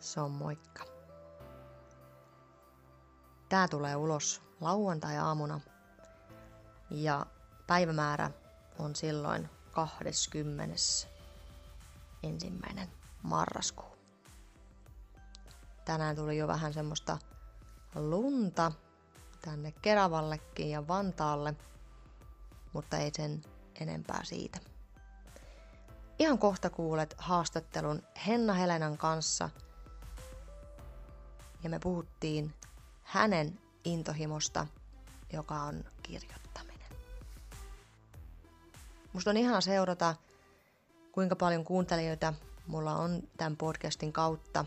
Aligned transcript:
se 0.00 0.20
on 0.20 0.30
moikka. 0.30 0.84
Tää 3.48 3.68
tulee 3.68 3.96
ulos 3.96 4.42
lauantai-aamuna 4.60 5.60
ja 6.90 7.26
päivämäärä 7.66 8.30
on 8.78 8.96
silloin 8.96 9.48
20. 9.72 10.74
ensimmäinen 12.22 12.88
marraskuu. 13.22 13.96
Tänään 15.84 16.16
tuli 16.16 16.38
jo 16.38 16.48
vähän 16.48 16.72
semmoista 16.72 17.18
lunta 17.94 18.72
tänne 19.40 19.72
Keravallekin 19.72 20.70
ja 20.70 20.88
Vantaalle, 20.88 21.54
mutta 22.72 22.96
ei 22.98 23.10
sen 23.16 23.42
enempää 23.80 24.24
siitä. 24.24 24.58
Ihan 26.18 26.38
kohta 26.38 26.70
kuulet 26.70 27.14
haastattelun 27.18 28.02
Henna 28.26 28.52
Helenan 28.52 28.98
kanssa 28.98 29.50
ja 31.62 31.70
me 31.70 31.78
puhuttiin 31.78 32.54
hänen 33.02 33.58
intohimosta, 33.84 34.66
joka 35.32 35.54
on 35.54 35.84
kirjoittaminen. 36.02 36.88
Musta 39.12 39.30
on 39.30 39.36
ihana 39.36 39.60
seurata, 39.60 40.14
kuinka 41.12 41.36
paljon 41.36 41.64
kuuntelijoita 41.64 42.34
mulla 42.70 42.96
on 42.96 43.22
tämän 43.36 43.56
podcastin 43.56 44.12
kautta. 44.12 44.64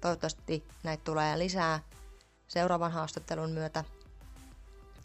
Toivottavasti 0.00 0.64
näitä 0.82 1.04
tulee 1.04 1.38
lisää 1.38 1.80
seuraavan 2.48 2.92
haastattelun 2.92 3.50
myötä. 3.50 3.84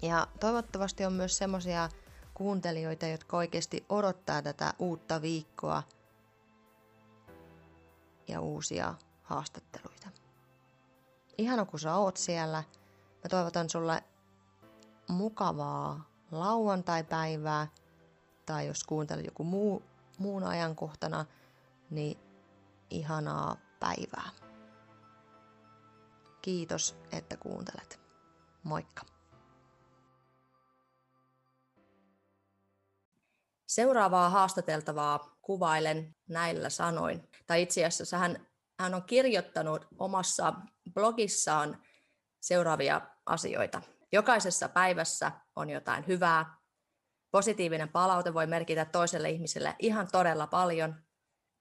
Ja 0.02 0.28
toivottavasti 0.40 1.06
on 1.06 1.14
myös 1.14 1.38
semmosia 1.38 1.90
kuuntelijoita, 2.34 3.08
jotka 3.08 3.38
oikeasti 3.38 3.86
odottaa 3.90 4.42
tätä 4.42 4.73
uutta 4.80 5.22
viikkoa 5.22 5.84
ja 8.28 8.42
uusia 8.42 8.95
haastatteluita. 9.23 10.25
Ihana 11.38 11.66
kun 11.66 11.80
sä 11.80 11.95
oot 11.95 12.17
siellä. 12.17 12.64
Mä 13.23 13.30
toivotan 13.30 13.69
sulle 13.69 14.03
mukavaa 15.09 16.09
lauantai-päivää 16.31 17.67
tai 18.45 18.67
jos 18.67 18.83
kuuntelet 18.83 19.25
joku 19.25 19.44
muu, 19.44 19.83
muun 20.17 20.44
ajankohtana, 20.44 21.25
niin 21.89 22.19
ihanaa 22.89 23.58
päivää. 23.80 24.30
Kiitos, 26.42 26.97
että 27.11 27.38
kuuntelet. 27.38 27.99
Moikka! 28.64 29.02
Seuraavaa 33.67 34.30
haastateltavaa 34.30 35.38
kuvailen 35.42 36.16
näillä 36.30 36.70
sanoin. 36.70 37.30
Tai 37.47 37.61
itse 37.61 37.86
asiassa 37.86 38.17
hän, 38.17 38.47
hän 38.80 38.94
on 38.94 39.03
kirjoittanut 39.03 39.88
omassa 39.97 40.53
blogissaan 40.94 41.83
seuraavia 42.41 43.02
asioita. 43.25 43.81
Jokaisessa 44.11 44.69
päivässä 44.69 45.31
on 45.55 45.69
jotain 45.69 46.08
hyvää. 46.08 46.55
Positiivinen 47.31 47.89
palaute 47.89 48.33
voi 48.33 48.47
merkitä 48.47 48.86
toiselle 48.86 49.30
ihmiselle 49.30 49.75
ihan 49.80 50.08
todella 50.11 50.47
paljon. 50.47 50.95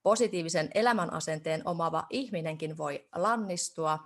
Positiivisen 0.02 0.70
elämänasenteen 0.74 1.62
omava 1.64 2.06
ihminenkin 2.10 2.76
voi 2.76 3.08
lannistua. 3.14 3.98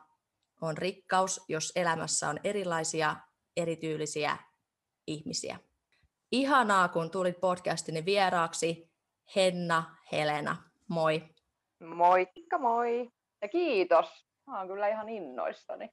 On 0.60 0.78
rikkaus, 0.78 1.40
jos 1.48 1.72
elämässä 1.76 2.28
on 2.28 2.40
erilaisia, 2.44 3.16
erityylisiä 3.56 4.36
ihmisiä. 5.06 5.58
Ihanaa, 6.32 6.88
kun 6.88 7.10
tulit 7.10 7.40
podcastini 7.40 8.04
vieraaksi. 8.04 8.90
Henna 9.36 9.96
Helena, 10.12 10.56
moi. 10.88 11.22
Moikka 11.94 12.58
moi. 12.58 13.12
Ja 13.42 13.48
kiitos. 13.48 14.27
Mä 14.48 14.58
oon 14.58 14.68
kyllä 14.68 14.88
ihan 14.88 15.08
innoissani. 15.08 15.90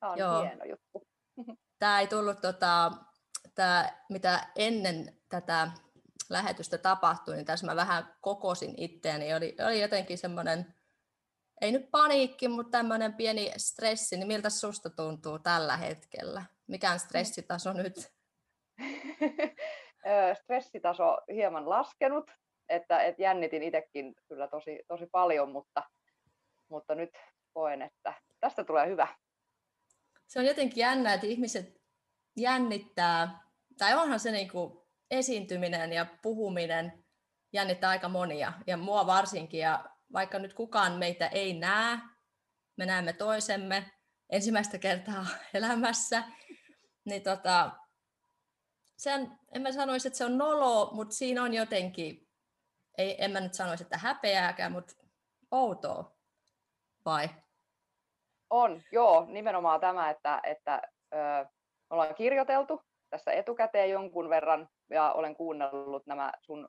Tämä 0.00 0.12
on 0.12 0.18
Joo. 0.18 0.42
hieno 0.42 0.64
juttu. 0.64 1.06
Tämä 1.78 2.00
ei 2.00 2.06
tullut, 2.06 2.40
tota, 2.40 2.92
tää, 3.54 4.04
mitä 4.08 4.46
ennen 4.56 5.20
tätä 5.28 5.68
lähetystä 6.30 6.78
tapahtui, 6.78 7.34
niin 7.34 7.46
tässä 7.46 7.66
mä 7.66 7.76
vähän 7.76 8.14
kokosin 8.20 8.74
itseäni. 8.76 9.34
Oli, 9.34 9.56
oli 9.66 9.80
jotenkin 9.80 10.18
semmoinen, 10.18 10.74
ei 11.60 11.72
nyt 11.72 11.90
paniikki, 11.90 12.48
mutta 12.48 12.78
tämmöinen 12.78 13.14
pieni 13.14 13.52
stressi. 13.56 14.16
Niin 14.16 14.26
miltä 14.26 14.50
susta 14.50 14.90
tuntuu 14.90 15.38
tällä 15.38 15.76
hetkellä? 15.76 16.44
Mikä 16.66 16.90
on 16.90 16.98
stressitaso 16.98 17.72
nyt? 17.72 18.12
stressitaso 20.42 21.18
hieman 21.32 21.70
laskenut, 21.70 22.30
että, 22.68 23.02
että 23.02 23.22
jännitin 23.22 23.62
itsekin 23.62 24.14
kyllä 24.28 24.48
tosi, 24.48 24.84
tosi 24.88 25.06
paljon, 25.06 25.52
mutta, 25.52 25.82
mutta 26.68 26.94
nyt 26.94 27.10
koen, 27.54 27.82
että 27.82 28.14
tästä 28.40 28.64
tulee 28.64 28.88
hyvä. 28.88 29.08
Se 30.26 30.38
on 30.38 30.46
jotenkin 30.46 30.80
jännä, 30.80 31.14
että 31.14 31.26
ihmiset 31.26 31.80
jännittää, 32.36 33.40
tai 33.78 33.94
onhan 33.94 34.20
se 34.20 34.30
niin 34.30 34.50
kuin 34.50 34.80
esiintyminen 35.10 35.92
ja 35.92 36.06
puhuminen 36.22 37.04
jännittää 37.52 37.90
aika 37.90 38.08
monia, 38.08 38.52
ja 38.66 38.76
mua 38.76 39.06
varsinkin, 39.06 39.60
ja 39.60 39.84
vaikka 40.12 40.38
nyt 40.38 40.54
kukaan 40.54 40.92
meitä 40.92 41.26
ei 41.26 41.58
näe, 41.58 41.98
me 42.76 42.86
näemme 42.86 43.12
toisemme 43.12 43.90
ensimmäistä 44.30 44.78
kertaa 44.78 45.26
elämässä, 45.54 46.24
niin 47.04 47.22
tota, 47.22 47.70
sen, 48.98 49.38
en 49.54 49.62
mä 49.62 49.72
sanoisi, 49.72 50.08
että 50.08 50.18
se 50.18 50.24
on 50.24 50.38
nolo, 50.38 50.90
mutta 50.94 51.14
siinä 51.14 51.42
on 51.42 51.54
jotenkin, 51.54 52.28
ei, 52.98 53.24
en 53.24 53.30
mä 53.30 53.40
nyt 53.40 53.54
sanoisi, 53.54 53.84
että 53.84 53.98
häpeääkään, 53.98 54.72
mutta 54.72 54.94
outoa, 55.50 56.16
vai? 57.04 57.28
On, 58.54 58.82
joo, 58.92 59.26
nimenomaan 59.28 59.80
tämä, 59.80 60.10
että, 60.10 60.40
että 60.44 60.82
ö, 61.14 61.46
ollaan 61.90 62.14
kirjoiteltu 62.14 62.80
tässä 63.10 63.32
etukäteen 63.32 63.90
jonkun 63.90 64.28
verran 64.28 64.68
ja 64.90 65.12
olen 65.12 65.36
kuunnellut 65.36 66.06
nämä 66.06 66.32
sun 66.42 66.68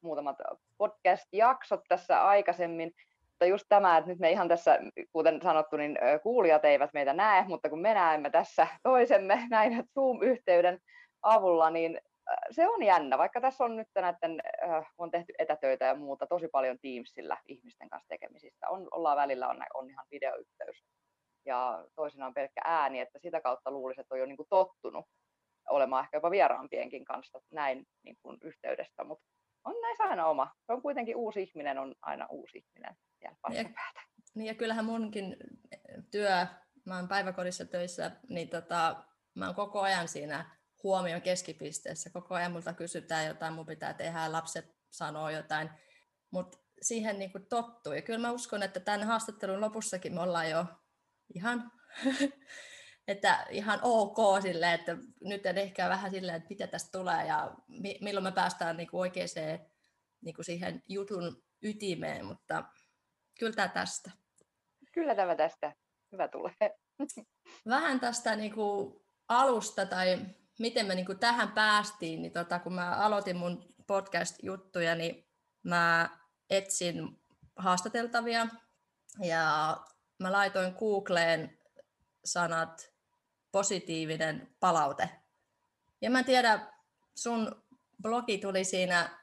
muutamat 0.00 0.36
podcast-jaksot 0.78 1.80
tässä 1.88 2.24
aikaisemmin. 2.24 2.92
Mutta 3.26 3.46
just 3.46 3.64
tämä, 3.68 3.96
että 3.96 4.10
nyt 4.10 4.18
me 4.18 4.30
ihan 4.30 4.48
tässä, 4.48 4.78
kuten 5.12 5.42
sanottu, 5.42 5.76
niin 5.76 5.98
kuulijat 6.22 6.64
eivät 6.64 6.90
meitä 6.94 7.12
näe, 7.12 7.44
mutta 7.48 7.70
kun 7.70 7.80
me 7.80 7.94
näemme 7.94 8.30
tässä 8.30 8.66
toisemme 8.82 9.46
näin 9.50 9.84
Zoom-yhteyden 9.94 10.78
avulla, 11.22 11.70
niin 11.70 12.00
se 12.50 12.68
on 12.68 12.82
jännä, 12.82 13.18
vaikka 13.18 13.40
tässä 13.40 13.64
on 13.64 13.76
nyt 13.76 13.88
näiden, 13.94 14.40
on 14.98 15.10
tehty 15.10 15.32
etätöitä 15.38 15.84
ja 15.84 15.94
muuta 15.94 16.26
tosi 16.26 16.48
paljon 16.48 16.78
Teamsillä 16.82 17.36
ihmisten 17.46 17.90
kanssa 17.90 18.08
tekemisistä. 18.08 18.68
On, 18.68 18.88
ollaan 18.90 19.16
välillä 19.16 19.48
on, 19.48 19.62
on 19.74 19.90
ihan 19.90 20.06
videoyhteys 20.10 20.95
ja 21.46 21.84
toisinaan 21.94 22.34
pelkkä 22.34 22.60
ääni, 22.64 23.00
että 23.00 23.18
sitä 23.18 23.40
kautta 23.40 23.70
luulisi, 23.70 24.00
että 24.00 24.14
on 24.14 24.20
jo 24.20 24.26
niin 24.26 24.36
kuin 24.36 24.48
tottunut 24.50 25.06
olemaan 25.70 26.04
ehkä 26.04 26.16
jopa 26.16 26.30
vieraampienkin 26.30 27.04
kanssa 27.04 27.40
näin 27.52 27.86
niin 28.02 28.16
kuin 28.22 28.38
yhteydessä, 28.42 29.04
mutta 29.04 29.24
on 29.64 29.74
näissä 29.82 30.04
aina 30.04 30.26
oma. 30.26 30.52
Se 30.66 30.72
on 30.72 30.82
kuitenkin 30.82 31.16
uusi 31.16 31.42
ihminen, 31.42 31.78
on 31.78 31.94
aina 32.02 32.26
uusi 32.30 32.58
ihminen 32.58 32.96
siellä 33.18 33.36
ja, 33.50 33.64
niin 34.34 34.46
ja 34.46 34.54
kyllähän 34.54 34.84
munkin 34.84 35.36
työ, 36.10 36.46
mä 36.84 36.96
oon 36.96 37.08
päiväkodissa 37.08 37.64
töissä, 37.64 38.10
niin 38.28 38.48
tota, 38.48 39.04
mä 39.34 39.46
oon 39.46 39.54
koko 39.54 39.80
ajan 39.80 40.08
siinä 40.08 40.56
huomion 40.82 41.22
keskipisteessä. 41.22 42.10
Koko 42.10 42.34
ajan 42.34 42.52
multa 42.52 42.72
kysytään 42.72 43.26
jotain, 43.26 43.54
mun 43.54 43.66
pitää 43.66 43.94
tehdä, 43.94 44.32
lapset 44.32 44.76
sanoo 44.90 45.30
jotain, 45.30 45.70
mutta 46.30 46.58
siihen 46.82 47.18
niin 47.18 47.30
tottuu. 47.48 47.92
Ja 47.92 48.02
kyllä 48.02 48.18
mä 48.18 48.30
uskon, 48.30 48.62
että 48.62 48.80
tämän 48.80 49.02
haastattelun 49.02 49.60
lopussakin 49.60 50.14
me 50.14 50.20
ollaan 50.20 50.50
jo 50.50 50.64
ihan, 51.34 51.72
että 53.08 53.46
ihan 53.50 53.78
ok 53.82 54.42
silleen, 54.42 54.72
että 54.72 54.96
nyt 55.24 55.46
en 55.46 55.58
ehkä 55.58 55.88
vähän 55.88 56.10
silleen, 56.10 56.36
että 56.36 56.48
mitä 56.50 56.66
tästä 56.66 56.98
tulee 56.98 57.26
ja 57.26 57.54
mi- 57.68 57.98
milloin 58.00 58.24
me 58.24 58.32
päästään 58.32 58.76
niin 58.76 58.88
kuin 58.88 59.00
oikeaan 59.00 59.28
niin 60.20 60.34
kuin 60.34 60.44
siihen 60.44 60.82
jutun 60.88 61.42
ytimeen, 61.62 62.24
mutta 62.24 62.64
kyllä 63.38 63.52
tämä 63.52 63.68
tästä. 63.68 64.10
Kyllä 64.92 65.14
tämä 65.14 65.34
tästä. 65.36 65.72
Hyvä 66.12 66.28
tulee. 66.28 66.54
Vähän 67.68 68.00
tästä 68.00 68.36
niin 68.36 68.54
kuin 68.54 69.04
alusta 69.28 69.86
tai 69.86 70.18
miten 70.58 70.86
me 70.86 70.94
niin 70.94 71.06
kuin 71.06 71.18
tähän 71.18 71.52
päästiin, 71.52 72.22
niin 72.22 72.32
tota, 72.32 72.58
kun 72.58 72.72
mä 72.72 72.90
aloitin 72.90 73.36
mun 73.36 73.74
podcast-juttuja, 73.86 74.94
niin 74.94 75.28
mä 75.62 76.10
etsin 76.50 77.18
haastateltavia 77.56 78.46
ja 79.22 79.76
mä 80.18 80.32
laitoin 80.32 80.74
Googleen 80.78 81.58
sanat 82.24 82.92
positiivinen 83.52 84.54
palaute. 84.60 85.10
Ja 86.00 86.10
mä 86.10 86.22
tiedä, 86.22 86.72
sun 87.14 87.62
blogi 88.02 88.38
tuli 88.38 88.64
siinä 88.64 89.18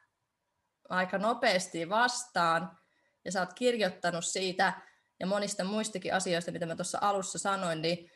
aika 0.90 1.18
nopeasti 1.18 1.90
vastaan 1.90 2.78
ja 3.26 3.32
sä 3.32 3.40
oot 3.40 3.54
kirjoittanut 3.54 4.26
siitä 4.26 4.74
ja 5.20 5.28
monista 5.28 5.64
muistakin 5.64 6.14
asioista, 6.14 6.52
mitä 6.52 6.66
mä 6.66 6.76
tuossa 6.76 6.98
alussa 7.02 7.40
sanoin, 7.40 7.82
niin 7.82 8.12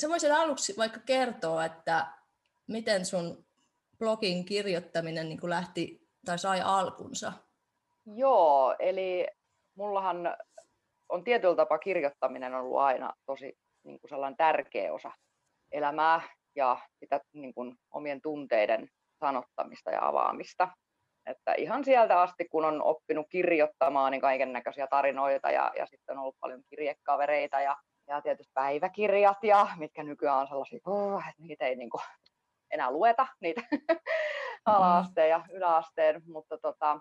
sä 0.00 0.08
voisit 0.08 0.30
aluksi 0.30 0.74
vaikka 0.76 1.00
kertoa, 1.00 1.64
että 1.64 2.06
miten 2.66 3.06
sun 3.06 3.46
blogin 3.98 4.44
kirjoittaminen 4.44 5.28
niin 5.28 5.50
lähti 5.50 6.08
tai 6.24 6.38
sai 6.38 6.60
alkunsa? 6.60 7.32
Joo, 8.06 8.76
eli 8.78 9.26
mullahan 9.74 10.36
on 11.08 11.24
tietyllä 11.24 11.56
tapaa 11.56 11.78
kirjoittaminen 11.78 12.54
on 12.54 12.60
ollut 12.60 12.78
aina 12.78 13.12
tosi 13.26 13.52
niin 13.84 14.00
kuin 14.00 14.08
sellainen 14.08 14.36
tärkeä 14.36 14.92
osa 14.92 15.12
elämää 15.72 16.20
ja 16.56 16.78
sitä 16.98 17.20
niin 17.32 17.54
kuin 17.54 17.76
omien 17.90 18.20
tunteiden 18.20 18.88
sanottamista 19.20 19.90
ja 19.90 20.08
avaamista. 20.08 20.68
Että 21.26 21.54
ihan 21.54 21.84
sieltä 21.84 22.20
asti, 22.20 22.48
kun 22.48 22.64
on 22.64 22.82
oppinut 22.82 23.26
kirjoittamaan, 23.30 24.12
niin 24.12 24.20
kaiken 24.20 24.52
näköisiä 24.52 24.86
tarinoita 24.86 25.50
ja, 25.50 25.72
ja 25.78 25.86
sitten 25.86 26.18
on 26.18 26.22
ollut 26.22 26.36
paljon 26.40 26.62
kirjekavereita 26.70 27.60
ja, 27.60 27.76
ja 28.08 28.22
tietysti 28.22 28.52
päiväkirjat, 28.54 29.38
ja, 29.42 29.66
mitkä 29.78 30.02
nykyään 30.02 30.38
on 30.38 30.48
sellaisia, 30.48 30.78
oh, 30.86 31.28
että 31.28 31.42
niitä 31.42 31.66
ei 31.66 31.76
niin 31.76 31.90
kuin, 31.90 32.02
enää 32.70 32.90
lueta, 32.90 33.26
niitä 33.40 33.62
ala-asteen 34.64 35.30
ja 35.30 35.44
yläasteen, 35.52 36.22
mutta 36.26 36.58
tota, 36.58 37.00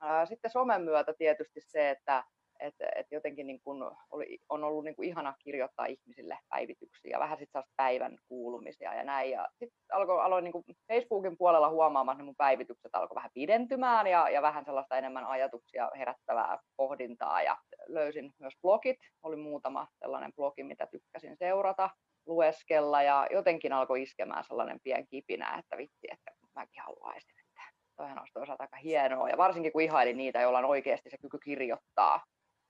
ää, 0.00 0.26
sitten 0.26 0.50
somen 0.50 0.82
myötä 0.82 1.14
tietysti 1.18 1.60
se, 1.60 1.90
että 1.90 2.24
että 2.60 2.88
et 2.96 3.06
jotenkin 3.10 3.46
niin 3.46 3.60
kun 3.64 3.96
oli, 4.10 4.38
on 4.48 4.64
ollut 4.64 4.84
niin 4.84 4.96
kun 4.96 5.04
ihana 5.04 5.34
kirjoittaa 5.38 5.86
ihmisille 5.86 6.38
päivityksiä 6.48 7.18
vähän 7.18 7.38
sitten 7.38 7.62
päivän 7.76 8.18
kuulumisia 8.28 8.94
ja 8.94 9.04
näin. 9.04 9.30
Ja 9.30 9.48
sitten 9.58 9.78
alkoi, 9.92 10.22
aloin 10.22 10.44
niin 10.44 10.76
Facebookin 10.92 11.36
puolella 11.38 11.70
huomaamaan, 11.70 12.16
että 12.16 12.24
mun 12.24 12.36
päivitykset 12.36 12.94
alkoi 12.94 13.14
vähän 13.14 13.30
pidentymään 13.34 14.06
ja, 14.06 14.28
ja 14.28 14.42
vähän 14.42 14.64
sellaista 14.64 14.98
enemmän 14.98 15.26
ajatuksia 15.26 15.90
herättävää 15.98 16.58
pohdintaa. 16.76 17.42
Ja 17.42 17.56
löysin 17.86 18.32
myös 18.38 18.54
blogit, 18.62 18.98
oli 19.22 19.36
muutama 19.36 19.88
sellainen 19.98 20.32
blogi, 20.36 20.62
mitä 20.62 20.86
tykkäsin 20.86 21.36
seurata, 21.36 21.90
lueskella 22.26 23.02
ja 23.02 23.26
jotenkin 23.30 23.72
alkoi 23.72 24.02
iskemään 24.02 24.44
sellainen 24.44 24.80
pien 24.84 25.06
kipinä, 25.06 25.58
että 25.58 25.76
vitsi, 25.76 26.08
että 26.12 26.30
mäkin 26.54 26.82
haluaisin. 26.82 27.34
Että 27.40 27.62
toihan 27.96 28.18
olisi 28.18 28.32
toisaalta 28.32 28.64
aika 28.64 28.76
hienoa 28.76 29.28
ja 29.28 29.36
varsinkin 29.36 29.72
kun 29.72 29.82
ihailin 29.82 30.16
niitä, 30.16 30.40
joilla 30.40 30.58
on 30.58 30.64
oikeasti 30.64 31.10
se 31.10 31.18
kyky 31.18 31.38
kirjoittaa 31.44 32.24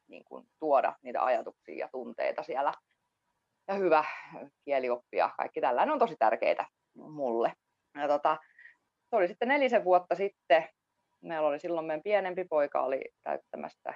niin 0.08 0.25
kuin 0.25 0.47
tuoda 0.58 0.97
niitä 1.03 1.25
ajatuksia 1.25 1.79
ja 1.79 1.88
tunteita 1.93 2.43
siellä. 2.43 2.73
Ja 3.69 3.75
hyvä 3.75 4.05
kielioppia, 4.64 5.31
kaikki 5.37 5.61
tällainen 5.61 5.93
on 5.93 5.99
tosi 5.99 6.17
tärkeää 6.19 6.69
mulle. 6.94 7.53
Ja 7.94 8.08
tota, 8.08 8.37
se 9.11 9.17
oli 9.17 9.29
sitten 9.29 9.49
nelisen 9.49 9.85
vuotta 9.85 10.14
sitten. 10.14 10.69
Meillä 11.20 11.49
oli 11.49 11.58
silloin 11.58 11.87
meidän 11.87 12.03
pienempi 12.03 12.44
poika 12.44 12.82
oli 12.82 13.05
täyttämässä 13.23 13.94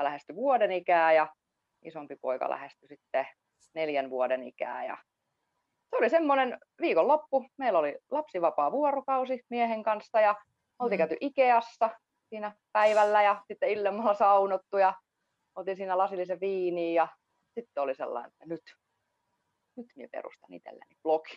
lähesty 0.00 0.34
vuoden 0.34 0.72
ikää 0.72 1.12
ja 1.12 1.34
isompi 1.82 2.16
poika 2.16 2.50
lähestyi 2.50 2.88
sitten 2.88 3.26
neljän 3.74 4.10
vuoden 4.10 4.42
ikää. 4.42 4.84
Ja 4.84 4.96
se 5.90 5.96
oli 5.96 6.10
semmoinen 6.10 6.58
viikonloppu. 6.80 7.46
Meillä 7.56 7.78
oli 7.78 7.98
lapsivapaa 8.10 8.72
vuorokausi 8.72 9.40
miehen 9.48 9.82
kanssa 9.82 10.20
ja 10.20 10.34
oltiin 10.78 10.96
mm. 10.96 11.00
käyty 11.00 11.16
Ikeassa 11.20 11.90
siinä 12.28 12.52
päivällä 12.72 13.22
ja 13.22 13.42
sitten 13.48 13.68
illemmalla 13.68 14.14
saunottu 14.14 14.78
ja 14.78 14.94
otin 15.60 15.76
siinä 15.76 15.98
lasillisen 15.98 16.40
viiniä 16.40 17.02
ja 17.02 17.08
sitten 17.54 17.82
oli 17.82 17.94
sellainen, 17.94 18.32
että 18.32 18.46
nyt, 18.46 18.62
nyt 19.76 19.86
minä 19.96 20.08
perustan 20.12 20.52
itselleni 20.52 20.96
blogi. 21.02 21.36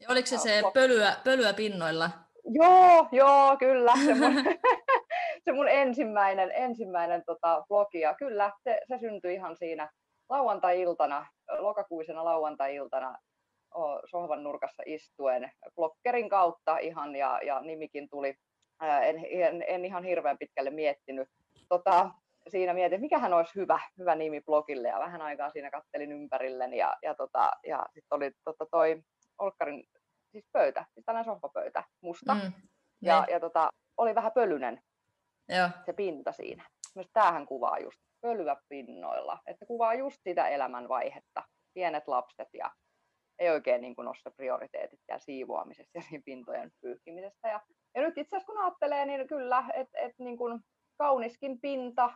Ja 0.00 0.08
oliko 0.10 0.26
se 0.26 0.38
se 0.38 0.62
pölyä, 0.74 1.16
pölyä 1.24 1.52
pinnoilla? 1.52 2.10
Joo, 2.44 3.08
joo, 3.12 3.56
kyllä. 3.58 3.92
Se 4.06 4.14
mun, 4.14 4.34
se 5.44 5.52
mun 5.52 5.68
ensimmäinen, 5.68 6.52
ensimmäinen 6.54 7.22
tota, 7.26 7.64
blogi. 7.68 8.00
Ja 8.00 8.14
kyllä, 8.14 8.52
se, 8.64 8.80
se 8.88 8.98
syntyi 8.98 9.34
ihan 9.34 9.56
siinä 9.56 9.90
lauantai-iltana, 10.28 11.26
lokakuisena 11.58 12.24
lauantai-iltana 12.24 13.18
sohvan 14.10 14.42
nurkassa 14.42 14.82
istuen 14.86 15.52
blokkerin 15.74 16.28
kautta 16.28 16.78
ihan 16.78 17.16
ja, 17.16 17.40
ja 17.46 17.60
nimikin 17.60 18.08
tuli. 18.08 18.34
En, 19.02 19.26
en, 19.30 19.64
en 19.68 19.84
ihan 19.84 20.04
hirveän 20.04 20.38
pitkälle 20.38 20.70
miettinyt. 20.70 21.28
Tota, 21.68 22.10
siinä 22.48 22.74
mietin, 22.74 22.96
että 22.96 23.04
mikähän 23.04 23.32
olisi 23.32 23.54
hyvä, 23.54 23.80
hyvä 23.98 24.14
nimi 24.14 24.40
blogille 24.40 24.88
ja 24.88 24.98
vähän 24.98 25.22
aikaa 25.22 25.50
siinä 25.50 25.70
kattelin 25.70 26.12
ympärilleni 26.12 26.76
ja, 26.76 26.96
ja, 27.02 27.14
tota, 27.14 27.50
ja 27.66 27.86
sitten 27.94 28.16
oli 28.16 28.32
tota, 28.44 28.66
toi 28.70 29.02
Olkkarin 29.38 29.84
siis 30.32 30.44
pöytä, 30.52 30.84
siis 30.94 31.04
tällainen 31.04 31.32
sohvapöytä, 31.32 31.84
musta. 32.00 32.34
Mm, 32.34 32.52
ja, 33.02 33.20
niin. 33.20 33.32
ja 33.32 33.40
tota, 33.40 33.70
oli 33.96 34.14
vähän 34.14 34.32
pölynen 34.32 34.80
Joo. 35.48 35.68
se 35.86 35.92
pinta 35.92 36.32
siinä. 36.32 36.64
Myös 36.94 37.06
tämähän 37.12 37.46
kuvaa 37.46 37.78
just 37.78 38.00
pölyä 38.20 38.56
pinnoilla, 38.68 39.38
että 39.46 39.66
kuvaa 39.66 39.94
just 39.94 40.20
sitä 40.22 40.48
elämänvaihetta, 40.48 41.42
pienet 41.74 42.08
lapset 42.08 42.48
ja 42.54 42.70
ei 43.38 43.50
oikein 43.50 43.80
niin 43.80 43.94
kuin 43.94 44.04
nosta 44.04 44.30
prioriteetit 44.30 45.00
ja 45.08 45.18
siivoamisessa 45.18 45.98
ja 45.98 46.02
siinä 46.02 46.22
pintojen 46.24 46.70
pyyhkimisessä. 46.80 47.48
Ja, 47.48 47.60
ja 47.94 48.02
nyt 48.02 48.18
itse 48.18 48.36
asiassa 48.36 48.52
kun 48.52 48.62
ajattelee, 48.62 49.06
niin 49.06 49.28
kyllä, 49.28 49.64
että 49.74 49.98
et 49.98 50.12
niin 50.18 50.36
kuin 50.36 50.60
kauniskin 50.98 51.60
pinta, 51.60 52.12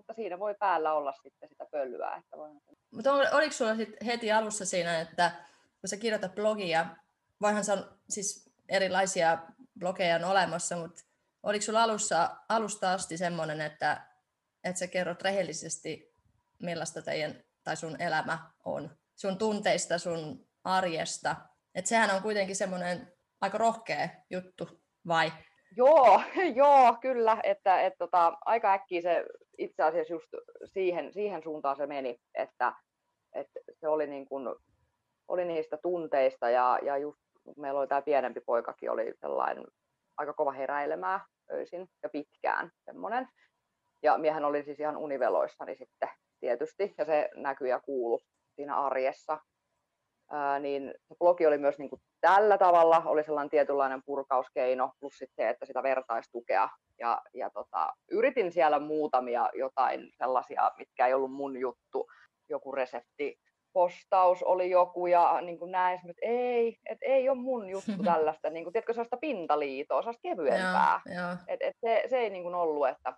mutta 0.00 0.14
siinä 0.14 0.38
voi 0.38 0.54
päällä 0.54 0.92
olla 0.92 1.12
sitten 1.22 1.48
sitä 1.48 1.66
pölyä. 1.70 2.16
Että 2.16 2.36
voi... 2.36 2.50
Mutta 2.90 3.12
oliko 3.12 3.52
sulla 3.52 3.72
heti 4.06 4.32
alussa 4.32 4.66
siinä, 4.66 5.00
että 5.00 5.30
kun 5.80 5.88
sä 5.88 5.96
kirjoitat 5.96 6.34
blogia, 6.34 6.86
voihan 7.40 7.64
se 7.64 7.72
on 7.72 7.98
siis 8.08 8.50
erilaisia 8.68 9.38
blogeja 9.78 10.16
on 10.16 10.24
olemassa, 10.24 10.76
mutta 10.76 11.02
oliko 11.42 11.62
sulla 11.62 11.82
alussa, 11.82 12.36
alusta 12.48 12.92
asti 12.92 13.18
semmoinen, 13.18 13.60
että, 13.60 14.06
että 14.64 14.78
sä 14.78 14.86
kerrot 14.86 15.22
rehellisesti, 15.22 16.14
millaista 16.62 17.02
teidän 17.02 17.44
tai 17.64 17.76
sun 17.76 18.02
elämä 18.02 18.50
on, 18.64 18.98
sun 19.16 19.38
tunteista, 19.38 19.98
sun 19.98 20.46
arjesta. 20.64 21.36
Että 21.74 21.88
sehän 21.88 22.10
on 22.10 22.22
kuitenkin 22.22 22.56
semmoinen 22.56 23.12
aika 23.40 23.58
rohkea 23.58 24.08
juttu, 24.30 24.80
vai? 25.06 25.32
Joo, 25.76 26.20
joo, 26.54 26.96
kyllä, 27.00 27.36
että 27.42 27.80
et, 27.80 27.94
tota, 27.98 28.38
aika 28.44 28.72
äkkiä 28.72 29.00
se 29.00 29.24
itse 29.58 29.82
asiassa 29.82 30.14
just 30.14 30.28
siihen, 30.64 31.12
siihen 31.12 31.42
suuntaan 31.42 31.76
se 31.76 31.86
meni, 31.86 32.20
että, 32.34 32.72
että 33.34 33.60
se 33.80 33.88
oli, 33.88 34.06
niin 34.06 34.26
kuin, 34.26 34.48
oli 35.28 35.44
niistä 35.44 35.78
tunteista 35.82 36.50
ja, 36.50 36.78
ja 36.82 36.98
just 36.98 37.18
meillä 37.56 37.80
oli 37.80 37.88
tämä 37.88 38.02
pienempi 38.02 38.40
poikakin, 38.40 38.90
oli 38.90 39.14
sellainen 39.20 39.64
aika 40.16 40.32
kova 40.32 40.52
heräilemää 40.52 41.20
öisin 41.52 41.88
ja 42.02 42.08
pitkään 42.08 42.70
semmoinen. 42.84 43.28
Ja 44.02 44.18
miehän 44.18 44.44
oli 44.44 44.62
siis 44.62 44.80
ihan 44.80 44.96
univeloissani 44.96 45.76
sitten 45.76 46.08
tietysti, 46.40 46.94
ja 46.98 47.04
se 47.04 47.28
näkyy 47.34 47.68
ja 47.68 47.80
kuulu 47.80 48.20
siinä 48.56 48.76
arjessa 48.76 49.38
ää, 50.30 50.58
niin 50.58 50.94
se 51.08 51.14
blogi 51.18 51.46
oli 51.46 51.58
myös 51.58 51.78
niin 51.78 51.90
kuin 51.90 52.02
tällä 52.20 52.58
tavalla, 52.58 53.02
oli 53.04 53.24
sellainen 53.24 53.50
tietynlainen 53.50 54.02
purkauskeino, 54.06 54.92
plus 55.00 55.18
sitten 55.18 55.44
se, 55.44 55.48
että 55.48 55.66
sitä 55.66 55.82
vertaistukea. 55.82 56.68
Ja, 56.98 57.22
ja 57.34 57.50
tota, 57.50 57.92
yritin 58.10 58.52
siellä 58.52 58.78
muutamia 58.78 59.48
jotain 59.54 60.10
sellaisia, 60.18 60.70
mitkä 60.78 61.06
ei 61.06 61.14
ollut 61.14 61.32
mun 61.32 61.60
juttu, 61.60 62.06
joku 62.48 62.72
resepti, 62.72 63.36
postaus 63.72 64.42
oli 64.42 64.70
joku 64.70 65.06
ja 65.06 65.40
niin 65.40 65.58
kuin 65.58 65.70
näin, 65.70 65.94
että 65.94 66.12
ei, 66.22 66.76
että 66.90 67.06
ei 67.06 67.28
ole 67.28 67.38
mun 67.38 67.68
juttu 67.68 67.92
tällaista, 68.04 68.50
niin 68.50 68.64
kuin, 68.64 68.72
tiedätkö, 68.72 68.92
sellaista 68.92 69.16
pintaliitoa, 69.16 70.02
sellaista 70.02 70.22
kevyempää. 70.22 71.00
Et, 71.48 71.62
et 71.62 71.76
se, 71.80 72.02
se 72.10 72.18
ei 72.18 72.30
niin 72.30 72.42
kuin 72.42 72.54
ollut, 72.54 72.88
että 72.88 73.14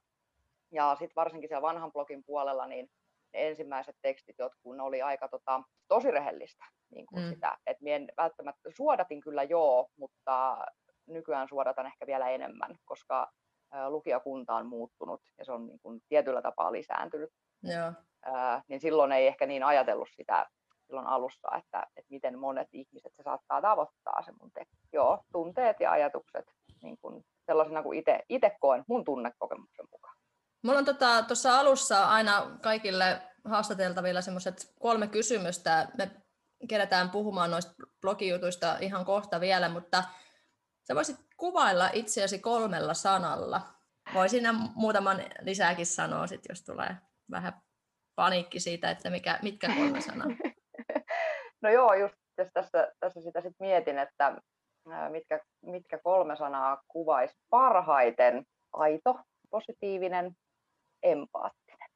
ja 0.72 0.96
sitten 0.98 1.16
varsinkin 1.16 1.48
siellä 1.48 1.62
vanhan 1.62 1.92
blogin 1.92 2.22
puolella, 2.26 2.66
niin 2.66 2.88
ensimmäiset 3.34 3.96
tekstit 4.02 4.38
jotkut 4.38 4.80
oli 4.80 5.02
aika 5.02 5.28
tota, 5.28 5.62
tosi 5.88 6.10
rehellistä 6.10 6.64
niin 6.94 7.06
kuin 7.06 7.22
mm. 7.22 7.28
sitä, 7.28 7.58
että 7.66 7.84
en 7.86 8.08
välttämättä, 8.16 8.70
suodatin 8.76 9.20
kyllä 9.20 9.42
joo, 9.42 9.88
mutta 9.96 10.58
nykyään 11.06 11.48
suodatan 11.48 11.86
ehkä 11.86 12.06
vielä 12.06 12.30
enemmän, 12.30 12.76
koska 12.84 13.32
lukijakunta 13.88 14.54
on 14.54 14.66
muuttunut 14.66 15.20
ja 15.38 15.44
se 15.44 15.52
on 15.52 15.66
niin 15.66 15.80
kuin 15.80 16.00
tietyllä 16.08 16.42
tapaa 16.42 16.72
lisääntynyt. 16.72 17.30
Joo. 17.62 17.92
Ä, 18.26 18.62
niin 18.68 18.80
silloin 18.80 19.12
ei 19.12 19.26
ehkä 19.26 19.46
niin 19.46 19.62
ajatellut 19.62 20.08
sitä 20.16 20.46
silloin 20.86 21.06
alussa, 21.06 21.48
että, 21.58 21.86
että 21.96 22.10
miten 22.10 22.38
monet 22.38 22.68
ihmiset 22.72 23.12
se 23.16 23.22
saattaa 23.22 23.60
tavoittaa 23.62 24.22
se 24.22 24.32
mun 24.40 24.50
teksti. 24.54 24.76
Joo, 24.92 25.24
tunteet 25.32 25.80
ja 25.80 25.90
ajatukset 25.90 26.44
niin 26.82 26.98
kuin 27.00 27.24
sellaisena 27.46 27.82
kuin 27.82 28.02
itse 28.28 28.56
koen 28.60 28.84
mun 28.88 29.04
tunnekokemuksen 29.04 29.86
mukaan. 29.92 30.11
Mulla 30.62 30.78
on 30.78 30.84
tuossa 30.84 31.48
tota, 31.48 31.60
alussa 31.60 32.08
aina 32.08 32.58
kaikille 32.62 33.22
haastateltavilla 33.44 34.20
semmoiset 34.20 34.74
kolme 34.80 35.08
kysymystä. 35.08 35.88
Me 35.98 36.10
kerätään 36.68 37.10
puhumaan 37.10 37.50
noista 37.50 37.72
blogijutuista 38.00 38.76
ihan 38.80 39.04
kohta 39.04 39.40
vielä, 39.40 39.68
mutta 39.68 40.04
sä 40.88 40.94
voisit 40.94 41.16
kuvailla 41.36 41.90
itseäsi 41.92 42.38
kolmella 42.38 42.94
sanalla. 42.94 43.60
Voisin 44.14 44.44
muutaman 44.74 45.20
lisääkin 45.40 45.86
sanoa, 45.86 46.26
sit, 46.26 46.40
jos 46.48 46.64
tulee 46.64 46.96
vähän 47.30 47.52
paniikki 48.14 48.60
siitä, 48.60 48.90
että 48.90 49.10
mikä, 49.10 49.38
mitkä 49.42 49.74
kolme 49.76 50.00
sanaa. 50.00 50.28
No 51.62 51.70
joo, 51.70 51.94
just 51.94 52.14
jos 52.38 52.48
tässä, 52.52 52.92
tässä 53.00 53.20
sitä 53.20 53.40
sit 53.40 53.54
mietin, 53.60 53.98
että 53.98 54.36
mitkä, 55.08 55.40
mitkä 55.62 55.98
kolme 55.98 56.36
sanaa 56.36 56.82
kuvaisi 56.88 57.34
parhaiten. 57.50 58.44
Aito, 58.72 59.20
positiivinen, 59.50 60.36
empaattinen. 61.02 61.88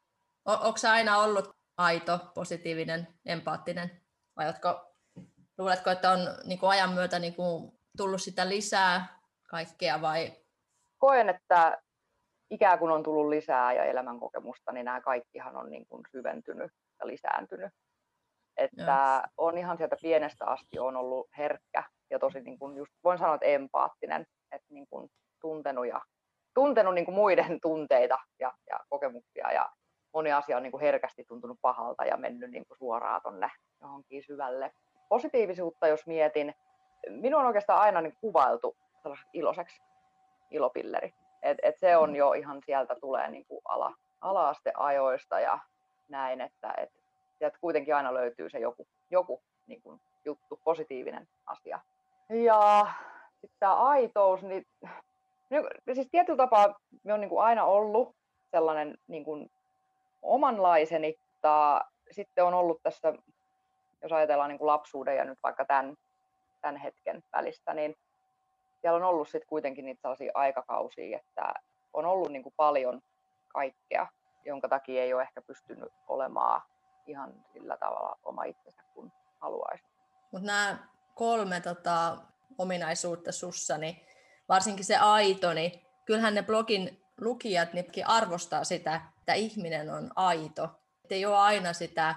Onko 0.44 0.78
aina 0.90 1.18
ollut 1.18 1.56
aito, 1.78 2.18
positiivinen, 2.34 3.06
empaattinen? 3.26 4.00
Vai 4.36 4.46
oletko, 4.46 4.94
luuletko, 5.58 5.90
että 5.90 6.10
on 6.10 6.18
niin 6.44 6.58
kuin 6.58 6.70
ajan 6.70 6.92
myötä 6.92 7.18
niin 7.18 7.34
kuin 7.34 7.72
tullut 7.96 8.22
sitä 8.22 8.48
lisää 8.48 9.18
kaikkea 9.50 10.00
vai? 10.00 10.32
Koen, 10.98 11.28
että 11.28 11.82
ikää 12.50 12.78
kun 12.78 12.90
on 12.90 13.02
tullut 13.02 13.28
lisää 13.28 13.72
ja 13.72 13.84
elämänkokemusta, 13.84 14.72
niin 14.72 14.84
nämä 14.84 15.00
kaikkihan 15.00 15.56
on 15.56 15.70
niin 15.70 15.86
kuin 15.86 16.02
syventynyt 16.10 16.72
ja 17.00 17.06
lisääntynyt. 17.06 17.72
Että 18.56 19.22
on 19.36 19.58
ihan 19.58 19.76
sieltä 19.76 19.96
pienestä 20.02 20.46
asti 20.46 20.78
on 20.78 20.96
ollut 20.96 21.28
herkkä 21.38 21.84
ja 22.10 22.18
tosi 22.18 22.40
niin 22.40 22.58
kuin 22.58 22.76
just, 22.76 22.92
voin 23.04 23.18
sanoa, 23.18 23.34
että 23.34 23.46
empaattinen, 23.46 24.26
että 24.52 24.74
niin 24.74 24.86
kuin 24.90 25.10
tuntenut, 25.40 25.86
ja, 25.86 26.00
tuntenut 26.56 26.94
niin 26.94 27.04
kuin 27.04 27.14
muiden 27.14 27.60
tunteita 27.60 28.18
ja, 28.38 28.52
ja 28.70 28.80
kokemuksia 28.88 29.52
ja 29.52 29.68
moni 30.12 30.32
asia 30.32 30.56
on 30.56 30.62
niin 30.62 30.70
kuin 30.70 30.80
herkästi 30.80 31.24
tuntunut 31.28 31.58
pahalta 31.62 32.04
ja 32.04 32.16
mennyt 32.16 32.50
niin 32.50 32.66
kuin 32.66 32.78
suoraan 32.78 33.20
tonne 33.22 33.50
johonkin 33.80 34.22
syvälle. 34.22 34.72
Positiivisuutta, 35.08 35.88
jos 35.88 36.06
mietin, 36.06 36.54
minun 37.08 37.40
on 37.40 37.46
oikeastaan 37.46 37.80
aina 37.80 38.00
niin 38.00 38.16
kuvailtu 38.20 38.76
iloiseksi 39.32 39.82
ilopilleri. 40.50 41.14
Et, 41.42 41.58
et 41.62 41.78
se 41.78 41.96
on 41.96 42.10
mm. 42.10 42.16
jo 42.16 42.32
ihan 42.32 42.62
sieltä 42.66 42.96
tulee 43.00 43.30
niin 43.30 43.46
kuin 43.46 43.60
ala, 43.64 43.94
ala-asteajoista 44.20 45.40
ja 45.40 45.58
näin, 46.08 46.40
että 46.40 46.74
et, 46.76 46.90
sieltä 47.38 47.58
kuitenkin 47.60 47.96
aina 47.96 48.14
löytyy 48.14 48.50
se 48.50 48.58
joku, 48.58 48.86
joku 49.10 49.42
niin 49.66 49.82
kuin 49.82 50.00
juttu, 50.24 50.60
positiivinen 50.64 51.28
asia. 51.46 51.80
Ja 52.28 52.86
sitten 53.40 53.58
tämä 53.58 53.74
aitous, 53.74 54.42
niin, 54.42 54.66
niin 55.50 55.94
siis 55.94 56.08
tietyllä 56.10 56.36
tapaa 56.36 56.80
me 57.04 57.12
on 57.12 57.20
niin 57.20 57.28
kuin 57.28 57.42
aina 57.44 57.64
ollut 57.64 58.16
sellainen 58.50 58.98
niin 59.08 59.24
kuin 59.24 59.50
omanlaiseni, 60.22 61.16
mutta 61.36 61.84
sitten 62.10 62.44
on 62.44 62.54
ollut 62.54 62.82
tässä, 62.82 63.12
jos 64.02 64.12
ajatellaan 64.12 64.48
niin 64.48 64.58
kuin 64.58 64.66
lapsuuden 64.66 65.16
ja 65.16 65.24
nyt 65.24 65.38
vaikka 65.42 65.64
tämän, 65.64 65.96
tämän 66.60 66.76
hetken 66.76 67.22
välistä, 67.32 67.74
niin 67.74 67.96
siellä 68.80 68.96
on 68.96 69.04
ollut 69.04 69.28
sitten 69.28 69.48
kuitenkin 69.48 69.84
niitä 69.84 70.02
sellaisia 70.02 70.32
aikakausia, 70.34 71.18
että 71.18 71.54
on 71.92 72.04
ollut 72.04 72.32
niin 72.32 72.42
kuin 72.42 72.54
paljon 72.56 73.00
kaikkea, 73.48 74.06
jonka 74.44 74.68
takia 74.68 75.02
ei 75.02 75.14
ole 75.14 75.22
ehkä 75.22 75.42
pystynyt 75.42 75.92
olemaan 76.08 76.62
ihan 77.06 77.34
sillä 77.52 77.76
tavalla 77.76 78.18
oma 78.22 78.44
itsensä 78.44 78.82
kuin 78.94 79.12
haluaisi. 79.40 79.84
Mutta 80.32 80.46
nämä 80.46 80.78
kolme 81.14 81.60
tota, 81.60 82.16
ominaisuutta 82.58 83.32
sussa, 83.32 83.78
niin 83.78 84.05
varsinkin 84.48 84.84
se 84.84 84.96
aito, 84.96 85.52
niin 85.52 85.72
kyllähän 86.04 86.34
ne 86.34 86.42
blogin 86.42 87.02
lukijat 87.20 87.72
niinkin 87.72 88.06
arvostaa 88.06 88.64
sitä, 88.64 89.00
että 89.18 89.34
ihminen 89.34 89.90
on 89.90 90.10
aito. 90.16 90.64
Että 91.02 91.14
ei 91.14 91.26
ole 91.26 91.36
aina 91.36 91.72
sitä 91.72 92.14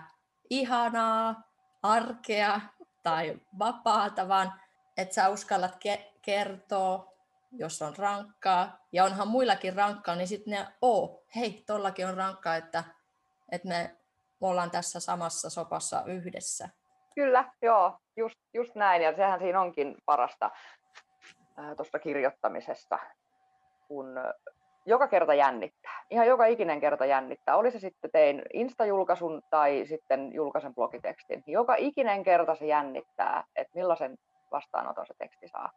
ihanaa, 0.49 1.43
arkea 1.83 2.61
tai 3.03 3.39
vapaata, 3.59 4.27
vaan 4.27 4.53
että 4.97 5.15
sä 5.15 5.29
uskallat 5.29 5.75
ke- 5.75 6.19
kertoa, 6.21 7.13
jos 7.51 7.81
on 7.81 7.97
rankkaa. 7.97 8.85
Ja 8.91 9.05
onhan 9.05 9.27
muillakin 9.27 9.75
rankkaa, 9.75 10.15
niin 10.15 10.27
sitten 10.27 10.51
ne, 10.51 10.67
oo, 10.81 11.23
hei, 11.35 11.63
tollakin 11.67 12.07
on 12.07 12.17
rankkaa, 12.17 12.55
että, 12.55 12.83
että 13.51 13.67
me 13.67 13.95
ollaan 14.41 14.71
tässä 14.71 14.99
samassa 14.99 15.49
sopassa 15.49 16.03
yhdessä. 16.05 16.69
Kyllä, 17.15 17.53
joo, 17.61 17.97
just, 18.17 18.39
just 18.53 18.75
näin. 18.75 19.01
Ja 19.01 19.15
sehän 19.15 19.39
siinä 19.39 19.61
onkin 19.61 19.95
parasta 20.05 20.51
tuosta 21.77 21.99
kirjoittamisesta, 21.99 22.99
kun 23.87 24.15
joka 24.85 25.07
kerta 25.07 25.33
jännittää. 25.33 26.03
Ihan 26.09 26.27
joka 26.27 26.45
ikinen 26.45 26.79
kerta 26.79 27.05
jännittää. 27.05 27.57
Oli 27.57 27.71
se 27.71 27.79
sitten 27.79 28.11
tein 28.11 28.41
Insta-julkaisun 28.53 29.41
tai 29.49 29.85
sitten 29.85 30.33
julkaisen 30.33 30.75
blogitekstin. 30.75 31.43
Joka 31.47 31.75
ikinen 31.77 32.23
kerta 32.23 32.55
se 32.55 32.65
jännittää, 32.65 33.43
että 33.55 33.75
millaisen 33.75 34.17
vastaanoton 34.51 35.05
se 35.05 35.13
teksti 35.17 35.47
saa. 35.47 35.69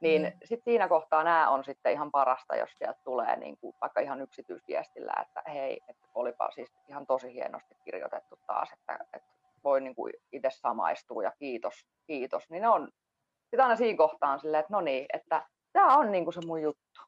Niin 0.00 0.22
mm. 0.22 0.32
sitten 0.44 0.64
siinä 0.64 0.88
kohtaa 0.88 1.24
nämä 1.24 1.50
on 1.50 1.64
sitten 1.64 1.92
ihan 1.92 2.10
parasta, 2.10 2.56
jos 2.56 2.70
sieltä 2.78 3.00
tulee 3.04 3.36
niin 3.36 3.56
kuin 3.56 3.74
vaikka 3.80 4.00
ihan 4.00 4.20
yksityisviestillä, 4.20 5.12
että 5.22 5.42
hei, 5.50 5.80
että 5.88 6.06
olipa 6.14 6.50
siis 6.50 6.72
ihan 6.88 7.06
tosi 7.06 7.34
hienosti 7.34 7.74
kirjoitettu 7.84 8.38
taas, 8.46 8.72
että, 8.72 8.98
että 9.12 9.28
voi 9.64 9.80
niin 9.80 9.94
kuin 9.94 10.12
itse 10.32 10.50
samaistua 10.50 11.22
ja 11.22 11.32
kiitos, 11.38 11.86
kiitos. 12.06 12.50
Niin 12.50 12.62
ne 12.62 12.68
on 12.68 12.88
sitten 13.54 13.64
aina 13.64 13.76
siinä 13.76 13.96
kohtaan 13.96 14.40
silleen, 14.40 14.60
että 14.60 14.72
no 14.72 14.80
niin, 14.80 15.06
että 15.12 15.46
tämä 15.72 15.96
on 15.96 16.12
niin 16.12 16.24
kuin 16.24 16.34
se 16.34 16.40
mun 16.46 16.62
juttu. 16.62 17.00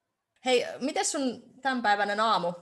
Hei, 0.44 0.64
miten 0.80 1.04
sun 1.04 1.22
tämänpäiväinen 1.62 2.20
aamu 2.20 2.52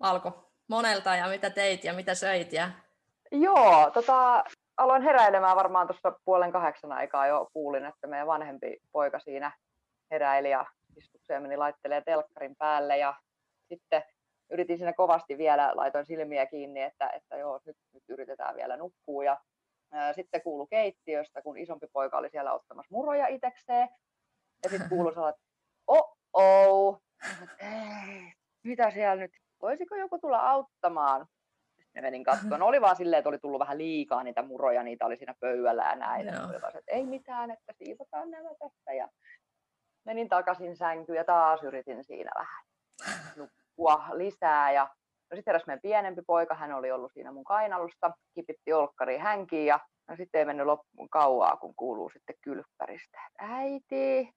alkoi? 0.00 0.32
Monelta 0.68 1.16
ja 1.16 1.28
mitä 1.28 1.50
teit 1.50 1.84
ja 1.84 1.92
mitä 1.92 2.14
söit? 2.14 2.52
Ja... 2.52 2.70
Joo, 3.32 3.90
tota, 3.94 4.44
aloin 4.76 5.02
heräilemään 5.02 5.56
varmaan 5.56 5.86
tuossa 5.86 6.12
puolen 6.24 6.52
kahdeksan 6.52 6.92
aikaa 6.92 7.26
jo 7.26 7.48
kuulin, 7.52 7.84
että 7.84 8.06
meidän 8.06 8.26
vanhempi 8.26 8.76
poika 8.92 9.18
siinä 9.18 9.52
heräili 10.10 10.50
ja 10.50 10.64
istukseen 10.96 11.42
meni 11.42 11.56
laittelee 11.56 12.02
telkkarin 12.06 12.56
päälle 12.58 12.98
ja 12.98 13.14
sitten 13.68 14.02
yritin 14.50 14.78
siinä 14.78 14.92
kovasti 14.92 15.38
vielä, 15.38 15.72
laitoin 15.74 16.06
silmiä 16.06 16.46
kiinni, 16.46 16.82
että, 16.82 17.08
että 17.08 17.36
joo, 17.36 17.60
nyt, 17.66 17.76
nyt 17.94 18.04
yritetään 18.08 18.56
vielä 18.56 18.76
nukkua 18.76 19.24
ja 19.24 19.40
sitten 20.14 20.42
kuulu 20.42 20.66
keittiöstä, 20.66 21.42
kun 21.42 21.58
isompi 21.58 21.86
poika 21.92 22.18
oli 22.18 22.30
siellä 22.30 22.52
ottamassa 22.52 22.94
muroja 22.94 23.26
itekseen 23.26 23.88
ja 24.64 24.70
sitten 24.70 24.88
kuului 24.92 25.12
sellainen, 25.14 25.34
että 25.34 25.46
oh, 25.86 26.18
oh. 26.32 27.02
mitä 28.64 28.90
siellä 28.90 29.16
nyt, 29.16 29.32
voisiko 29.62 29.96
joku 29.96 30.18
tulla 30.18 30.50
auttamaan? 30.50 31.26
Sitten 31.78 32.04
menin 32.04 32.24
katsomaan. 32.24 32.62
Oli 32.62 32.80
vaan 32.80 32.96
silleen, 32.96 33.18
että 33.18 33.28
oli 33.28 33.38
tullut 33.38 33.60
vähän 33.60 33.78
liikaa 33.78 34.22
niitä 34.22 34.42
muroja, 34.42 34.82
niitä 34.82 35.06
oli 35.06 35.16
siinä 35.16 35.34
pöydällä 35.40 35.82
ja 35.82 35.96
näin. 35.96 36.26
No. 36.26 36.32
Oli 36.32 36.62
vaan, 36.62 36.76
että 36.76 36.92
ei 36.92 37.06
mitään, 37.06 37.50
että 37.50 37.72
siivotaan 37.72 38.30
nämä 38.30 38.48
tästä. 38.58 38.92
Ja 38.92 39.08
menin 40.04 40.28
takaisin 40.28 40.76
sänkyyn 40.76 41.16
ja 41.16 41.24
taas 41.24 41.62
yritin 41.62 42.04
siinä 42.04 42.30
vähän 42.34 42.64
nukkua 43.36 44.04
lisää. 44.12 44.72
Ja 44.72 44.88
no 45.30 45.36
sitten 45.36 45.52
eräs 45.52 45.66
meidän 45.66 45.80
pienempi 45.82 46.22
poika, 46.26 46.54
hän 46.54 46.72
oli 46.72 46.92
ollut 46.92 47.12
siinä 47.12 47.32
mun 47.32 47.44
kainalusta, 47.44 48.12
kipitti 48.34 48.72
olkkari 48.72 49.18
hänkiin 49.18 49.66
ja 49.66 49.80
no 50.08 50.16
sitten 50.16 50.38
ei 50.38 50.44
mennyt 50.44 50.66
loppuun 50.66 51.08
kauaa, 51.08 51.56
kun 51.56 51.74
kuuluu 51.76 52.10
sitten 52.10 52.36
kylppäristä. 52.40 53.18
Äiti, 53.38 54.32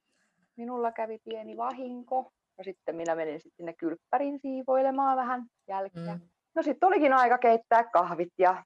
minulla 0.58 0.92
kävi 0.92 1.18
pieni 1.24 1.58
vahinko. 1.58 2.32
No 2.58 2.64
sitten 2.64 2.96
minä 2.96 3.16
menin 3.16 3.40
sitten 3.40 3.58
sinne 3.58 3.74
kylppärin 3.74 4.40
siivoilemaan 4.40 5.18
vähän 5.18 5.46
jälkiä. 5.68 6.14
Mm. 6.14 6.30
No 6.56 6.64
sitten 6.64 6.88
olikin 6.88 7.14
aika 7.14 7.38
keittää 7.38 7.84
kahvit 7.84 8.34
ja 8.38 8.64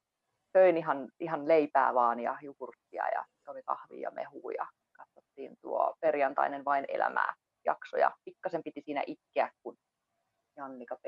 söin 0.53 0.77
ihan, 0.77 1.09
ihan 1.19 1.47
leipää 1.47 1.93
vaan 1.93 2.19
ja 2.19 2.37
jogurttia 2.41 3.09
ja 3.09 3.25
oli 3.47 3.61
kahvia 3.65 4.01
ja 4.01 4.11
mehua 4.11 4.51
ja 4.51 4.67
katsottiin 4.91 5.57
tuo 5.61 5.95
perjantainen 5.99 6.65
vain 6.65 6.85
elämää 6.87 7.33
jakso 7.65 7.97
ja 7.97 8.11
pikkasen 8.25 8.63
piti 8.63 8.81
siinä 8.81 9.03
itkeä, 9.07 9.51
kun 9.63 9.77
Jannika 10.57 10.95
P. 10.95 11.05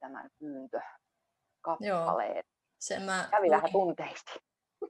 tämän 0.00 0.30
pyyntö 0.38 0.80
kappaleen. 1.60 2.44
Se 2.78 2.98
mä 2.98 3.28
Kävi 3.30 3.50
vähän 3.50 3.72
tunteisesti. 3.72 4.30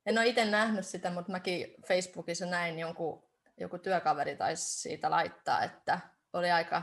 En 0.07 0.19
ole 0.19 0.27
itse 0.27 0.45
nähnyt 0.45 0.87
sitä, 0.87 1.11
mutta 1.11 1.33
mäkin 1.33 1.75
Facebookissa 1.88 2.47
näin 2.47 2.79
jonkun, 2.79 3.29
joku 3.61 3.79
työkaveri 3.79 4.37
taisi 4.37 4.81
siitä 4.81 5.11
laittaa, 5.11 5.62
että 5.62 6.00
oli 6.33 6.50
aika 6.50 6.83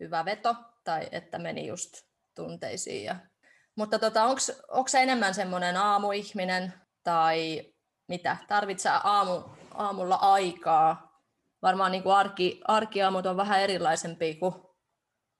hyvä 0.00 0.24
veto 0.24 0.54
tai 0.84 1.08
että 1.12 1.38
meni 1.38 1.66
just 1.66 1.92
tunteisiin. 2.34 3.04
Ja... 3.04 3.16
Mutta 3.76 3.98
tota, 3.98 4.24
onko 4.68 4.88
se 4.88 5.02
enemmän 5.02 5.34
semmoinen 5.34 5.76
aamuihminen 5.76 6.72
tai 7.04 7.64
mitä? 8.08 8.36
Tarvitsee 8.48 8.92
aamu, 9.04 9.42
aamulla 9.74 10.14
aikaa? 10.14 11.20
Varmaan 11.62 11.92
niin 11.92 12.02
kuin 12.02 12.14
arki, 12.14 12.60
arkiaamut 12.64 13.26
on 13.26 13.36
vähän 13.36 13.60
erilaisempia 13.60 14.34
kuin 14.40 14.54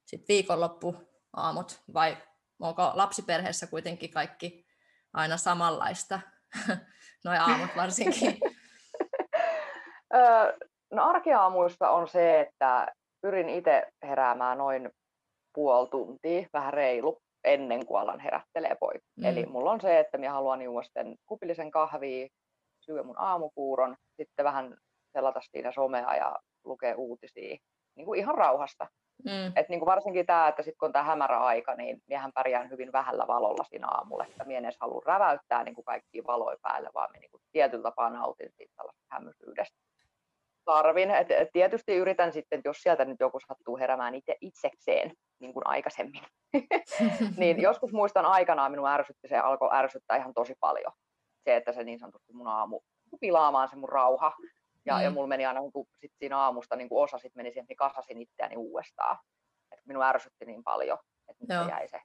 sit 0.06 0.26
viikonloppuaamut, 1.36 1.82
vai 1.94 2.16
onko 2.60 2.92
lapsiperheessä 2.94 3.66
kuitenkin 3.66 4.10
kaikki 4.10 4.66
aina 5.12 5.36
samanlaista, 5.36 6.20
noin 7.24 7.40
aamut 7.40 7.70
varsinkin? 7.76 8.40
no 10.92 11.04
arkiaamuista 11.04 11.90
on 11.90 12.08
se, 12.08 12.40
että 12.40 12.86
pyrin 13.20 13.48
itse 13.48 13.86
heräämään 14.02 14.58
noin 14.58 14.90
puoli 15.54 15.88
tuntia, 15.88 16.48
vähän 16.52 16.72
reilu, 16.72 17.22
ennen 17.44 17.86
kuin 17.86 18.00
alan 18.00 18.20
herättelee 18.20 18.76
poika. 18.80 19.04
Mm. 19.16 19.24
Eli 19.24 19.46
mulla 19.46 19.70
on 19.70 19.80
se, 19.80 19.98
että 19.98 20.18
minä 20.18 20.32
haluan 20.32 20.62
juoda 20.62 20.88
kupillisen 21.26 21.70
kahvia, 21.70 22.28
syö 22.80 23.02
mun 23.02 23.18
aamupuuron, 23.18 23.96
sitten 24.16 24.44
vähän 24.44 24.76
selata 25.12 25.40
siinä 25.42 25.72
somea 25.72 26.16
ja 26.16 26.36
lukea 26.64 26.96
uutisia 26.96 27.56
niin 27.96 28.06
kuin 28.06 28.20
ihan 28.20 28.34
rauhasta. 28.34 28.86
Mm. 29.24 29.52
Et 29.56 29.68
niin 29.68 29.80
kuin 29.80 29.86
varsinkin 29.86 30.26
tämä, 30.26 30.48
että 30.48 30.62
sitten 30.62 30.78
kun 30.78 30.86
on 30.86 30.92
tämä 30.92 31.04
hämärä 31.04 31.40
aika, 31.40 31.74
niin 31.74 32.02
miehän 32.06 32.32
pärjään 32.32 32.70
hyvin 32.70 32.92
vähällä 32.92 33.26
valolla 33.26 33.64
siinä 33.64 33.86
aamulla, 33.88 34.24
että 34.24 34.44
mie 34.44 34.58
en 34.58 34.64
edes 34.64 34.78
halua 34.80 35.02
räväyttää 35.06 35.64
niin 35.64 35.74
kuin 35.74 35.84
kaikkia 35.84 36.22
valoja 36.26 36.56
päälle, 36.62 36.90
vaan 36.94 37.10
me 37.12 37.18
niin 37.18 37.30
kuin 37.30 37.42
tietyllä 37.52 37.82
tapaa 37.82 38.10
nautin 38.10 38.52
siitä 38.52 38.72
tällaista 38.76 39.06
hämysyydestä. 39.10 39.78
Tarvin, 40.64 41.10
et, 41.10 41.30
et 41.30 41.48
tietysti 41.52 41.96
yritän 41.96 42.32
sitten, 42.32 42.60
jos 42.64 42.82
sieltä 42.82 43.04
nyt 43.04 43.20
joku 43.20 43.40
sattuu 43.40 43.78
heräämään 43.78 44.14
itse 44.14 44.36
itsekseen, 44.40 45.12
niin 45.40 45.52
kuin 45.52 45.66
aikaisemmin, 45.66 46.22
niin 47.36 47.62
joskus 47.62 47.92
muistan 47.92 48.26
aikanaan 48.26 48.70
minua 48.70 48.92
ärsytti, 48.92 49.28
se 49.28 49.38
alkoi 49.38 49.68
ärsyttää 49.72 50.16
ihan 50.16 50.34
tosi 50.34 50.54
paljon. 50.60 50.92
Se, 51.44 51.56
että 51.56 51.72
se 51.72 51.84
niin 51.84 51.98
sanotusti 51.98 52.32
mun 52.32 52.46
aamu 52.46 52.80
pilaamaan 53.20 53.68
se 53.68 53.76
mun 53.76 53.88
rauha, 53.88 54.32
ja, 54.88 54.96
mm. 54.96 55.02
ja 55.04 55.10
mulla 55.10 55.26
meni 55.26 55.46
aina 55.46 55.60
niin 55.60 55.86
sit 56.00 56.12
siinä 56.18 56.38
aamusta 56.38 56.76
niin 56.76 56.88
kuin 56.88 57.02
osa 57.02 57.18
sit 57.18 57.34
meni 57.34 57.50
siihen, 57.50 57.64
että 57.64 57.74
kasasin 57.78 58.22
itseäni 58.22 58.56
uudestaan. 58.56 59.18
Et 59.72 59.80
minun 59.86 60.02
ärsytti 60.02 60.44
niin 60.44 60.64
paljon, 60.64 60.98
että 61.28 61.44
nyt 61.48 61.68
jäi 61.68 61.88
se 61.88 62.00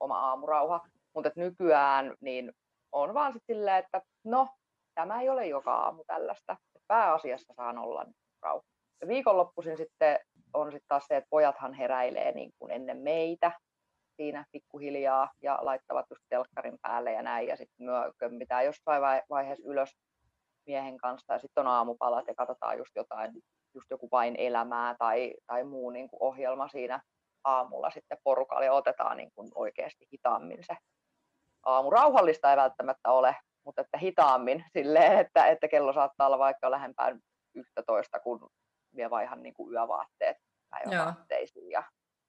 oma 0.00 0.18
aamurauha. 0.18 0.88
Mutta 1.14 1.30
nykyään 1.36 2.14
niin 2.20 2.52
on 2.92 3.14
vaan 3.14 3.32
sitten 3.32 3.56
silleen, 3.56 3.84
että 3.84 4.02
no, 4.24 4.48
tämä 4.94 5.20
ei 5.20 5.28
ole 5.28 5.46
joka 5.46 5.74
aamu 5.74 6.04
tällaista. 6.06 6.56
Pääasiassa 6.86 7.54
saan 7.56 7.78
olla 7.78 8.06
rauha. 8.42 8.64
Ja 9.00 9.08
viikonloppuisin 9.08 9.76
sitten 9.76 10.18
on 10.54 10.72
sitten 10.72 10.88
taas 10.88 11.06
se, 11.06 11.16
että 11.16 11.30
pojathan 11.30 11.74
heräilee 11.74 12.32
niin 12.32 12.50
kuin 12.58 12.72
ennen 12.72 12.98
meitä 12.98 13.52
siinä 14.16 14.44
pikkuhiljaa 14.52 15.30
ja 15.42 15.58
laittavat 15.60 16.06
just 16.10 16.22
telkkarin 16.28 16.78
päälle 16.82 17.12
ja 17.12 17.22
näin. 17.22 17.48
Ja 17.48 17.56
sitten 17.56 17.86
myö 17.86 18.12
kömmitään 18.18 18.64
jossain 18.64 19.02
vai- 19.02 19.22
vaiheessa 19.30 19.68
ylös 19.68 19.96
miehen 20.66 20.98
kanssa 20.98 21.32
ja 21.32 21.38
sitten 21.38 21.66
on 21.66 21.72
aamupalat 21.72 22.26
ja 22.26 22.34
katsotaan 22.34 22.78
just 22.78 22.90
jotain, 22.96 23.32
just 23.74 23.90
joku 23.90 24.08
vain 24.12 24.34
elämää 24.38 24.94
tai, 24.98 25.34
tai 25.46 25.64
muu 25.64 25.90
niin 25.90 26.08
kuin 26.08 26.22
ohjelma 26.22 26.68
siinä 26.68 27.00
aamulla 27.44 27.90
sitten 27.90 28.18
porukalla 28.24 28.64
ja 28.64 28.72
otetaan 28.72 29.16
niin 29.16 29.32
kuin 29.34 29.50
oikeasti 29.54 30.08
hitaammin 30.12 30.64
se 30.64 30.76
aamu. 31.62 31.90
Rauhallista 31.90 32.50
ei 32.50 32.56
välttämättä 32.56 33.10
ole, 33.10 33.36
mutta 33.64 33.82
että 33.82 33.98
hitaammin 33.98 34.64
silleen, 34.78 35.18
että, 35.18 35.46
että 35.46 35.68
kello 35.68 35.92
saattaa 35.92 36.26
olla 36.26 36.38
vaikka 36.38 36.70
lähempään 36.70 37.20
11, 37.54 38.20
kun 38.20 38.50
vie 38.96 39.10
vaihan 39.10 39.42
niin 39.42 39.54
kuin 39.54 39.72
yövaatteet 39.72 40.36
päivävaatteisiin 40.70 41.70
ja, 41.70 41.82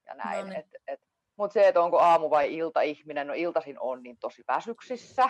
ja 0.05 0.13
näin. 0.15 0.39
No 0.39 0.49
niin. 0.49 0.59
et, 0.59 0.65
et, 0.87 0.99
mutta 1.37 1.53
se, 1.53 1.67
että 1.67 1.81
onko 1.81 1.99
aamu 1.99 2.29
vai 2.29 2.55
ilta 2.55 2.81
ihminen, 2.81 3.27
no 3.27 3.33
iltasin 3.33 3.79
on 3.79 4.03
niin 4.03 4.17
tosi 4.19 4.43
väsyksissä, 4.47 5.29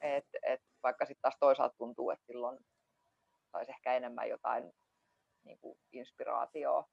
et, 0.00 0.26
et 0.42 0.60
vaikka 0.84 1.04
sitten 1.04 1.22
taas 1.22 1.36
toisaalta 1.40 1.74
tuntuu, 1.78 2.10
että 2.10 2.26
silloin 2.26 2.58
saisi 3.52 3.70
ehkä 3.72 3.94
enemmän 3.94 4.28
jotain 4.28 4.72
niin 5.44 5.58
kuin 5.60 5.78
inspiraatioa 5.92 6.84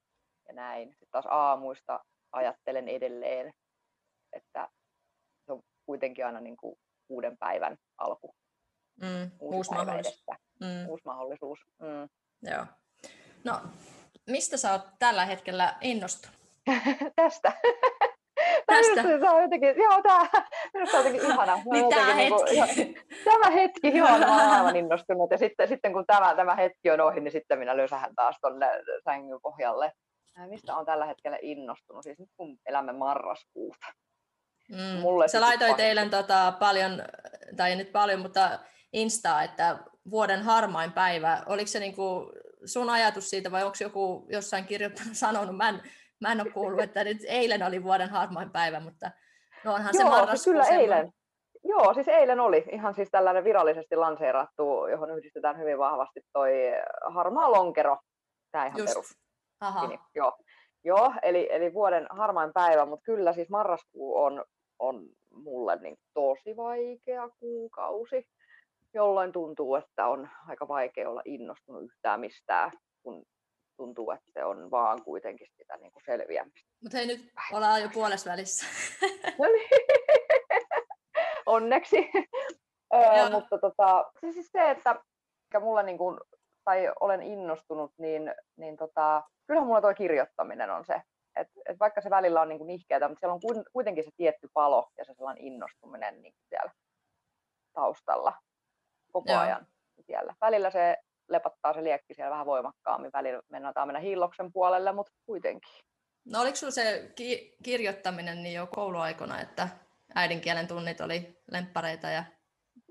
ja 0.47 0.53
näin. 0.53 0.89
Sitten 0.89 1.07
taas 1.11 1.25
aamuista 1.29 1.99
ajattelen 2.31 2.87
edelleen, 2.87 3.53
että 4.33 4.69
se 5.45 5.51
on 5.51 5.61
kuitenkin 5.85 6.25
aina 6.25 6.39
niin 6.39 6.57
kuin 6.57 6.75
uuden 7.09 7.37
päivän 7.37 7.77
alku. 7.97 8.35
Mm, 9.01 9.31
Uusi, 9.39 9.57
uusi 9.57 9.69
päivä 9.69 9.85
mahdollisuus. 9.85 10.23
edessä, 10.27 10.41
Mm, 10.59 10.89
uusi 10.89 11.01
mahdollisuus. 11.05 11.59
Mm. 11.79 12.09
joo. 12.51 12.65
No, 13.43 13.61
mistä 14.29 14.57
sä 14.57 14.71
oot 14.71 14.81
tällä 14.99 15.25
hetkellä 15.25 15.77
innostunut? 15.81 16.37
Tästä. 17.15 17.53
Tästä. 18.65 19.03
Tämä 19.19 19.31
on 19.31 19.41
jotenkin, 19.41 19.75
joo, 19.77 20.01
tämä, 20.03 20.29
minusta 20.73 20.97
on 20.97 21.05
jotenkin 21.05 21.31
ihana. 21.31 21.57
Mä 21.57 21.63
Niin 21.71 21.89
tää 21.89 21.99
jotenkin 21.99 22.33
hetki. 22.33 22.83
Niinku, 22.83 23.05
jo, 23.13 23.23
tämä 23.23 23.49
hetki, 23.49 23.97
joo, 23.97 24.09
mä 24.09 24.15
olen 24.15 24.49
aivan 24.49 24.75
innostunut. 24.81 25.31
Ja 25.31 25.37
sitten, 25.37 25.67
sitten 25.67 25.93
kun 25.93 26.05
tämä, 26.05 26.35
tämä 26.35 26.55
hetki 26.55 26.91
on 26.91 27.01
ohi, 27.01 27.19
niin 27.19 27.31
sitten 27.31 27.59
minä 27.59 27.77
lösähän 27.77 28.15
taas 28.15 28.35
tuonne 28.41 28.67
sängyn 29.03 29.41
pohjalle. 29.41 29.91
Mistä 30.47 30.75
on 30.75 30.85
tällä 30.85 31.05
hetkellä 31.05 31.37
innostunut? 31.41 32.03
Siis 32.03 32.19
nyt 32.19 32.29
kun 32.37 32.57
elämme 32.65 32.93
marraskuuta. 32.93 33.85
Mm. 34.69 34.99
Mulle 35.01 35.27
Sä 35.27 35.41
laitoit 35.41 35.79
eilen 35.79 36.09
tota, 36.09 36.53
paljon, 36.59 37.03
tai 37.57 37.69
ei 37.69 37.75
nyt 37.75 37.91
paljon, 37.91 38.19
mutta 38.19 38.59
Instaa, 38.93 39.43
että 39.43 39.79
vuoden 40.11 40.41
harmain 40.41 40.91
päivä. 40.91 41.43
Oliko 41.45 41.67
se 41.67 41.79
niinku 41.79 42.31
sun 42.65 42.89
ajatus 42.89 43.29
siitä 43.29 43.51
vai 43.51 43.63
onko 43.63 43.77
joku 43.81 44.27
jossain 44.29 44.65
kirjoittanut 44.65 45.17
sanonut? 45.17 45.57
Mä 45.57 45.69
en, 45.69 45.81
mä 46.21 46.31
en 46.31 46.41
ole 46.41 46.51
kuullut, 46.51 46.79
että 46.79 47.03
nyt 47.03 47.17
eilen 47.27 47.63
oli 47.63 47.83
vuoden 47.83 48.09
harmain 48.09 48.51
päivä, 48.51 48.79
mutta 48.79 49.11
no 49.63 49.73
onhan 49.73 49.93
se 49.93 50.01
Joo, 50.01 50.09
siis 50.09 50.19
marraskuu 50.19 50.53
kyllä 50.53 50.63
semmoinen. 50.63 50.97
eilen. 50.97 51.11
Joo, 51.63 51.93
siis 51.93 52.07
eilen 52.07 52.39
oli 52.39 52.65
ihan 52.71 52.93
siis 52.95 53.09
tällainen 53.11 53.43
virallisesti 53.43 53.95
lanseerattu, 53.95 54.87
johon 54.87 55.17
yhdistetään 55.17 55.57
hyvin 55.57 55.77
vahvasti 55.77 56.21
toi 56.33 56.51
harmaa 57.13 57.51
lonkero. 57.51 57.97
Tämä 58.51 58.65
ihan 58.65 58.79
Just. 58.79 58.93
perus. 58.93 59.17
Aha. 59.61 59.87
Niin, 59.87 59.99
joo. 60.15 60.33
joo 60.83 61.13
eli, 61.21 61.47
eli 61.51 61.73
vuoden 61.73 62.07
harmain 62.09 62.53
päivä, 62.53 62.85
mutta 62.85 63.03
kyllä 63.03 63.33
siis 63.33 63.49
marraskuu 63.49 64.17
on, 64.17 64.45
on 64.79 65.05
mulle 65.33 65.75
niin 65.75 65.97
tosi 66.13 66.57
vaikea 66.57 67.29
kuukausi, 67.39 68.27
jolloin 68.93 69.31
tuntuu, 69.31 69.75
että 69.75 70.07
on 70.07 70.29
aika 70.47 70.67
vaikea 70.67 71.09
olla 71.09 71.21
innostunut 71.25 71.83
yhtään 71.83 72.19
mistään, 72.19 72.71
kun 73.03 73.23
tuntuu, 73.81 74.11
että 74.11 74.31
se 74.33 74.45
on 74.45 74.71
vaan 74.71 75.03
kuitenkin 75.03 75.47
sitä 75.57 75.77
niin 75.77 75.91
kuin 75.91 76.03
selviämistä. 76.05 76.69
Mutta 76.83 76.97
hei, 76.97 77.07
nyt 77.07 77.31
ollaan 77.53 77.81
jo 77.81 77.89
puolessa 77.93 78.31
välissä. 78.31 78.65
No 79.39 79.45
niin. 79.45 79.69
Onneksi. 81.45 82.11
Öö, 82.93 83.29
mutta 83.31 83.57
tota, 83.57 84.11
se 84.21 84.31
siis 84.31 84.49
se, 84.51 84.69
että 84.69 84.95
mikä 85.43 85.59
mulla 85.59 85.83
niin 85.83 85.97
kuin, 85.97 86.19
tai 86.63 86.91
olen 86.99 87.21
innostunut, 87.21 87.91
niin, 87.97 88.33
niin 88.57 88.77
tota, 88.77 89.23
kyllähän 89.47 89.67
mulla 89.67 89.81
tuo 89.81 89.93
kirjoittaminen 89.93 90.69
on 90.69 90.85
se. 90.85 91.01
Et, 91.35 91.47
et 91.69 91.79
vaikka 91.79 92.01
se 92.01 92.09
välillä 92.09 92.41
on 92.41 92.49
niin 92.49 92.59
kuin 92.59 92.67
nihkeätä, 92.67 93.07
mutta 93.07 93.19
siellä 93.19 93.33
on 93.33 93.63
kuitenkin 93.73 94.03
se 94.03 94.11
tietty 94.17 94.47
palo 94.53 94.89
ja 94.97 95.05
se 95.05 95.13
sellainen 95.13 95.43
innostuminen 95.43 96.21
niin 96.21 96.33
siellä 96.49 96.71
taustalla 97.73 98.33
koko 99.11 99.31
Joo. 99.31 99.41
ajan 99.41 99.67
siellä. 100.05 100.35
Välillä 100.41 100.69
se 100.69 100.97
lepattaa 101.31 101.73
se 101.73 101.83
liekki 101.83 102.13
siellä 102.13 102.31
vähän 102.31 102.45
voimakkaammin, 102.45 103.11
välillä 103.13 103.41
mennään 103.49 103.73
mennä 103.85 103.99
hiilloksen 103.99 104.53
puolelle, 104.53 104.91
mutta 104.91 105.11
kuitenkin. 105.25 105.69
No 106.25 106.41
oliko 106.41 106.55
sulla 106.55 106.71
se 106.71 107.11
ki- 107.15 107.55
kirjoittaminen 107.63 108.43
niin 108.43 108.55
jo 108.55 108.67
kouluaikona, 108.67 109.41
että 109.41 109.69
äidinkielen 110.15 110.67
tunnit 110.67 111.01
oli 111.01 111.37
lemppareita 111.51 112.07
ja 112.07 112.23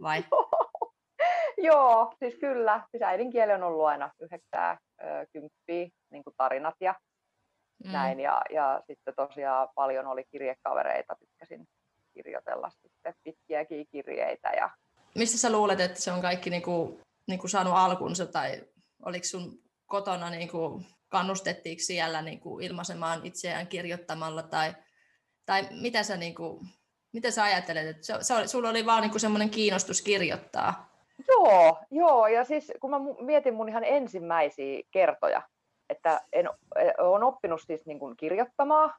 vai? 0.02 0.24
Joo, 1.68 2.14
siis 2.18 2.34
kyllä. 2.40 2.82
Siis 2.90 3.02
äidinkieli 3.02 3.52
on 3.52 3.62
ollut 3.62 3.86
aina 3.86 4.10
yhdeksää, 4.20 4.78
kymppiä, 5.32 5.88
niin 6.10 6.24
kuin 6.24 6.34
tarinat 6.36 6.74
ja 6.80 6.94
mm. 7.84 7.92
näin. 7.92 8.20
Ja, 8.20 8.42
ja 8.50 8.82
sitten 8.86 9.14
tosiaan 9.16 9.68
paljon 9.74 10.06
oli 10.06 10.24
kirjekavereita, 10.30 11.16
tykkäsin 11.18 11.66
kirjoitella 12.14 12.70
sitten 12.70 13.14
pitkiäkin 13.24 13.86
kirjeitä. 13.92 14.50
Ja... 14.50 14.70
Mistä 15.14 15.38
sä 15.38 15.52
luulet, 15.52 15.80
että 15.80 16.00
se 16.00 16.12
on 16.12 16.20
kaikki 16.20 16.50
niinku, 17.30 17.46
niinku 17.46 17.48
saanut 17.48 17.74
alkunsa 17.76 18.26
tai 18.26 18.62
oliko 19.04 19.24
sun 19.24 19.58
kotona 19.86 20.30
niinku, 20.30 20.82
kannustettiinko 21.08 21.80
siellä 21.82 22.22
niinku 22.22 22.60
ilmaisemaan 22.60 23.20
itseään 23.26 23.66
kirjoittamalla 23.66 24.42
tai, 24.42 24.74
tai 25.46 25.68
mitä 25.82 26.02
sä 26.02 26.16
niinku, 26.16 26.62
mitä 27.12 27.30
sä 27.30 27.42
ajattelet, 27.42 27.86
että 27.86 28.06
se, 28.06 28.14
se 28.20 28.34
oli, 28.34 28.48
sulla 28.48 28.70
oli 28.70 28.86
vaan 28.86 29.02
niinku 29.02 29.18
semmoinen 29.18 29.50
kiinnostus 29.50 30.02
kirjoittaa? 30.02 30.90
Joo, 31.28 31.78
joo, 31.90 32.26
ja 32.26 32.44
siis 32.44 32.72
kun 32.80 32.90
mä 32.90 32.96
mietin 33.20 33.54
mun 33.54 33.68
ihan 33.68 33.84
ensimmäisiä 33.84 34.82
kertoja, 34.90 35.42
että 35.88 36.20
en, 36.32 36.48
olen 36.98 37.22
oppinut 37.22 37.60
siis 37.66 37.86
niin 37.86 37.98
kuin 37.98 38.16
kirjoittamaan 38.16 38.94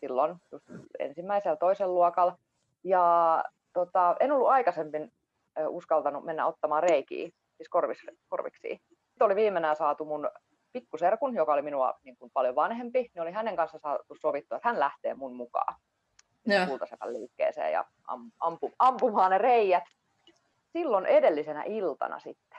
silloin 0.00 0.36
just 0.52 0.66
ensimmäisellä 0.98 1.56
toisen 1.56 1.94
luokalla, 1.94 2.36
ja 2.84 3.44
tota, 3.72 4.16
en 4.20 4.32
ollut 4.32 4.48
aikaisemmin 4.48 5.12
uskaltanut 5.68 6.24
mennä 6.24 6.46
ottamaan 6.46 6.82
reikiä, 6.82 7.30
siis 7.62 7.68
korvis, 7.68 7.98
korviksi. 8.28 8.82
Sitten 8.88 9.24
oli 9.24 9.36
viimeinen 9.36 9.76
saatu 9.76 10.04
mun 10.04 10.30
pikkuserkun, 10.72 11.34
joka 11.34 11.52
oli 11.52 11.62
minua 11.62 11.94
niin 12.02 12.16
kuin 12.16 12.30
paljon 12.30 12.54
vanhempi, 12.54 12.98
niin 13.14 13.22
oli 13.22 13.32
hänen 13.32 13.56
kanssa 13.56 13.78
saatu 13.78 14.14
sovittua, 14.14 14.56
että 14.56 14.68
hän 14.68 14.80
lähtee 14.80 15.14
mun 15.14 15.36
mukaan 15.36 15.74
kultasepän 16.68 17.12
liikkeeseen 17.12 17.72
ja 17.72 17.84
am, 18.06 18.30
ampu, 18.40 18.72
ampumaan 18.78 19.30
ne 19.30 19.38
reijät. 19.38 19.84
Silloin 20.72 21.06
edellisenä 21.06 21.62
iltana 21.62 22.18
sitten 22.18 22.58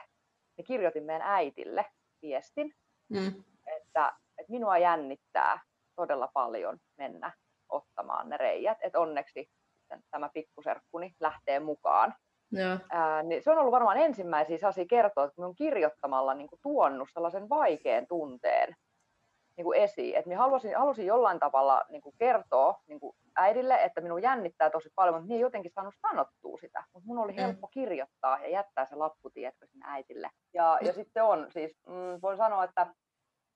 niin 0.56 0.64
kirjoitin 0.64 1.04
meidän 1.04 1.22
äitille 1.30 1.86
viestin, 2.22 2.74
Mm. 3.08 3.44
että, 3.66 4.12
että 4.38 4.52
minua 4.52 4.78
jännittää 4.78 5.60
todella 5.96 6.28
paljon 6.34 6.78
mennä 6.96 7.32
ottamaan 7.68 8.28
ne 8.28 8.36
reijät, 8.36 8.78
että 8.80 9.00
onneksi 9.00 9.50
tämä 10.10 10.28
pikkuserkkuni 10.34 11.14
lähtee 11.20 11.60
mukaan. 11.60 12.14
Joo. 12.58 12.78
Ää, 12.90 13.22
niin 13.22 13.42
se 13.42 13.50
on 13.50 13.58
ollut 13.58 13.72
varmaan 13.72 13.96
ensimmäisiä 13.96 14.58
sellaisia 14.58 14.86
kertoa, 14.86 15.24
että 15.24 15.40
minun 15.40 15.54
kirjoittamalla 15.54 16.34
niin 16.34 16.48
kuin 16.48 16.58
tuonut 16.62 17.08
sellaisen 17.12 17.48
vaikean 17.48 18.06
tunteen 18.06 18.76
niin 19.56 19.64
kuin 19.64 19.78
esiin. 19.80 20.16
Että 20.16 20.28
minä 20.28 20.40
halusin, 20.40 20.76
halusin 20.76 21.06
jollain 21.06 21.40
tavalla 21.40 21.82
niin 21.88 22.02
kuin 22.02 22.14
kertoa 22.18 22.74
niin 22.86 23.00
kuin 23.00 23.16
äidille, 23.36 23.74
että 23.82 24.00
minun 24.00 24.22
jännittää 24.22 24.70
tosi 24.70 24.90
paljon, 24.94 25.14
mutta 25.14 25.26
minä 25.26 25.34
en 25.36 25.40
jotenkin 25.40 25.72
saanut 25.74 25.94
sanottua 26.10 26.58
sitä. 26.58 26.84
Mutta 26.92 27.08
minun 27.08 27.24
oli 27.24 27.32
Mm. 27.32 27.38
helppo 27.38 27.68
kirjoittaa 27.68 28.38
ja 28.42 28.48
jättää 28.48 28.84
se 28.86 28.94
lappu, 28.96 29.30
tiedätkö, 29.30 29.66
sinne 29.66 29.86
äitille. 29.88 30.30
Ja, 30.54 30.78
ja 30.82 30.92
sitten 30.92 31.24
on, 31.24 31.46
siis 31.50 31.76
mm, 31.86 32.18
voin 32.22 32.36
sanoa, 32.36 32.64
että 32.64 32.86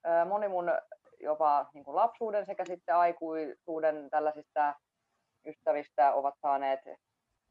ö, 0.07 0.25
moni 0.25 0.49
mun 0.49 0.73
jopa 1.21 1.67
niin 1.75 1.85
kuin 1.85 1.97
lapsuuden 1.97 2.47
sekä 2.47 2.65
sitten 2.65 2.97
aikuisuuden 2.97 4.11
tällaisista 4.11 4.75
ystävistä 5.47 6.13
ovat 6.15 6.35
saaneet 6.43 6.81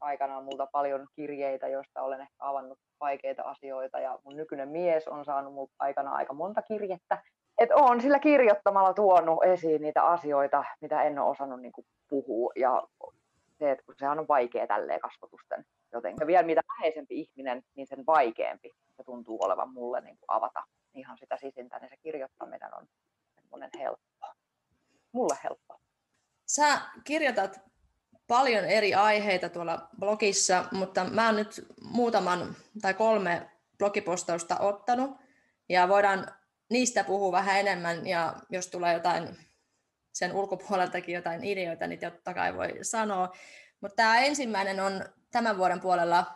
aikanaan 0.00 0.44
multa 0.44 0.66
paljon 0.72 1.06
kirjeitä, 1.16 1.68
joista 1.68 2.02
olen 2.02 2.20
ehkä 2.20 2.36
avannut 2.38 2.78
vaikeita 3.00 3.42
asioita 3.42 4.00
ja 4.00 4.18
mun 4.24 4.36
nykyinen 4.36 4.68
mies 4.68 5.08
on 5.08 5.24
saanut 5.24 5.54
multa 5.54 5.74
aikana 5.78 6.12
aika 6.12 6.32
monta 6.32 6.62
kirjettä. 6.62 7.22
Et 7.58 7.70
on 7.74 8.00
sillä 8.00 8.18
kirjoittamalla 8.18 8.94
tuonut 8.94 9.44
esiin 9.44 9.82
niitä 9.82 10.02
asioita, 10.02 10.64
mitä 10.80 11.02
en 11.02 11.18
ole 11.18 11.30
osannut 11.30 11.60
niin 11.60 11.72
puhua 12.08 12.52
ja 12.56 12.82
se, 13.58 13.70
että 13.70 13.84
kun 13.84 13.94
sehän 13.98 14.18
on 14.18 14.28
vaikea 14.28 14.66
tälleen 14.66 15.00
kasvotusten 15.00 15.64
jotenkin. 15.92 16.22
Ja 16.22 16.26
vielä 16.26 16.42
mitä 16.42 16.60
läheisempi 16.68 17.20
ihminen, 17.20 17.62
niin 17.74 17.86
sen 17.86 18.06
vaikeampi 18.06 18.70
se 18.96 19.04
tuntuu 19.04 19.38
olevan 19.40 19.72
mulle 19.72 20.00
niin 20.00 20.18
kuin 20.18 20.36
avata 20.36 20.64
ihan 20.94 21.18
sitä 21.18 21.36
sisintä, 21.36 21.78
niin 21.78 21.88
se 21.88 21.96
kirjoittaminen 21.96 22.74
on 22.74 22.86
semmoinen 23.34 23.70
helppo. 23.78 24.26
Mulle 25.12 25.36
helppo. 25.44 25.80
sä 26.46 26.80
kirjoitat 27.04 27.67
paljon 28.28 28.64
eri 28.64 28.94
aiheita 28.94 29.48
tuolla 29.48 29.88
blogissa, 30.00 30.64
mutta 30.72 31.04
mä 31.04 31.26
oon 31.26 31.36
nyt 31.36 31.66
muutaman 31.82 32.56
tai 32.82 32.94
kolme 32.94 33.50
blogipostausta 33.78 34.58
ottanut 34.58 35.10
ja 35.68 35.88
voidaan 35.88 36.26
niistä 36.70 37.04
puhua 37.04 37.32
vähän 37.32 37.60
enemmän 37.60 38.06
ja 38.06 38.36
jos 38.50 38.66
tulee 38.66 38.94
jotain 38.94 39.36
sen 40.12 40.32
ulkopuoleltakin 40.32 41.14
jotain 41.14 41.44
ideoita, 41.44 41.86
niin 41.86 42.00
totta 42.00 42.34
kai 42.34 42.56
voi 42.56 42.78
sanoa. 42.82 43.32
Mutta 43.80 43.96
tämä 43.96 44.18
ensimmäinen 44.18 44.80
on 44.80 45.04
tämän 45.30 45.58
vuoden 45.58 45.80
puolella, 45.80 46.26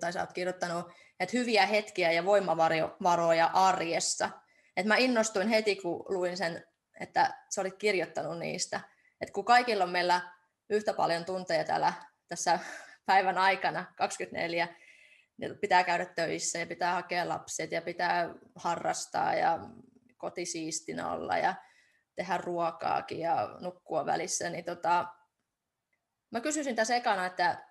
tai 0.00 0.12
sä 0.12 0.20
oot 0.20 0.32
kirjoittanut, 0.32 0.92
että 1.20 1.38
hyviä 1.38 1.66
hetkiä 1.66 2.12
ja 2.12 2.24
voimavaroja 2.24 3.50
arjessa. 3.52 4.30
Et 4.76 4.86
mä 4.86 4.96
innostuin 4.96 5.48
heti, 5.48 5.76
kun 5.76 6.04
luin 6.08 6.36
sen, 6.36 6.66
että 7.00 7.34
sä 7.54 7.60
olit 7.60 7.76
kirjoittanut 7.76 8.38
niistä. 8.38 8.80
Et 9.20 9.30
kun 9.30 9.44
kaikilla 9.44 9.84
on 9.84 9.90
meillä 9.90 10.20
yhtä 10.70 10.94
paljon 10.94 11.24
tunteja 11.24 11.64
täällä 11.64 11.92
tässä 12.28 12.58
päivän 13.06 13.38
aikana, 13.38 13.84
24, 13.96 14.68
niin 15.36 15.58
pitää 15.58 15.84
käydä 15.84 16.04
töissä 16.04 16.58
ja 16.58 16.66
pitää 16.66 16.94
hakea 16.94 17.28
lapset 17.28 17.72
ja 17.72 17.82
pitää 17.82 18.34
harrastaa 18.56 19.34
ja 19.34 19.58
kotisiistinä 20.16 21.12
olla 21.12 21.38
ja 21.38 21.54
tehdä 22.16 22.36
ruokaakin 22.36 23.20
ja 23.20 23.56
nukkua 23.60 24.06
välissä, 24.06 24.50
niin 24.50 24.64
tota, 24.64 25.06
mä 26.32 26.40
kysyisin 26.40 26.76
tässä 26.76 26.96
ekana, 26.96 27.26
että 27.26 27.66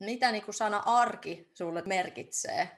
mitä 0.00 0.32
niin 0.32 0.44
kuin 0.44 0.54
sana 0.54 0.82
arki 0.86 1.50
sulle 1.54 1.82
merkitsee? 1.86 2.68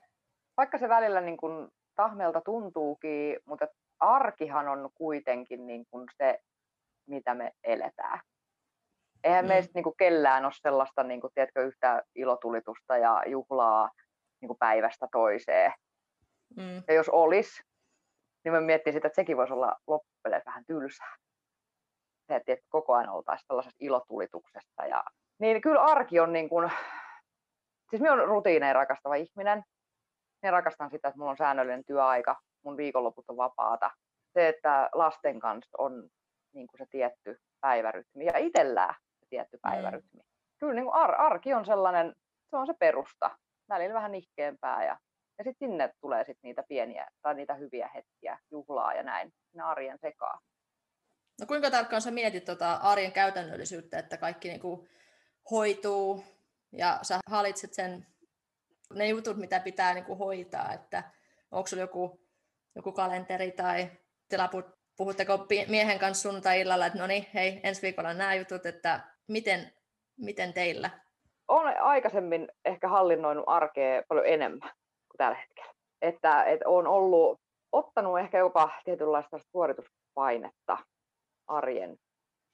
Vaikka 0.56 0.78
se 0.78 0.88
välillä 0.88 1.20
niin 1.20 1.36
kuin 1.36 1.68
tahmelta 1.94 2.40
tuntuukin, 2.40 3.38
mutta 3.44 3.66
arkihan 4.00 4.68
on 4.68 4.90
kuitenkin 4.94 5.66
niin 5.66 5.86
kuin 5.90 6.08
se, 6.16 6.38
mitä 7.06 7.34
me 7.34 7.52
eletään. 7.64 8.20
Eihän 9.26 9.44
mm. 9.44 9.48
meistä 9.48 9.70
niin 9.74 9.84
kuin 9.84 9.96
kellään 9.98 10.44
ole 10.44 10.52
sellaista 10.54 11.02
niin 11.02 11.20
kuin, 11.20 11.32
tiedätkö, 11.34 11.62
yhtä 11.62 12.02
ilotulitusta 12.14 12.96
ja 12.98 13.22
juhlaa 13.26 13.90
niin 14.40 14.48
kuin 14.48 14.58
päivästä 14.58 15.06
toiseen. 15.12 15.72
Mm. 16.56 16.82
Ja 16.88 16.94
jos 16.94 17.08
olisi, 17.08 17.62
niin 18.44 18.52
mä 18.52 18.60
miettin 18.60 18.92
sitä, 18.92 19.06
että 19.06 19.16
sekin 19.16 19.36
voisi 19.36 19.52
olla 19.52 19.76
loppupeleissä 19.86 20.50
vähän 20.50 20.64
tylsää. 20.66 21.16
Se, 22.26 22.36
että 22.36 22.56
koko 22.68 22.94
ajan 22.94 23.08
oltaisiin 23.08 23.46
tällaisessa 23.48 23.76
ilotulituksessa. 23.80 24.86
Ja... 24.86 25.04
Niin 25.38 25.60
kyllä 25.60 25.82
arki 25.82 26.20
on 26.20 26.32
niin 26.32 26.48
kuin... 26.48 26.70
Siis 27.90 28.02
minä 28.02 28.12
olen 28.12 28.28
rutiineja 28.28 28.72
rakastava 28.72 29.14
ihminen. 29.14 29.64
Minä 30.42 30.50
rakastan 30.50 30.90
sitä, 30.90 31.08
että 31.08 31.18
mulla 31.18 31.30
on 31.30 31.36
säännöllinen 31.36 31.84
työaika, 31.84 32.36
mun 32.64 32.76
viikonloput 32.76 33.24
on 33.28 33.36
vapaata. 33.36 33.90
Se, 34.32 34.48
että 34.48 34.88
lasten 34.92 35.40
kanssa 35.40 35.76
on 35.78 36.08
niin 36.54 36.66
kuin 36.66 36.78
se 36.78 36.86
tietty 36.90 37.38
päivärytmi 37.60 38.24
ja 38.24 38.38
itsellään 38.38 38.94
se 39.26 39.30
tietty 39.30 39.58
päivärytmi. 39.62 40.20
Mm. 40.20 40.28
Kyllä 40.58 40.74
niin 40.74 40.84
kuin 40.84 40.94
ar- 40.94 41.20
arki 41.20 41.54
on 41.54 41.66
sellainen, 41.66 42.14
se 42.50 42.56
on 42.56 42.66
se 42.66 42.74
perusta. 42.78 43.30
Välillä 43.68 43.94
vähän 43.94 44.12
nihkeämpää 44.12 44.84
ja 44.84 44.98
ja 45.38 45.44
sitten 45.44 45.68
sinne 45.68 45.90
tulee 46.00 46.24
sit 46.24 46.38
niitä 46.42 46.62
pieniä 46.68 47.08
tai 47.22 47.34
niitä 47.34 47.54
hyviä 47.54 47.90
hetkiä, 47.94 48.38
juhlaa 48.50 48.94
ja 48.94 49.02
näin, 49.02 49.32
ne 49.54 49.62
arjen 49.62 49.98
sekaa. 49.98 50.40
No 51.40 51.46
kuinka 51.46 51.70
tarkkaan 51.70 52.02
sä 52.02 52.10
mietit 52.10 52.44
tota 52.44 52.72
arjen 52.72 53.12
käytännöllisyyttä, 53.12 53.98
että 53.98 54.16
kaikki 54.16 54.48
niinku 54.48 54.88
hoituu 55.50 56.24
ja 56.72 56.98
sä 57.02 57.18
hallitset 57.26 57.74
sen, 57.74 58.06
ne 58.94 59.08
jutut, 59.08 59.36
mitä 59.36 59.60
pitää 59.60 59.94
niinku 59.94 60.14
hoitaa, 60.14 60.72
että 60.72 61.04
onko 61.50 61.66
sulla 61.66 61.82
joku, 61.82 62.20
joku 62.74 62.92
kalenteri 62.92 63.52
tai 63.52 63.90
tilaput, 64.28 64.66
puhutteko 64.96 65.46
miehen 65.68 65.98
kanssa 65.98 66.22
sunnuntai-illalla, 66.22 66.86
että 66.86 66.98
no 66.98 67.06
niin, 67.06 67.26
hei, 67.34 67.60
ensi 67.62 67.82
viikolla 67.82 68.14
nämä 68.14 68.34
jutut, 68.34 68.66
että 68.66 69.00
miten, 69.28 69.72
miten 70.16 70.52
teillä? 70.52 70.90
Olen 71.48 71.82
aikaisemmin 71.82 72.48
ehkä 72.64 72.88
hallinnoinut 72.88 73.44
arkea 73.46 74.02
paljon 74.08 74.26
enemmän 74.26 74.70
kuin 75.08 75.18
tällä 75.18 75.36
hetkellä. 75.36 75.72
Että, 76.02 76.44
että 76.44 76.68
on 76.68 76.86
ollut, 76.86 77.40
ottanut 77.72 78.18
ehkä 78.18 78.38
jopa 78.38 78.70
tietynlaista 78.84 79.38
suorituspainetta 79.52 80.78
arjen 81.46 81.96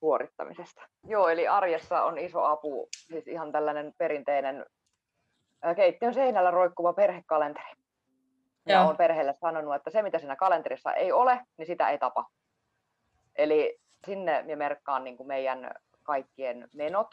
suorittamisesta. 0.01 0.83
Joo, 1.05 1.29
eli 1.29 1.49
arjessa 1.49 2.05
on 2.05 2.19
iso 2.19 2.45
apu, 2.45 2.89
siis 2.97 3.29
ihan 3.29 3.53
tällainen 3.53 3.93
perinteinen 3.99 4.67
keittiön 5.77 6.15
seinällä 6.15 6.51
roikkuva 6.51 6.93
perhekalenteri. 6.93 7.73
Ja 8.67 8.75
Joo. 8.75 8.89
on 8.89 8.97
perheelle 8.97 9.35
sanonut, 9.41 9.75
että 9.75 9.91
se 9.91 10.03
mitä 10.03 10.19
siinä 10.19 10.37
kalenterissa 10.37 10.95
ei 10.95 11.13
ole, 11.13 11.41
niin 11.59 11.67
sitä 11.67 11.89
ei 11.89 11.99
tapa. 11.99 12.27
Eli 13.37 13.79
sinne 14.07 14.43
me 14.43 14.57
merkkaan 14.57 15.05
niin 15.05 15.17
kuin 15.17 15.27
meidän 15.27 15.75
kaikkien 16.03 16.69
menot, 16.75 17.09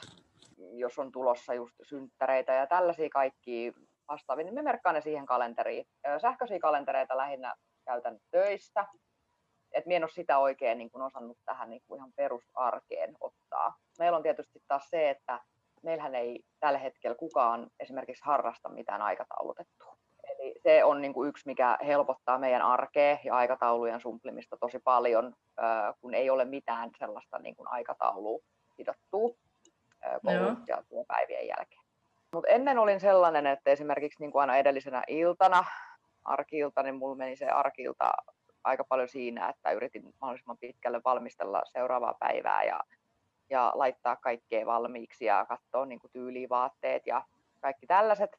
jos 0.58 0.99
on 0.99 1.12
tulossa 1.12 1.54
just 1.54 1.75
synttäreitä 1.84 2.54
ja 2.54 2.67
tällaisia 2.67 3.10
kaikki 3.10 3.73
vastaavia, 4.08 4.45
niin 4.45 4.54
me 4.54 4.62
merkkaan 4.62 4.95
ne 4.95 5.02
siihen 5.02 5.25
kalenteriin. 5.25 5.86
Sähköisiä 6.21 6.60
kalentereita 6.60 7.17
lähinnä 7.17 7.56
käytän 7.86 8.19
töistä, 8.32 8.88
et 9.71 9.86
mie 9.86 9.97
en 9.97 10.04
ole 10.04 10.10
sitä 10.10 10.38
oikein 10.38 10.78
niin 10.78 10.91
kuin 10.91 11.02
osannut 11.02 11.38
tähän 11.45 11.69
niin 11.69 11.82
kuin 11.88 11.97
ihan 11.97 12.13
perusarkeen 12.15 13.15
ottaa. 13.19 13.75
Meillä 13.99 14.15
on 14.15 14.23
tietysti 14.23 14.60
taas 14.67 14.89
se, 14.89 15.10
että 15.10 15.39
meillähän 15.84 16.15
ei 16.15 16.43
tällä 16.60 16.80
hetkellä 16.80 17.15
kukaan 17.15 17.71
esimerkiksi 17.80 18.25
harrasta 18.25 18.69
mitään 18.69 19.02
aikataulutettua. 19.02 19.97
Eli 20.23 20.56
se 20.63 20.84
on 20.84 21.02
niin 21.02 21.13
kuin 21.13 21.30
yksi, 21.30 21.43
mikä 21.45 21.78
helpottaa 21.86 22.38
meidän 22.38 22.62
arkea 22.62 23.17
ja 23.23 23.36
aikataulujen 23.36 24.02
sumplimista 24.02 24.58
tosi 24.58 24.80
paljon, 24.80 25.34
kun 26.02 26.13
ei 26.13 26.30
ole 26.30 26.45
mitään 26.45 26.89
sellaista 26.99 27.39
niin 27.39 27.56
kuin 27.56 27.67
aikataulua 27.67 28.39
sidottua 28.79 29.35
koulun 30.25 30.63
ja 30.67 30.83
työpäivien 30.89 31.47
jälkeen. 31.47 31.81
Mutta 32.33 32.49
ennen 32.49 32.79
olin 32.79 32.99
sellainen, 32.99 33.47
että 33.47 33.71
esimerkiksi 33.71 34.19
niin 34.19 34.31
kuin 34.31 34.41
aina 34.41 34.57
edellisenä 34.57 35.03
iltana, 35.07 35.65
arkiilta, 36.23 36.83
niin 36.83 36.95
mulla 36.95 37.15
meni 37.15 37.35
se 37.35 37.45
arkilta 37.49 38.11
aika 38.63 38.83
paljon 38.83 39.09
siinä, 39.09 39.49
että 39.49 39.71
yritin 39.71 40.13
mahdollisimman 40.21 40.57
pitkälle 40.57 41.01
valmistella 41.05 41.61
seuraavaa 41.65 42.15
päivää 42.19 42.63
ja, 42.63 42.79
ja 43.49 43.71
laittaa 43.75 44.15
kaikkea 44.15 44.65
valmiiksi 44.65 45.25
ja 45.25 45.45
katsoa 45.45 45.85
niin 45.85 45.99
kuin 45.99 46.11
tyylivaatteet 46.11 47.07
ja 47.07 47.23
kaikki 47.61 47.87
tällaiset. 47.87 48.37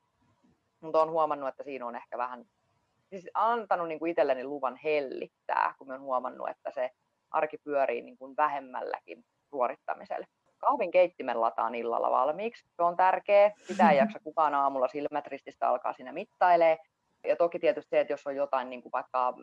Mutta 0.80 0.98
olen 0.98 1.10
huomannut, 1.10 1.48
että 1.48 1.62
siinä 1.62 1.86
on 1.86 1.96
ehkä 1.96 2.18
vähän 2.18 2.44
siis 3.10 3.30
antanut 3.34 3.88
niin 3.88 3.98
kuin 3.98 4.10
itselleni 4.10 4.44
luvan 4.44 4.76
hellittää, 4.76 5.74
kun 5.78 5.90
olen 5.90 6.00
huomannut, 6.00 6.48
että 6.48 6.70
se 6.70 6.90
arki 7.30 7.58
pyörii 7.58 8.02
niin 8.02 8.18
kuin 8.18 8.36
vähemmälläkin 8.36 9.24
suorittamisella 9.50 10.26
kahvin 10.60 10.90
keittimen 10.90 11.40
lataan 11.40 11.74
illalla 11.74 12.10
valmiiksi. 12.10 12.64
Se 12.76 12.82
on 12.82 12.96
tärkeä. 12.96 13.52
Sitä 13.66 13.90
ei 13.90 13.98
jaksa 14.02 14.18
kukaan 14.24 14.54
aamulla 14.54 14.88
silmät 14.88 15.26
rististä 15.26 15.68
alkaa 15.68 15.92
siinä 15.92 16.12
mittailee. 16.12 16.78
Ja 17.24 17.36
toki 17.36 17.58
tietysti 17.58 17.90
se, 17.90 18.00
että 18.00 18.12
jos 18.12 18.26
on 18.26 18.36
jotain 18.36 18.70
niin 18.70 18.82
kuin 18.82 18.92
vaikka 18.92 19.34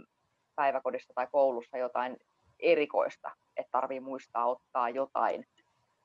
päiväkodissa 0.55 1.13
tai 1.15 1.27
koulussa 1.31 1.77
jotain 1.77 2.17
erikoista, 2.59 3.31
että 3.57 3.71
tarvii 3.71 3.99
muistaa 3.99 4.45
ottaa 4.45 4.89
jotain, 4.89 5.45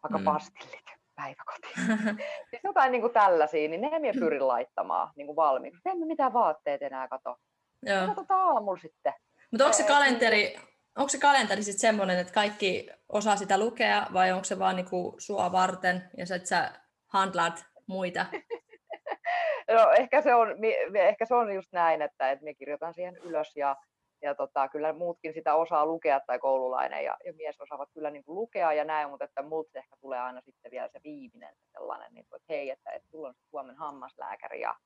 vaikka 0.02 0.18
mm. 0.18 0.24
pastillit 0.24 0.84
päiväkotiin. 1.14 2.16
siis 2.50 2.64
jotain 2.64 2.92
niin 2.92 3.02
kuin 3.02 3.12
tällaisia, 3.12 3.68
niin 3.68 3.80
ne 3.80 3.98
minä 3.98 4.12
pyrin 4.20 4.48
laittamaan 4.48 5.10
niin 5.16 5.26
kuin 5.26 5.36
valmiiksi. 5.36 5.80
Emme 5.86 6.06
mitään 6.06 6.32
vaatteet 6.32 6.82
enää 6.82 7.08
kato. 7.08 7.36
Joo. 7.82 8.06
Katsotaan 8.06 8.40
aamulla 8.40 8.78
sitten. 8.78 9.12
Mutta 9.50 9.64
onko 9.64 9.76
se 9.76 9.84
kalenteri, 9.84 10.56
onko 10.96 11.08
se 11.08 11.18
kalenteri 11.18 11.62
sitten 11.62 11.80
semmoinen, 11.80 12.18
että 12.18 12.32
kaikki 12.32 12.88
osaa 13.08 13.36
sitä 13.36 13.58
lukea 13.58 14.06
vai 14.12 14.32
onko 14.32 14.44
se 14.44 14.58
vaan 14.58 14.76
niinku 14.76 15.14
sua 15.18 15.52
varten 15.52 16.10
ja 16.16 16.26
sä, 16.26 16.38
sä 16.44 16.72
handlaat 17.06 17.64
muita? 17.86 18.26
no, 19.76 19.90
ehkä, 19.98 20.22
se 20.22 20.34
on, 20.34 20.48
ehkä 20.94 21.26
se 21.26 21.34
on 21.34 21.54
just 21.54 21.72
näin, 21.72 22.02
että, 22.02 22.30
että 22.30 22.44
me 22.44 22.54
kirjoitan 22.54 22.94
siihen 22.94 23.16
ylös 23.16 23.56
ja, 23.56 23.76
ja 24.22 24.34
tota, 24.34 24.68
kyllä 24.68 24.92
muutkin 24.92 25.34
sitä 25.34 25.54
osaa 25.54 25.86
lukea 25.86 26.20
tai 26.20 26.38
koululainen 26.38 27.04
ja, 27.04 27.16
ja 27.24 27.32
mies 27.32 27.60
osaavat 27.60 27.88
kyllä 27.94 28.10
niin 28.10 28.24
kuin 28.24 28.34
lukea 28.34 28.72
ja 28.72 28.84
näin, 28.84 29.10
mutta 29.10 29.24
että 29.24 29.42
multa 29.42 29.78
ehkä 29.78 29.96
tulee 30.00 30.20
aina 30.20 30.40
sitten 30.40 30.70
vielä 30.70 30.88
se 30.88 31.00
viimeinen 31.04 31.54
sellainen, 31.72 32.14
niin 32.14 32.26
kuin, 32.28 32.36
että 32.36 32.52
hei, 32.52 32.70
että, 32.70 32.90
että 32.90 33.08
sulla 33.10 33.28
on 33.28 33.34
huomenna 33.52 33.84
hammaslääkäri 33.84 34.60
ja 34.60 34.76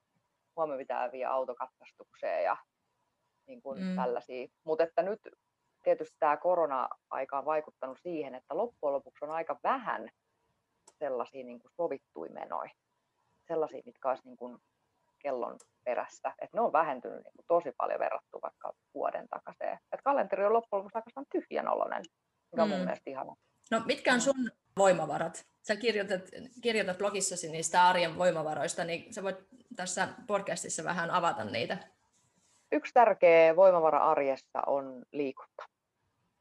huomenna 0.56 0.78
pitää 0.78 1.12
viedä 1.12 1.30
autokatsastukseen 1.30 2.44
ja 2.44 2.56
niin 3.46 3.62
kuin 3.62 3.82
mm. 3.82 3.96
tällaisia. 3.96 4.46
Mutta 4.64 4.84
että 4.84 5.02
nyt 5.02 5.20
tietysti 5.87 6.16
tämä 6.18 6.37
korona-aika 6.37 7.38
on 7.38 7.44
vaikuttanut 7.44 7.99
siihen, 8.03 8.35
että 8.35 8.57
loppujen 8.57 8.92
lopuksi 8.92 9.25
on 9.25 9.31
aika 9.31 9.59
vähän 9.62 10.09
sellaisia 10.99 11.44
niin 11.44 11.61
kuin 11.61 11.72
sovittuja 11.77 12.33
menoja. 12.33 12.70
Sellaisia, 13.49 13.83
mitkä 13.85 14.09
olisi 14.09 14.25
niin 14.25 14.37
kuin 14.37 14.59
kellon 15.18 15.57
perässä. 15.85 16.33
Et 16.42 16.53
ne 16.53 16.61
on 16.61 16.72
vähentynyt 16.72 17.25
niin 17.25 17.33
kuin 17.37 17.46
tosi 17.49 17.72
paljon 17.77 18.01
verrattuna 18.01 18.42
vaikka 18.42 18.72
vuoden 18.94 19.27
takaisin. 19.29 19.79
Et 19.92 20.01
kalenteri 20.05 20.44
on 20.44 20.53
loppujen 20.53 20.79
lopuksi 20.79 20.99
aika 20.99 21.31
tyhjän 21.33 21.68
oloinen, 21.68 22.03
mikä 22.53 22.62
on 22.62 22.68
mm. 22.68 22.75
mun 22.75 22.85
mielestä 22.85 23.11
ihana. 23.11 23.35
No 23.70 23.83
mitkä 23.87 24.12
on 24.12 24.20
sun 24.20 24.51
voimavarat? 24.77 25.46
Sä 25.62 25.77
kirjoitat, 25.77 26.22
kirjoitat 26.62 26.99
blogissasi 26.99 27.53
niistä 27.53 27.85
arjen 27.85 28.18
voimavaroista, 28.18 28.85
niin 28.85 29.14
sä 29.14 29.22
voit 29.22 29.38
tässä 29.77 30.09
podcastissa 30.27 30.85
vähän 30.85 31.11
avata 31.11 31.44
niitä. 31.44 31.79
Yksi 32.72 32.94
tärkeä 32.94 33.57
voimavara 33.57 33.99
arjessa 33.99 34.62
on 34.66 35.05
liikunta. 35.12 35.75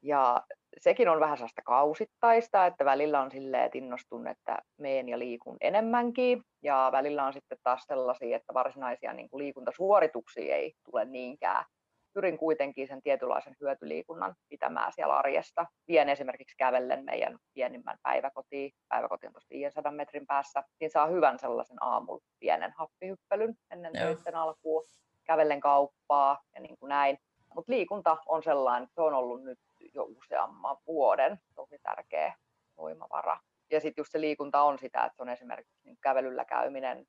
Ja 0.06 0.42
sekin 0.78 1.10
on 1.10 1.20
vähän 1.20 1.38
sellaista 1.38 1.62
kausittaista, 1.62 2.66
että 2.66 2.86
välillä 2.86 3.22
on 3.22 3.32
silleen, 3.32 3.64
että 3.64 3.78
innostun, 3.78 4.28
että 4.28 4.60
meen 4.78 5.10
ja 5.10 5.20
liikun 5.20 5.58
enemmänkin, 5.62 6.44
ja 6.62 6.90
välillä 6.92 7.26
on 7.26 7.34
sitten 7.34 7.58
taas 7.64 7.84
sellaisia, 7.84 8.38
että 8.38 8.54
varsinaisia 8.54 9.14
niin 9.14 9.30
kuin 9.30 9.44
liikuntasuorituksia 9.44 10.56
ei 10.56 10.74
tule 10.84 11.06
niinkään. 11.06 11.66
Pyrin 12.14 12.38
kuitenkin 12.38 12.88
sen 12.88 13.02
tietynlaisen 13.02 13.56
hyötyliikunnan 13.62 14.36
pitämään 14.50 14.92
siellä 14.92 15.18
arjesta. 15.18 15.66
Vien 15.88 16.10
esimerkiksi 16.10 16.58
kävellen 16.58 17.06
meidän 17.06 17.38
pienimmän 17.54 17.98
päiväkotiin. 18.04 18.72
Päiväkoti 18.88 19.28
on 19.28 19.34
tuossa 19.34 19.50
500 19.50 19.92
metrin 19.92 20.28
päässä. 20.28 20.64
Niin 20.80 20.92
saa 20.92 21.08
hyvän 21.08 21.40
sellaisen 21.40 21.84
aamulla 21.84 22.24
pienen 22.40 22.74
happihyppelyn 22.78 23.56
ennen 23.72 23.94
töiden 23.94 24.36
alkuun. 24.36 24.84
Kävellen 25.24 25.60
kauppaa 25.60 26.42
ja 26.56 26.62
niin 26.62 26.78
kuin 26.80 26.90
näin. 26.90 27.18
Mutta 27.56 27.72
liikunta 27.72 28.18
on 28.26 28.44
sellainen, 28.44 28.84
että 28.84 28.96
se 28.96 29.02
on 29.02 29.14
ollut 29.14 29.44
nyt 29.44 29.60
jo 29.96 30.04
useamman 30.04 30.78
vuoden 30.88 31.40
tosi 31.56 31.80
tärkeä 31.84 32.36
voimavara. 32.78 33.40
Ja 33.72 33.80
sitten 33.80 34.02
just 34.02 34.12
se 34.12 34.22
liikunta 34.22 34.62
on 34.62 34.80
sitä, 34.80 35.06
että 35.06 35.24
on 35.24 35.30
esimerkiksi 35.30 35.80
niin 35.84 35.98
kävelyllä 36.02 36.46
käyminen, 36.46 37.06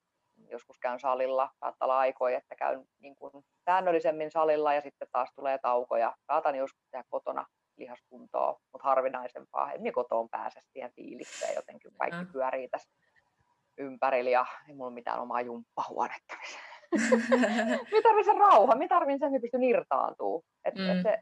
joskus 0.51 0.79
käyn 0.79 1.01
salilla, 1.01 1.51
saattaa 1.61 1.87
olla 1.87 1.99
aikoja, 1.99 2.38
että 2.38 2.57
käyn 2.57 2.85
niin 2.99 3.16
kuin 3.16 3.44
säännöllisemmin 3.64 4.31
salilla 4.31 4.75
ja 4.75 4.81
sitten 4.81 5.09
taas 5.12 5.33
tulee 5.35 5.59
taukoja. 5.59 6.16
Saatan 6.27 6.55
joskus 6.55 6.87
tehdä 6.90 7.05
kotona 7.11 7.46
lihaskuntoa, 7.77 8.61
mutta 8.72 8.88
harvinaisempaa. 8.88 9.72
En 9.72 9.92
kotoon 9.92 10.29
pääse 10.29 10.61
siihen 10.61 10.92
fiilikseen, 10.96 11.55
jotenkin 11.55 11.90
kaikki 11.99 12.33
pyörii 12.33 12.68
tässä 12.68 12.90
ympärillä 13.79 14.31
ja 14.31 14.46
ei 14.68 14.75
mulla 14.75 14.90
mitään 14.90 15.20
omaa 15.20 15.40
jumppahuonetta. 15.40 16.35
minä 17.90 18.03
tarvitsen 18.03 18.37
rauha, 18.37 18.75
minä 18.75 18.88
tarvitsen 18.88 19.18
sen, 19.18 19.35
että 19.35 19.44
pystyn 19.44 19.62
irtaantumaan. 19.62 20.42
Et, 20.64 20.75
mm. 20.75 20.90
et 20.90 21.03
se, 21.03 21.18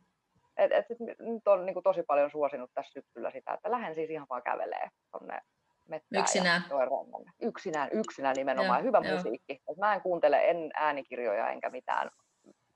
et, 0.57 0.73
et, 0.73 0.85
et, 0.91 1.19
nyt 1.19 1.49
on 1.49 1.67
niin 1.67 1.75
kuin, 1.75 1.83
tosi 1.83 2.03
paljon 2.03 2.31
suosinut 2.31 2.71
tässä 2.75 2.93
syksyllä 2.93 3.31
sitä, 3.31 3.55
että 3.55 3.71
lähden 3.71 3.95
siis 3.95 4.11
ihan 4.11 4.27
vaan 4.31 4.43
kävelee 4.43 4.89
tuonne 5.11 5.41
mettään. 5.89 6.23
Yksinään? 6.23 6.63
Ja 6.71 7.47
yksinään, 7.49 7.89
yksinään 7.93 8.37
nimenomaan. 8.37 8.79
Joo, 8.79 8.87
Hyvä 8.87 9.09
jo. 9.09 9.15
musiikki. 9.15 9.53
Et 9.53 9.77
mä 9.77 9.95
en 9.95 10.01
kuuntele 10.01 10.51
en 10.51 10.71
äänikirjoja 10.75 11.51
enkä 11.51 11.71
mitään 11.71 12.11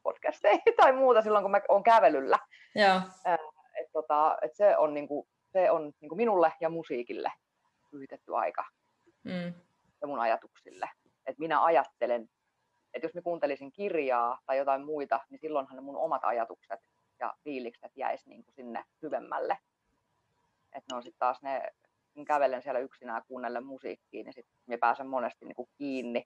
podcasteja 0.02 0.58
tai 0.82 0.92
muuta 0.92 1.22
silloin, 1.22 1.42
kun 1.42 1.50
mä 1.50 1.60
oon 1.68 1.82
kävelyllä. 1.82 2.38
Joo. 2.74 3.00
et, 3.80 3.86
tota, 3.92 4.36
et 4.42 4.54
se 4.54 4.76
on, 4.76 4.94
niinku, 4.94 5.28
se 5.52 5.70
on 5.70 5.92
niinku 6.00 6.14
minulle 6.14 6.52
ja 6.60 6.68
musiikille 6.68 7.32
pyhitetty 7.90 8.36
aika. 8.36 8.64
Mm. 9.24 9.54
Ja 10.00 10.06
mun 10.06 10.20
ajatuksille. 10.20 10.90
Et 11.26 11.38
minä 11.38 11.64
ajattelen 11.64 12.28
että 12.94 13.06
jos 13.06 13.14
mä 13.14 13.22
kuuntelisin 13.22 13.72
kirjaa 13.72 14.38
tai 14.46 14.58
jotain 14.58 14.84
muita, 14.84 15.20
niin 15.30 15.38
silloinhan 15.38 15.76
ne 15.76 15.82
mun 15.82 15.96
omat 15.96 16.24
ajatukset 16.24 16.80
ja 17.20 17.34
fiilikset 17.44 17.92
jäisi 17.96 18.28
niin 18.28 18.44
kuin 18.44 18.54
sinne 18.54 18.84
syvemmälle. 19.00 19.58
Että 20.72 20.92
ne 20.92 20.96
on 20.96 21.02
sitten 21.02 21.18
taas 21.18 21.42
ne, 21.42 21.62
kun 22.14 22.24
kävelen 22.24 22.62
siellä 22.62 22.80
yksinään 22.80 23.22
kuunnellen 23.28 23.64
musiikkiin, 23.64 24.24
niin 24.24 24.34
sitten 24.34 24.54
mä 24.66 24.78
pääsen 24.80 25.06
monesti 25.06 25.44
niin 25.44 25.56
kuin 25.56 25.68
kiinni. 25.78 26.24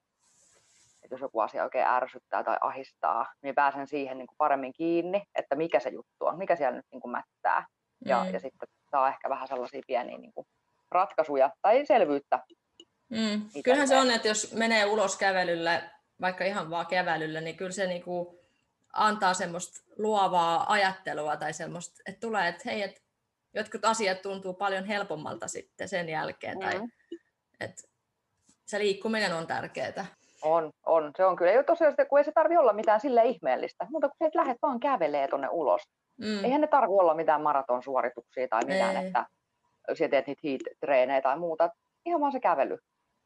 Että 1.03 1.13
jos 1.13 1.21
joku 1.21 1.39
asia 1.39 1.63
oikein 1.63 1.87
ärsyttää 1.87 2.43
tai 2.43 2.57
ahistaa, 2.61 3.33
niin 3.41 3.55
pääsen 3.55 3.87
siihen 3.87 4.17
niin 4.17 4.27
kuin 4.27 4.37
paremmin 4.37 4.73
kiinni, 4.73 5.23
että 5.35 5.55
mikä 5.55 5.79
se 5.79 5.89
juttu 5.89 6.25
on, 6.25 6.37
mikä 6.37 6.55
siellä 6.55 6.75
nyt 6.75 6.85
niin 6.91 7.01
kuin 7.01 7.11
mättää. 7.11 7.65
Ja, 8.05 8.23
mm. 8.23 8.33
ja 8.33 8.39
sitten 8.39 8.69
saa 8.91 9.07
ehkä 9.07 9.29
vähän 9.29 9.47
sellaisia 9.47 9.81
pieniä 9.87 10.17
niin 10.17 10.33
kuin 10.33 10.47
ratkaisuja 10.91 11.51
tai 11.61 11.85
selvyyttä. 11.85 12.39
Mm. 13.09 13.41
Kyllähän 13.63 13.87
se 13.87 13.97
on, 13.97 14.11
että 14.11 14.27
jos 14.27 14.53
menee 14.53 14.85
ulos 14.85 15.17
kävelylle 15.17 15.83
vaikka 16.21 16.43
ihan 16.43 16.69
vaan 16.69 16.87
kävelyllä, 16.87 17.41
niin 17.41 17.57
kyllä 17.57 17.71
se 17.71 17.87
niinku 17.87 18.42
antaa 18.93 19.33
semmoista 19.33 19.79
luovaa 19.97 20.71
ajattelua 20.71 21.37
tai 21.37 21.53
semmoista, 21.53 22.01
että 22.07 22.19
tulee, 22.19 22.47
että 22.47 22.63
hei, 22.65 22.81
että 22.81 23.01
jotkut 23.53 23.85
asiat 23.85 24.21
tuntuu 24.21 24.53
paljon 24.53 24.85
helpommalta 24.85 25.47
sitten 25.47 25.87
sen 25.87 26.09
jälkeen. 26.09 26.57
Mm. 26.57 26.63
Tai, 26.63 26.81
että 27.59 27.81
se 28.65 28.79
liikkuminen 28.79 29.33
on 29.33 29.47
tärkeää. 29.47 30.05
On, 30.41 30.71
on. 30.85 31.11
Se 31.17 31.25
on 31.25 31.35
kyllä. 31.35 31.51
Ei 31.51 31.63
tosiaan, 31.63 31.95
kun 32.09 32.19
ei 32.19 32.25
se 32.25 32.31
tarvi 32.31 32.57
olla 32.57 32.73
mitään 32.73 32.99
sille 32.99 33.25
ihmeellistä, 33.25 33.87
mutta 33.89 34.09
kun 34.09 34.17
sä 34.19 34.31
lähdet 34.33 34.57
vaan 34.61 34.79
kävelee 34.79 35.27
tuonne 35.27 35.47
ulos. 35.51 35.81
Mm. 36.17 36.45
Eihän 36.45 36.61
ne 36.61 36.67
tarvi 36.67 36.93
olla 36.93 37.13
mitään 37.13 37.41
maratonsuorituksia 37.41 38.47
tai 38.47 38.65
mitään, 38.65 38.97
ei. 38.97 39.07
että 39.07 39.25
sä 39.99 40.07
teet 40.09 40.27
niitä 40.27 40.41
heat-treenejä 40.43 41.21
tai 41.21 41.39
muuta. 41.39 41.69
Ihan 42.05 42.21
vaan 42.21 42.31
se 42.31 42.39
kävely 42.39 42.77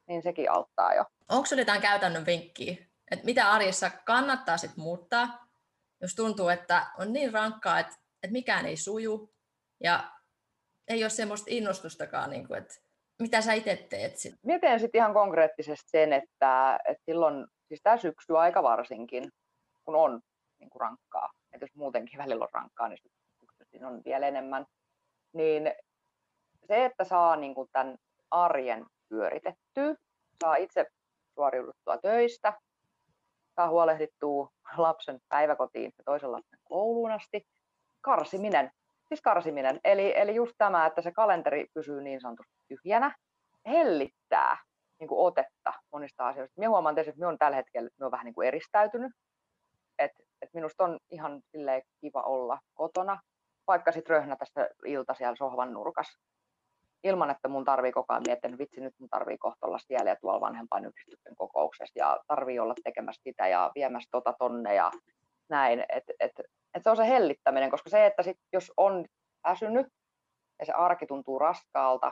niin 0.08 0.24
sekin 0.24 0.52
auttaa 0.52 0.94
jo. 0.94 1.06
Onko 1.30 1.46
sinulla 1.46 1.62
jotain 1.62 1.82
käytännön 1.82 2.26
vinkkiä, 2.26 2.76
että 3.12 3.26
mitä 3.26 3.52
arjessa 3.52 3.92
kannattaa 4.06 4.58
sit 4.58 4.78
muuttaa, 4.78 5.47
jos 6.02 6.16
tuntuu, 6.16 6.50
että 6.50 6.88
on 6.98 7.14
niin 7.14 7.34
rankkaa, 7.34 7.80
että, 7.80 7.96
että 8.24 8.32
mikään 8.32 8.66
ei 8.66 8.78
suju 8.78 9.34
ja 9.84 10.12
ei 10.88 11.04
ole 11.04 11.10
semmoista 11.10 11.46
innostustakaan, 11.50 12.30
niin 12.30 12.48
kuin, 12.48 12.58
että 12.58 12.74
mitä 13.20 13.42
sä 13.42 13.54
itse 13.54 13.88
teet 13.90 14.18
sitten? 14.18 14.40
Mietin 14.44 14.80
sitten 14.80 15.00
ihan 15.00 15.14
konkreettisesti 15.14 15.90
sen, 15.90 16.14
että, 16.14 16.80
että 16.88 17.04
silloin, 17.06 17.48
siis 17.68 17.80
tämä 17.84 17.98
syksy 17.98 18.38
aika 18.38 18.64
varsinkin, 18.64 19.30
kun 19.86 19.96
on 19.96 20.22
niin 20.60 20.70
kuin 20.70 20.82
rankkaa, 20.82 21.30
että 21.54 21.64
jos 21.64 21.76
muutenkin 21.76 22.20
välillä 22.20 22.44
on 22.44 22.50
rankkaa, 22.54 22.88
niin 22.88 23.00
sitten 23.60 23.86
on 23.86 24.02
vielä 24.06 24.28
enemmän, 24.28 24.66
niin 25.34 25.74
se, 26.68 26.86
että 26.86 27.04
saa 27.04 27.36
niin 27.36 27.56
kuin 27.56 27.70
tämän 27.72 27.98
arjen 28.32 28.86
pyöritettyä, 29.10 29.96
saa 30.44 30.56
itse 30.56 30.86
suoriuduttua 31.36 31.98
töistä, 31.98 32.54
saa 33.58 33.70
huolehdittua 33.70 34.50
lapsen 34.78 35.20
päiväkotiin 35.30 35.92
ja 35.98 36.04
toisen 36.06 36.32
lapsen 36.32 36.60
kouluun 36.64 37.12
asti. 37.12 37.48
Karsiminen, 38.02 38.72
siis 39.08 39.22
karsiminen. 39.22 39.80
Eli, 39.84 40.14
eli 40.20 40.36
just 40.36 40.54
tämä, 40.58 40.86
että 40.86 41.02
se 41.02 41.12
kalenteri 41.12 41.66
pysyy 41.74 42.02
niin 42.02 42.22
sanotusti 42.22 42.54
tyhjänä, 42.68 43.16
hellittää 43.66 44.58
niin 45.00 45.08
kuin 45.08 45.28
otetta 45.28 45.74
monista 45.92 46.28
asioista. 46.28 46.54
Minä 46.58 46.70
huomaan 46.70 46.96
tietysti, 46.96 47.10
että 47.10 47.20
minä 47.20 47.28
olen 47.28 47.38
tällä 47.38 47.58
hetkellä 47.58 47.90
minä 47.98 48.06
olen 48.06 48.12
vähän 48.12 48.26
niin 48.26 48.36
kuin 48.36 48.48
eristäytynyt. 48.48 49.12
Et, 50.00 50.12
et 50.42 50.50
minusta 50.54 50.84
on 50.84 51.00
ihan 51.12 51.42
kiva 52.02 52.22
olla 52.22 52.60
kotona, 52.74 53.20
vaikka 53.68 53.92
sitten 53.92 54.16
röhnätä 54.16 54.46
sitä 54.46 54.70
ilta 54.86 55.14
siellä 55.14 55.36
sohvan 55.36 55.74
nurkassa 55.74 56.20
ilman, 57.04 57.30
että 57.30 57.48
mun 57.48 57.66
tarvii 57.66 57.92
koko 57.92 58.14
ajan 58.14 58.24
miettiä, 58.28 58.48
että 58.48 58.58
vitsi 58.58 58.82
nyt 58.82 58.94
mun 59.00 59.10
tarvii 59.10 59.38
kohta 59.38 59.68
olla 59.68 59.80
siellä 59.80 60.12
ja 60.12 60.16
tuolla 60.22 60.42
vanhempaan 60.42 60.86
yhdistyksen 60.86 61.36
kokouksessa 61.36 62.00
ja 62.00 62.20
tarvii 62.28 62.60
olla 62.60 62.74
tekemässä 62.84 63.22
sitä 63.24 63.48
ja 63.48 63.72
viemässä 63.76 64.10
tota 64.12 64.34
tonne 64.40 64.76
ja 64.76 64.92
näin. 65.50 65.86
Että 65.90 66.14
et, 66.20 66.32
et 66.74 66.84
se 66.84 66.90
on 66.90 66.98
se 66.98 67.08
hellittäminen, 67.08 67.72
koska 67.72 67.90
se, 67.90 68.06
että 68.06 68.24
sit, 68.24 68.38
jos 68.54 68.74
on 68.78 69.06
väsynyt 69.48 69.88
ja 70.60 70.66
se 70.66 70.72
arki 70.72 71.06
tuntuu 71.06 71.40
raskaalta, 71.40 72.12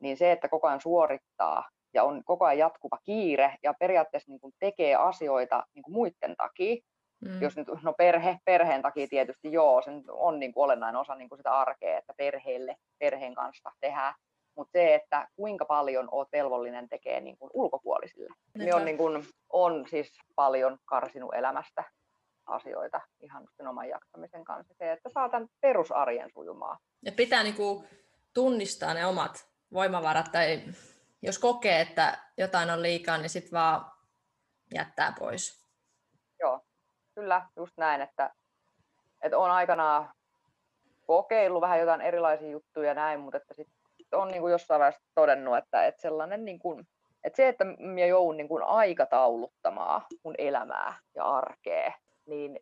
niin 0.00 0.16
se, 0.16 0.32
että 0.32 0.48
koko 0.48 0.68
ajan 0.68 0.80
suorittaa 0.80 1.68
ja 1.94 2.04
on 2.04 2.24
koko 2.24 2.44
ajan 2.44 2.58
jatkuva 2.58 2.98
kiire 3.04 3.56
ja 3.62 3.74
periaatteessa 3.80 4.30
niin 4.30 4.40
kuin 4.40 4.52
tekee 4.58 4.94
asioita 4.94 5.64
niin 5.74 5.82
kuin 5.82 5.94
muiden 5.94 6.36
takia, 6.36 6.76
Mm. 7.20 7.42
Jos 7.42 7.56
nyt, 7.56 7.68
no 7.82 7.92
perhe, 7.92 8.38
perheen 8.44 8.82
takia 8.82 9.06
tietysti 9.08 9.52
joo, 9.52 9.82
se 9.82 9.90
on 10.08 10.40
niin 10.40 10.52
kuin 10.52 10.64
olennainen 10.64 11.00
osa 11.00 11.14
niin 11.14 11.28
kuin 11.28 11.38
sitä 11.38 11.58
arkea, 11.58 11.98
että 11.98 12.14
perheelle, 12.16 12.76
perheen 12.98 13.34
kanssa 13.34 13.70
tehdään. 13.80 14.14
Mutta 14.56 14.72
se, 14.72 14.94
että 14.94 15.28
kuinka 15.36 15.64
paljon 15.64 16.08
olet 16.10 16.28
velvollinen 16.32 16.88
tekee 16.88 17.20
niin 17.20 17.38
kuin 17.38 17.50
ulkopuolisille. 17.54 18.34
Niin 18.58 18.74
on, 18.74 18.84
niin 18.84 18.96
kuin, 18.96 19.26
on 19.52 19.84
siis 19.90 20.12
paljon 20.34 20.78
karsinut 20.84 21.34
elämästä 21.34 21.84
asioita 22.46 23.00
ihan 23.20 23.48
sen 23.56 23.66
oman 23.66 23.88
jaksamisen 23.88 24.44
kanssa. 24.44 24.74
Se, 24.78 24.92
että 24.92 25.08
saa 25.08 25.28
tämän 25.28 25.48
perusarjen 25.60 26.30
sujumaan. 26.34 26.78
Ja 27.04 27.12
pitää 27.12 27.42
niin 27.42 27.54
kuin 27.54 27.88
tunnistaa 28.34 28.94
ne 28.94 29.06
omat 29.06 29.48
voimavarat 29.72 30.32
tai 30.32 30.62
jos 31.22 31.38
kokee, 31.38 31.80
että 31.80 32.18
jotain 32.38 32.70
on 32.70 32.82
liikaa, 32.82 33.18
niin 33.18 33.30
sitten 33.30 33.52
vaan 33.52 33.92
jättää 34.74 35.14
pois. 35.18 35.63
Kyllä, 37.14 37.42
just 37.56 37.72
näin, 37.76 38.00
että, 38.00 38.30
että 39.22 39.38
on 39.38 39.50
aikanaan 39.50 40.10
kokeillut 41.06 41.60
vähän 41.60 41.80
jotain 41.80 42.00
erilaisia 42.00 42.50
juttuja 42.50 42.88
ja 42.88 42.94
näin, 42.94 43.20
mutta 43.20 43.36
että 43.36 43.54
sit 43.54 43.68
on 44.12 44.28
niin 44.28 44.40
kuin 44.40 44.52
jossain 44.52 44.78
vaiheessa 44.78 45.10
todennut, 45.14 45.56
että, 45.56 45.86
että 45.86 46.02
sellainen 46.02 46.44
niin 46.44 46.58
kuin, 46.58 46.86
että 47.24 47.36
se, 47.36 47.48
että 47.48 47.64
minä 47.64 48.06
joudun 48.06 48.36
niin 48.36 48.48
kuin 48.48 48.62
aikatauluttamaan 48.62 50.02
mun 50.24 50.34
elämää 50.38 50.94
ja 51.14 51.24
arkea, 51.24 51.92
niin 52.26 52.60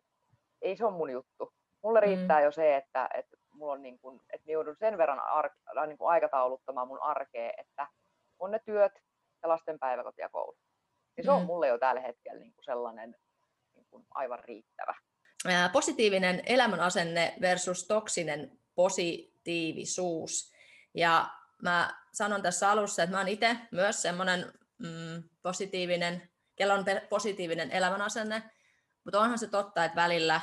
ei 0.61 0.75
se 0.75 0.85
ole 0.85 0.93
mun 0.93 1.09
juttu. 1.09 1.53
Mulle 1.83 2.01
mm. 2.01 2.05
riittää 2.05 2.41
jo 2.41 2.51
se, 2.51 2.75
että, 2.75 3.09
että 3.13 3.37
mulla 3.53 3.73
on 3.73 3.81
niin 3.81 3.99
kuin, 3.99 4.21
että 4.33 4.51
joudun 4.51 4.75
sen 4.79 4.97
verran 4.97 5.19
ar- 5.19 5.87
niin 5.87 5.97
kuin 5.97 6.09
aikatauluttamaan 6.09 6.87
mun 6.87 7.01
arkea, 7.01 7.51
että 7.57 7.87
on 8.39 8.51
ne 8.51 8.59
työt 8.65 8.91
ja 9.43 9.49
lasten 9.49 9.79
päiväkoti 9.79 10.21
ja 10.21 10.29
koulu. 10.29 10.57
Niin 11.17 11.25
se 11.25 11.31
on 11.31 11.41
mm. 11.41 11.45
mulle 11.45 11.67
jo 11.67 11.77
tällä 11.77 12.01
hetkellä 12.01 12.39
niin 12.39 12.53
kuin 12.53 12.65
sellainen 12.65 13.15
kuin 13.93 14.07
aivan 14.11 14.39
riittävä. 14.39 14.95
Positiivinen 15.73 16.43
elämänasenne 16.45 17.35
versus 17.41 17.87
toksinen 17.87 18.59
positiivisuus. 18.75 20.53
Ja 20.93 21.29
mä 21.61 22.03
sanon 22.13 22.41
tässä 22.41 22.71
alussa, 22.71 23.03
että 23.03 23.15
mä 23.15 23.19
oon 23.19 23.27
itse 23.27 23.57
myös 23.71 24.01
semmoinen 24.01 24.53
mm, 24.77 25.23
positiivinen, 25.41 26.29
kello 26.55 26.73
on 26.73 26.85
positiivinen 27.09 27.71
elämänasenne, 27.71 28.43
mutta 29.03 29.19
onhan 29.19 29.39
se 29.39 29.47
totta, 29.47 29.85
että 29.85 29.95
välillä 29.95 30.41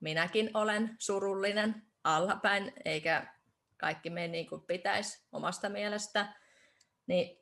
minäkin 0.00 0.50
olen 0.54 0.96
surullinen 0.98 1.82
allapäin, 2.04 2.72
eikä 2.84 3.26
kaikki 3.76 4.10
meni 4.10 4.28
niin 4.28 4.48
kuin 4.48 4.62
pitäisi 4.62 5.26
omasta 5.32 5.68
mielestä. 5.68 6.34
Niin 7.06 7.38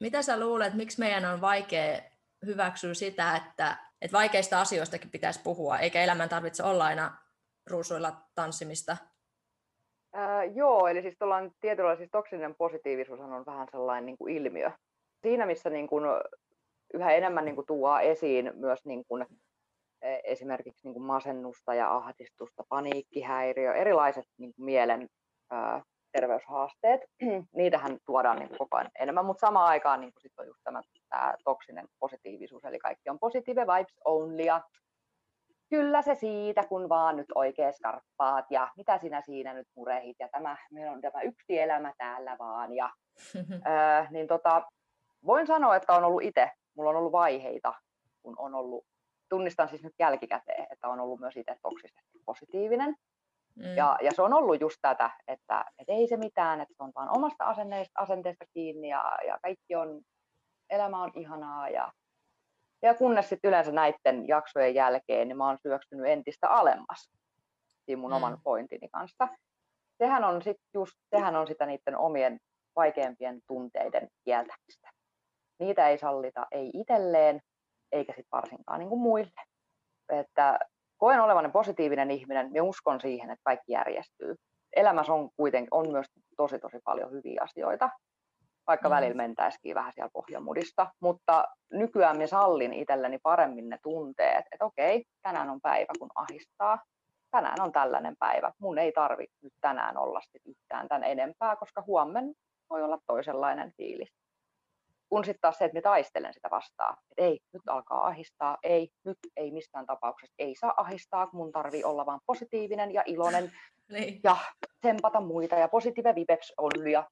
mitä 0.00 0.22
sä 0.22 0.40
luulet, 0.40 0.74
miksi 0.74 0.98
meidän 0.98 1.24
on 1.24 1.40
vaikea 1.40 2.02
hyväksyä 2.46 2.94
sitä, 2.94 3.36
että, 3.36 3.87
että 4.02 4.16
vaikeista 4.16 4.60
asioistakin 4.60 5.10
pitäisi 5.10 5.40
puhua, 5.44 5.78
eikä 5.78 6.02
elämän 6.02 6.28
tarvitse 6.28 6.62
olla 6.62 6.84
aina 6.84 7.16
ruusuilla 7.70 8.12
tanssimista? 8.34 8.96
Ää, 10.12 10.44
joo, 10.44 10.86
eli 10.86 11.02
siis 11.02 11.16
tietyllä 11.60 11.96
siis 11.96 12.10
toksinen 12.12 12.54
positiivisuus 12.54 13.20
on 13.20 13.46
vähän 13.46 13.68
sellainen 13.70 14.06
niin 14.06 14.18
kuin 14.18 14.36
ilmiö. 14.36 14.70
Siinä, 15.22 15.46
missä 15.46 15.70
niin 15.70 15.86
kuin 15.86 16.04
yhä 16.94 17.12
enemmän 17.12 17.44
niin 17.44 17.54
kuin 17.54 17.66
tuo 17.66 17.98
esiin 17.98 18.52
myös 18.54 18.84
niin 18.84 19.04
kuin, 19.08 19.26
e, 20.02 20.18
esimerkiksi 20.24 20.80
niin 20.84 20.94
kuin 20.94 21.02
masennusta 21.02 21.74
ja 21.74 21.96
ahdistusta, 21.96 22.64
paniikkihäiriö, 22.68 23.74
erilaiset 23.74 24.24
niin 24.38 24.54
kuin 24.54 24.64
mielen 24.64 25.08
ää, 25.50 25.82
terveyshaasteet, 26.12 27.00
niitähän 27.56 27.98
tuodaan 28.06 28.38
niin 28.38 28.48
kuin 28.48 28.58
koko 28.58 28.76
ajan 28.76 28.90
enemmän, 29.00 29.24
mutta 29.24 29.46
samaan 29.46 29.68
aikaan 29.68 30.00
niin 30.00 30.12
kuin 30.12 30.22
sit 30.22 30.32
on 30.38 30.46
just 30.46 30.60
tämä, 30.64 30.82
tämä 31.08 31.34
toksinen 31.44 31.88
positiivisuus, 31.98 32.64
eli 32.64 32.78
kaikki 32.78 33.10
on 33.10 33.18
positive 33.18 33.66
vibes 33.66 34.00
only, 34.04 34.42
ja 34.42 34.62
kyllä 35.70 36.02
se 36.02 36.14
siitä, 36.14 36.64
kun 36.68 36.88
vaan 36.88 37.16
nyt 37.16 37.26
oikein 37.34 37.72
skarppaat, 37.72 38.44
ja 38.50 38.68
mitä 38.76 38.98
sinä 38.98 39.20
siinä 39.20 39.54
nyt 39.54 39.68
murehit, 39.76 40.16
ja 40.20 40.28
tämä, 40.28 40.56
meillä 40.72 40.92
on 40.92 41.00
tämä 41.00 41.22
yksi 41.22 41.58
elämä 41.58 41.92
täällä 41.98 42.36
vaan, 42.38 42.74
ja 42.74 42.90
ää, 43.64 44.08
niin 44.10 44.26
tota, 44.26 44.62
voin 45.26 45.46
sanoa, 45.46 45.76
että 45.76 45.92
on 45.92 46.04
ollut 46.04 46.22
itse, 46.22 46.50
mulla 46.76 46.90
on 46.90 46.96
ollut 46.96 47.12
vaiheita, 47.12 47.74
kun 48.22 48.34
on 48.38 48.54
ollut, 48.54 48.84
tunnistan 49.28 49.68
siis 49.68 49.82
nyt 49.82 49.94
jälkikäteen, 49.98 50.66
että 50.70 50.88
on 50.88 51.00
ollut 51.00 51.20
myös 51.20 51.36
itse 51.36 51.56
toksisesti 51.62 52.18
positiivinen, 52.26 52.96
Mm. 53.58 53.76
Ja, 53.76 53.98
ja 54.02 54.10
se 54.14 54.22
on 54.22 54.32
ollut 54.32 54.60
just 54.60 54.76
tätä, 54.82 55.10
että, 55.28 55.64
että 55.78 55.92
ei 55.92 56.06
se 56.08 56.16
mitään, 56.16 56.60
että 56.60 56.74
se 56.76 56.82
on 56.82 56.92
vaan 56.94 57.16
omasta 57.16 57.44
asenteesta, 57.44 58.00
asenteesta 58.00 58.44
kiinni 58.54 58.88
ja, 58.88 59.18
ja 59.26 59.38
kaikki 59.42 59.74
on, 59.74 60.00
elämä 60.70 61.02
on 61.02 61.12
ihanaa. 61.14 61.68
Ja, 61.68 61.92
ja 62.82 62.94
kunnes 62.94 63.28
sitten 63.28 63.48
yleensä 63.48 63.72
näiden 63.72 64.28
jaksojen 64.28 64.74
jälkeen, 64.74 65.28
niin 65.28 65.36
mä 65.36 65.46
oon 65.46 65.58
syöksynyt 65.62 66.06
entistä 66.06 66.48
alemmas 66.48 67.10
siinä 67.88 68.00
mun 68.00 68.10
mm. 68.10 68.16
oman 68.16 68.38
pointini 68.44 68.88
kanssa. 68.88 69.28
Sehän 69.98 70.24
on, 70.24 70.42
sit 70.42 70.56
just, 70.74 70.92
sehän 71.10 71.36
on 71.36 71.46
sitä 71.46 71.66
niiden 71.66 71.98
omien 71.98 72.38
vaikeimpien 72.76 73.40
tunteiden 73.46 74.08
kieltämistä. 74.24 74.90
Niitä 75.58 75.88
ei 75.88 75.98
sallita 75.98 76.46
ei 76.50 76.70
itselleen, 76.74 77.40
eikä 77.92 78.12
sitten 78.12 78.28
varsinkaan 78.32 78.78
niin 78.78 78.88
kuin 78.88 79.00
muille. 79.00 79.42
Että 80.08 80.58
koen 80.98 81.20
olevani 81.20 81.48
positiivinen 81.50 82.10
ihminen 82.10 82.50
ja 82.54 82.64
uskon 82.64 83.00
siihen, 83.00 83.30
että 83.30 83.42
kaikki 83.44 83.72
järjestyy. 83.72 84.34
Elämässä 84.76 85.12
on 85.12 85.30
kuitenkin 85.36 85.68
on 85.70 85.92
myös 85.92 86.06
tosi 86.36 86.58
tosi 86.58 86.78
paljon 86.84 87.12
hyviä 87.12 87.40
asioita, 87.42 87.90
vaikka 88.68 88.88
mm. 88.88 88.94
välillä 88.94 89.14
mentäisikin 89.14 89.74
vähän 89.74 89.92
siellä 89.92 90.10
pohjamudista, 90.12 90.86
mutta 91.00 91.44
nykyään 91.72 92.16
minä 92.16 92.26
sallin 92.26 92.72
itselleni 92.72 93.18
paremmin 93.22 93.68
ne 93.68 93.78
tunteet, 93.82 94.44
että 94.52 94.64
okei, 94.64 95.04
tänään 95.22 95.50
on 95.50 95.60
päivä, 95.60 95.92
kun 95.98 96.10
ahistaa, 96.14 96.78
tänään 97.30 97.60
on 97.60 97.72
tällainen 97.72 98.16
päivä, 98.18 98.52
mun 98.58 98.78
ei 98.78 98.92
tarvi 98.92 99.26
nyt 99.42 99.52
tänään 99.60 99.96
olla 99.96 100.20
yhtään 100.44 100.88
tämän 100.88 101.04
enempää, 101.04 101.56
koska 101.56 101.84
huomenna 101.86 102.32
voi 102.70 102.82
olla 102.82 102.98
toisenlainen 103.06 103.72
fiilis 103.76 104.08
kun 105.08 105.24
sitten 105.24 105.40
taas 105.40 105.58
se, 105.58 105.64
että 105.64 105.74
me 105.74 105.80
taistelen 105.80 106.34
sitä 106.34 106.50
vastaan, 106.50 106.96
että 107.10 107.22
ei, 107.24 107.40
nyt 107.52 107.62
alkaa 107.66 108.06
ahistaa, 108.06 108.58
ei, 108.62 108.90
nyt 109.04 109.18
ei 109.36 109.50
mistään 109.50 109.86
tapauksessa, 109.86 110.34
ei 110.38 110.54
saa 110.54 110.74
ahistaa, 110.76 111.26
kun 111.26 111.40
mun 111.40 111.52
tarvii 111.52 111.84
olla 111.84 112.06
vaan 112.06 112.20
positiivinen 112.26 112.94
ja 112.94 113.02
iloinen 113.06 113.52
niin. 113.88 114.20
ja 114.24 114.36
tsempata 114.80 115.20
muita 115.20 115.54
ja 115.54 115.68
positiivinen 115.68 116.14
vibes 116.14 116.54
on 116.56 116.90
ja 116.90 117.10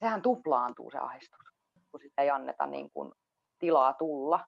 sehän 0.00 0.22
tuplaantuu 0.22 0.90
se 0.90 0.98
ahistus, 0.98 1.40
kun 1.90 2.00
sitä 2.00 2.22
ei 2.22 2.30
anneta 2.30 2.66
niin 2.66 2.90
kuin 2.90 3.12
tilaa 3.58 3.92
tulla, 3.92 4.46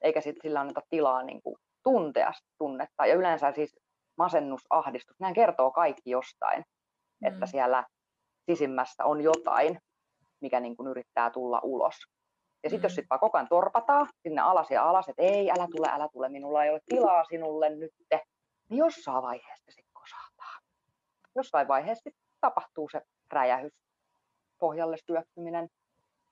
eikä 0.00 0.20
sit 0.20 0.36
sillä 0.42 0.60
anneta 0.60 0.82
tilaa 0.90 1.22
niin 1.22 1.42
kuin 1.42 1.56
tuntea 1.82 2.32
tunnetta. 2.58 3.06
Ja 3.06 3.14
yleensä 3.14 3.52
siis 3.52 3.76
masennus, 4.16 4.66
ahdistus, 4.70 5.16
nämä 5.20 5.32
kertoo 5.32 5.70
kaikki 5.70 6.10
jostain, 6.10 6.64
mm. 7.20 7.28
että 7.28 7.46
siellä 7.46 7.84
sisimmästä 8.50 9.04
on 9.04 9.20
jotain, 9.20 9.78
mikä 10.40 10.60
niin 10.60 10.76
kuin 10.76 10.88
yrittää 10.88 11.30
tulla 11.30 11.60
ulos. 11.62 11.94
Ja 12.62 12.70
sitten 12.70 12.80
mm. 12.80 12.84
jos 12.84 12.94
sitten 12.94 13.08
vaan 13.10 13.20
koko 13.20 13.38
ajan 13.38 13.48
torpataan 13.48 14.08
sinne 14.22 14.42
alas 14.42 14.70
ja 14.70 14.88
alas, 14.90 15.08
että 15.08 15.22
ei, 15.22 15.50
älä 15.50 15.68
tule, 15.76 15.88
älä 15.90 16.08
tule, 16.12 16.28
minulla 16.28 16.64
ei 16.64 16.70
ole 16.70 16.80
tilaa 16.88 17.24
sinulle 17.24 17.70
nyt, 17.70 17.90
niin 18.68 18.78
jossain 18.78 19.22
vaiheessa 19.22 19.64
sitten 19.68 19.92
kosataan. 19.92 20.62
Jossain 21.36 21.68
vaiheessa 21.68 22.10
tapahtuu 22.40 22.88
se 22.88 23.02
räjähys, 23.32 23.72
pohjalle 24.64 24.96
syöksyminen. 25.06 25.64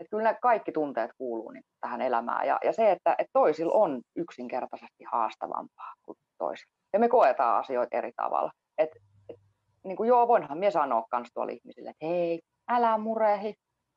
Että 0.00 0.10
kyllä 0.10 0.32
ne 0.32 0.38
kaikki 0.42 0.72
tunteet 0.72 1.10
kuuluu 1.18 1.50
niin 1.50 1.64
tähän 1.80 2.00
elämään. 2.00 2.46
Ja, 2.46 2.58
ja 2.64 2.72
se, 2.72 2.90
että, 2.90 3.14
että 3.18 3.30
toisilla 3.32 3.72
on 3.72 4.02
yksinkertaisesti 4.16 5.04
haastavampaa 5.12 5.92
kuin 6.02 6.18
toisilla. 6.38 6.72
Ja 6.92 6.98
me 6.98 7.08
koetaan 7.08 7.58
asioita 7.58 7.96
eri 7.96 8.12
tavalla. 8.16 8.50
Et, 8.78 8.90
et, 9.28 9.36
niin 9.84 9.96
kuin 9.96 10.08
joo, 10.08 10.28
voinhan 10.28 10.58
minä 10.58 10.70
sanoa 10.70 11.04
myös 11.12 11.28
tuolla 11.34 11.52
ihmisille, 11.52 11.90
että 11.90 12.06
hei, 12.06 12.40
älä 12.68 12.98
murehi, 12.98 13.54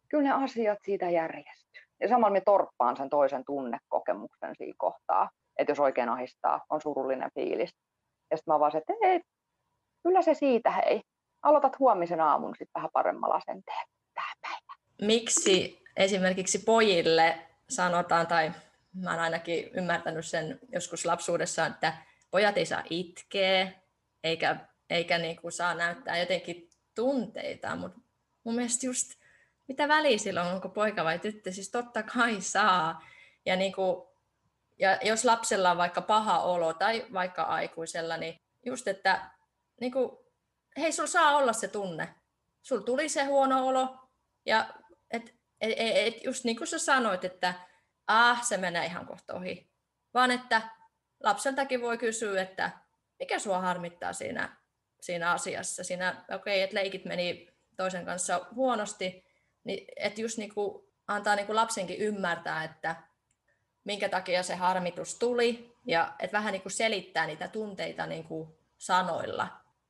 kyllä 0.10 0.24
ne 0.24 0.44
asiat 0.44 0.80
siitä 0.86 1.10
järjestyy. 1.10 1.82
Ja 2.02 2.08
samalla 2.08 2.34
me 2.34 2.42
torppaan 2.42 2.98
sen 2.98 3.10
toisen 3.10 3.44
tunnekokemuksen 3.46 4.56
siinä 4.58 4.76
kohtaa, 4.78 5.30
että 5.58 5.72
jos 5.72 5.80
oikein 5.80 6.10
ahistaa, 6.10 6.62
on 6.70 6.82
surullinen 6.82 7.32
fiilis. 7.36 7.72
Ja 8.32 8.38
sitten 8.38 8.54
mä 8.54 8.60
vaan 8.60 8.72
se, 8.72 8.78
että 8.78 8.94
hei, 9.04 9.22
kyllä 10.04 10.22
se 10.22 10.34
siitä 10.34 10.72
hei. 10.72 11.02
Aloitat 11.42 11.80
huomisen 11.80 12.22
aamun 12.22 12.52
sitten 12.52 12.74
vähän 12.76 12.90
paremmalla 12.94 13.36
asenteella 13.36 13.95
tähän 14.16 14.38
päivään. 14.42 14.80
Miksi 15.02 15.84
esimerkiksi 15.98 16.60
pojille 16.60 17.40
sanotaan, 17.70 18.28
tai 18.28 18.52
mä 18.94 19.12
oon 19.12 19.20
ainakin 19.20 19.70
ymmärtänyt 19.74 20.26
sen 20.26 20.60
joskus 20.72 21.06
lapsuudessa, 21.06 21.66
että 21.66 21.98
pojat 22.32 22.58
ei 22.58 22.66
saa 22.66 22.84
itkeä, 22.90 23.72
eikä, 24.24 24.56
eikä 24.90 25.18
niinku 25.18 25.52
saa 25.52 25.74
näyttää 25.74 26.18
jotenkin 26.18 26.70
tunteita, 26.96 27.76
mutta 27.76 28.00
mun 28.44 28.56
mielestä 28.56 28.86
just 28.86 29.12
mitä 29.68 29.88
väliä 29.88 30.18
silloin, 30.18 30.48
onko 30.48 30.70
poika 30.70 31.04
vai 31.04 31.20
tyttö, 31.20 31.52
siis 31.52 31.72
totta 31.72 32.04
kai 32.04 32.42
saa. 32.42 33.06
Ja, 33.46 33.56
niin 33.56 33.74
kuin, 33.74 34.08
ja 34.80 35.00
jos 35.04 35.26
lapsella 35.26 35.72
on 35.72 35.78
vaikka 35.78 36.02
paha 36.02 36.40
olo 36.40 36.74
tai 36.74 37.06
vaikka 37.14 37.44
aikuisella, 37.44 38.18
niin 38.18 38.42
just, 38.66 38.88
että 38.88 39.30
niin 39.82 39.92
kuin, 39.92 40.18
hei, 40.78 40.92
sulla 40.92 41.10
saa 41.10 41.38
olla 41.38 41.54
se 41.54 41.68
tunne. 41.68 42.16
Sulla 42.62 42.84
tuli 42.84 43.10
se 43.10 43.24
huono 43.24 43.68
olo, 43.68 44.05
ja 44.46 44.74
et, 45.12 45.36
et, 45.62 45.74
et, 45.78 46.24
just 46.24 46.44
niin 46.44 46.58
kuin 46.58 46.68
sä 46.68 46.80
sanoit, 46.80 47.26
että 47.26 47.54
ah, 48.08 48.44
se 48.44 48.58
menee 48.58 48.86
ihan 48.86 49.06
kohta 49.06 49.34
ohi. 49.34 49.72
Vaan 50.14 50.32
että 50.32 50.62
lapseltakin 51.24 51.82
voi 51.82 51.98
kysyä, 51.98 52.42
että 52.42 52.72
mikä 53.20 53.40
sua 53.40 53.62
harmittaa 53.62 54.14
siinä, 54.14 54.58
siinä 55.02 55.32
asiassa. 55.32 55.84
Siinä, 55.84 56.10
okei, 56.22 56.36
okay, 56.36 56.60
että 56.60 56.76
leikit 56.76 57.06
meni 57.06 57.54
toisen 57.78 58.06
kanssa 58.06 58.46
huonosti, 58.56 59.26
niin, 59.64 59.88
että 59.96 60.22
just 60.22 60.38
niin 60.38 60.54
kuin 60.54 60.86
antaa 61.08 61.36
niin 61.36 61.46
kuin 61.46 61.56
lapsenkin 61.56 61.98
ymmärtää, 61.98 62.64
että 62.64 62.96
minkä 63.84 64.10
takia 64.10 64.44
se 64.44 64.56
harmitus 64.56 65.16
tuli 65.16 65.76
ja 65.86 66.14
että 66.20 66.38
vähän 66.38 66.52
niin 66.52 66.62
kuin 66.62 66.72
selittää 66.72 67.28
niitä 67.28 67.48
tunteita 67.48 68.06
niin 68.06 68.24
kuin 68.24 68.50
sanoilla. 68.78 69.48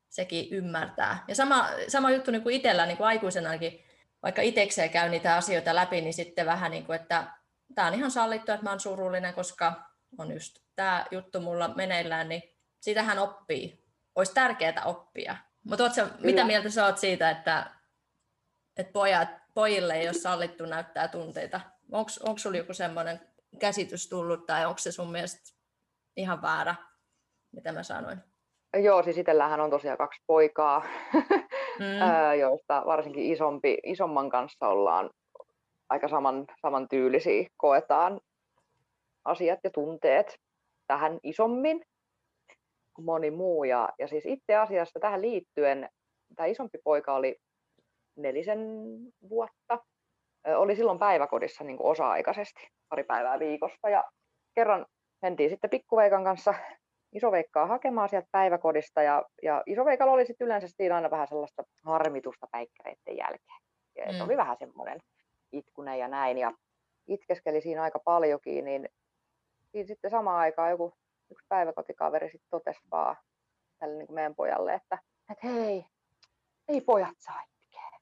Sekin 0.10 0.48
ymmärtää. 0.52 1.24
Ja 1.28 1.36
sama, 1.36 1.70
sama 1.88 2.12
juttu 2.12 2.32
niin 2.32 2.44
kuin 2.44 2.56
itsellä 2.56 2.86
niin 2.86 2.98
kuin 2.98 3.08
aikuisenakin, 3.08 3.86
vaikka 4.26 4.42
itsekseen 4.42 4.90
käy 4.90 5.10
niitä 5.10 5.36
asioita 5.36 5.76
läpi, 5.76 6.02
niin 6.02 6.14
sitten 6.14 6.46
vähän 6.46 6.72
niin 6.72 6.86
kuin, 6.86 6.96
että 7.02 7.28
tämä 7.76 7.88
on 7.88 7.94
ihan 7.94 8.12
sallittu, 8.12 8.52
että 8.52 8.64
mä 8.64 8.70
oon 8.70 8.80
surullinen, 8.80 9.34
koska 9.34 9.74
on 10.18 10.32
just 10.32 10.60
tämä 10.76 11.06
juttu 11.12 11.40
mulla 11.40 11.68
meneillään, 11.68 12.30
niin 12.30 12.44
sitähän 12.80 13.20
oppii. 13.20 13.86
Olisi 14.16 14.34
tärkeää 14.34 14.82
oppia. 14.86 15.38
Mutta 15.64 15.84
mitä 16.20 16.44
mieltä 16.44 16.70
sä 16.70 16.86
oot 16.86 16.98
siitä, 16.98 17.30
että, 17.30 17.72
että 18.78 18.94
pojat 18.94 19.30
pojille 19.54 19.94
ei 19.94 20.08
ole 20.08 20.14
sallittu 20.14 20.66
näyttää 20.66 21.08
tunteita. 21.08 21.62
Onko 21.92 22.38
sulla 22.38 22.58
joku 22.58 22.74
semmoinen 22.74 23.22
käsitys 23.60 24.10
tullut 24.10 24.46
tai 24.46 24.66
onko 24.66 24.78
se 24.78 24.92
sun 24.92 25.12
mielestä 25.12 25.56
ihan 26.18 26.42
väärä, 26.42 26.76
mitä 27.52 27.72
mä 27.72 27.84
sanoin? 27.84 28.18
Joo, 28.84 29.04
siis 29.04 29.18
itsellähän 29.18 29.60
on 29.60 29.70
tosiaan 29.70 29.98
kaksi 29.98 30.22
poikaa, 30.28 30.86
mm. 31.80 32.40
joista 32.40 32.84
varsinkin 32.86 33.34
isompi, 33.34 33.78
isomman 33.84 34.30
kanssa 34.30 34.68
ollaan 34.68 35.10
aika 35.90 36.08
saman, 36.08 36.46
samantyylisiä, 36.62 37.48
koetaan 37.58 38.22
asiat 39.26 39.60
ja 39.64 39.70
tunteet 39.70 40.40
tähän 40.88 41.20
isommin 41.24 41.86
kuin 42.94 43.06
moni 43.06 43.32
muu. 43.32 43.64
Ja, 43.64 43.90
ja 44.00 44.08
siis 44.08 44.26
itse 44.26 44.56
asiassa 44.56 45.00
tähän 45.00 45.22
liittyen 45.22 45.90
tämä 46.36 46.48
isompi 46.48 46.78
poika 46.84 47.14
oli 47.14 47.36
nelisen 48.16 48.60
vuotta. 49.30 49.80
Oli 50.56 50.76
silloin 50.76 51.00
päiväkodissa 51.00 51.64
niin 51.64 51.78
kuin 51.78 51.92
osa-aikaisesti, 51.92 52.68
pari 52.90 53.04
päivää 53.04 53.40
viikossa. 53.40 53.90
Ja 53.90 54.04
kerran 54.56 54.86
mentiin 55.22 55.50
sitten 55.50 55.70
pikkuveikan 55.70 56.24
kanssa 56.24 56.54
isoveikkaa 57.16 57.66
hakemaan 57.66 58.10
sieltä 58.10 58.28
päiväkodista 58.32 59.02
ja, 59.02 59.24
ja 59.44 59.64
isoveikalla 59.66 60.14
oli 60.14 60.26
sitten 60.26 60.46
yleensä 60.46 60.68
siinä 60.68 60.96
aina 60.96 61.12
vähän 61.12 61.28
sellaista 61.28 61.64
harmitusta 61.84 62.48
päikkäreiden 62.52 63.18
jälkeen. 63.18 63.62
Ja 63.96 64.14
mm. 64.14 64.22
oli 64.22 64.38
vähän 64.38 64.58
semmoinen 64.60 65.00
itkunen 65.52 66.00
ja 66.00 66.08
näin 66.08 66.38
ja 66.38 66.52
itkeskeli 67.08 67.62
siinä 67.62 67.84
aika 67.84 68.00
paljonkin, 68.00 68.66
niin 68.66 68.90
siinä 69.72 69.88
sitten 69.88 70.12
samaan 70.12 70.40
aikaan 70.40 70.72
joku 70.72 70.94
yksi 71.32 71.46
päiväkotikaveri 71.50 72.30
sitten 72.30 72.50
totesi 72.50 72.82
vaan 72.92 73.16
tälle 73.80 73.98
niin 73.98 74.08
kuin 74.08 74.16
meidän 74.16 74.36
pojalle, 74.36 74.74
että, 74.74 74.98
että 75.32 75.48
hei, 75.48 75.86
ei 76.68 76.82
pojat 76.82 77.18
saa 77.20 77.42
itkeä. 77.42 78.00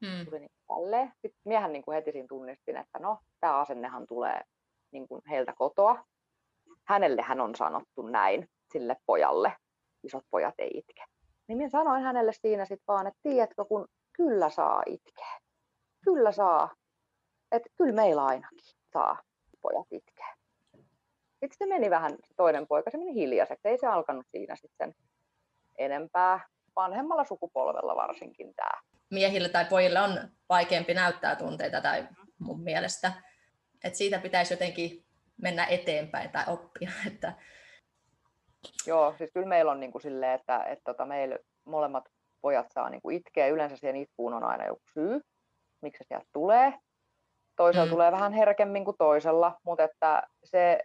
Mm. 0.00 0.24
Tuli 0.24 0.38
niin 0.40 0.50
tälleen. 0.68 1.12
Sitten 1.22 1.40
miehän 1.44 1.72
niin 1.72 1.82
kuin 1.82 1.94
heti 1.94 2.12
siinä 2.12 2.28
tunnistin, 2.28 2.76
että 2.76 2.98
no, 2.98 3.18
tämä 3.40 3.58
asennehan 3.58 4.06
tulee 4.06 4.40
niin 4.90 5.08
kuin 5.08 5.22
heiltä 5.30 5.52
kotoa. 5.56 6.04
Hänelle 6.84 7.22
hän 7.22 7.40
on 7.40 7.54
sanottu 7.54 8.02
näin 8.02 8.48
sille 8.78 8.96
pojalle. 9.06 9.52
Isot 10.02 10.24
pojat 10.30 10.54
ei 10.58 10.70
itke. 10.74 11.04
Niin 11.48 11.58
minä 11.58 11.68
sanoin 11.68 12.02
hänelle 12.02 12.32
siinä 12.32 12.64
sitten 12.64 12.84
vaan, 12.88 13.06
että 13.06 13.20
tiedätkö, 13.22 13.64
kun 13.64 13.88
kyllä 14.12 14.50
saa 14.50 14.82
itkeä. 14.86 15.38
Kyllä 16.04 16.32
saa. 16.32 16.74
Että 17.52 17.68
kyllä 17.76 17.94
meillä 17.94 18.24
ainakin 18.24 18.58
saa 18.92 19.22
pojat 19.62 19.86
itkeä. 19.90 20.36
Sitten 21.30 21.58
se 21.58 21.66
meni 21.66 21.90
vähän, 21.90 22.16
toinen 22.36 22.66
poika, 22.66 22.90
se 22.90 22.98
meni 22.98 23.14
hiljaiseksi. 23.14 23.68
Ei 23.68 23.78
se 23.78 23.86
alkanut 23.86 24.26
siinä 24.30 24.56
sitten 24.56 24.94
enempää. 25.78 26.40
Vanhemmalla 26.76 27.24
sukupolvella 27.24 27.96
varsinkin 27.96 28.54
tämä. 28.54 28.80
Miehille 29.10 29.48
tai 29.48 29.64
pojille 29.64 30.00
on 30.00 30.28
vaikeampi 30.48 30.94
näyttää 30.94 31.36
tunteita 31.36 31.80
tai 31.80 32.08
mun 32.38 32.62
mielestä. 32.62 33.12
Että 33.84 33.98
siitä 33.98 34.18
pitäisi 34.18 34.52
jotenkin 34.52 35.06
mennä 35.42 35.66
eteenpäin 35.66 36.30
tai 36.30 36.44
oppia. 36.46 36.90
Että... 37.06 37.32
Joo, 38.86 39.14
siis 39.18 39.30
kyllä 39.34 39.46
meillä 39.46 39.72
on 39.72 39.80
niin 39.80 39.92
kuin 39.92 40.02
silleen, 40.02 40.32
että, 40.32 40.64
että 40.64 40.84
tota, 40.84 41.06
meillä 41.06 41.38
molemmat 41.64 42.04
pojat 42.40 42.66
saa 42.72 42.90
niin 42.90 43.02
kuin 43.02 43.16
itkeä. 43.16 43.48
Yleensä 43.48 43.76
siihen 43.76 43.96
itkuun 43.96 44.34
on 44.34 44.44
aina 44.44 44.66
joku 44.66 44.82
syy, 44.94 45.20
miksi 45.82 45.98
se 45.98 46.04
sieltä 46.08 46.26
tulee. 46.32 46.74
Toisella 47.56 47.86
mm. 47.86 47.90
tulee 47.90 48.12
vähän 48.12 48.32
herkemmin 48.32 48.84
kuin 48.84 48.96
toisella, 48.98 49.58
mutta 49.64 49.84
että 49.84 50.22
se 50.44 50.80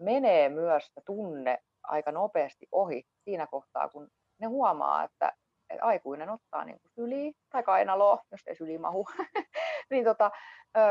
menee 0.00 0.48
myös 0.48 0.86
se 0.86 1.00
tunne 1.06 1.58
aika 1.82 2.12
nopeasti 2.12 2.66
ohi 2.72 3.02
siinä 3.24 3.46
kohtaa, 3.46 3.88
kun 3.88 4.08
ne 4.38 4.46
huomaa, 4.46 5.04
että, 5.04 5.32
että 5.70 5.84
aikuinen 5.84 6.30
ottaa 6.30 6.64
niin 6.64 6.80
kuin 6.80 6.92
syliä 6.94 7.32
tai 7.50 7.62
kainaloa, 7.62 8.22
jos 8.32 8.40
ei 8.46 8.56
syli 8.56 8.78
mahu, 8.78 9.06
niin 9.90 10.04
tota, 10.04 10.30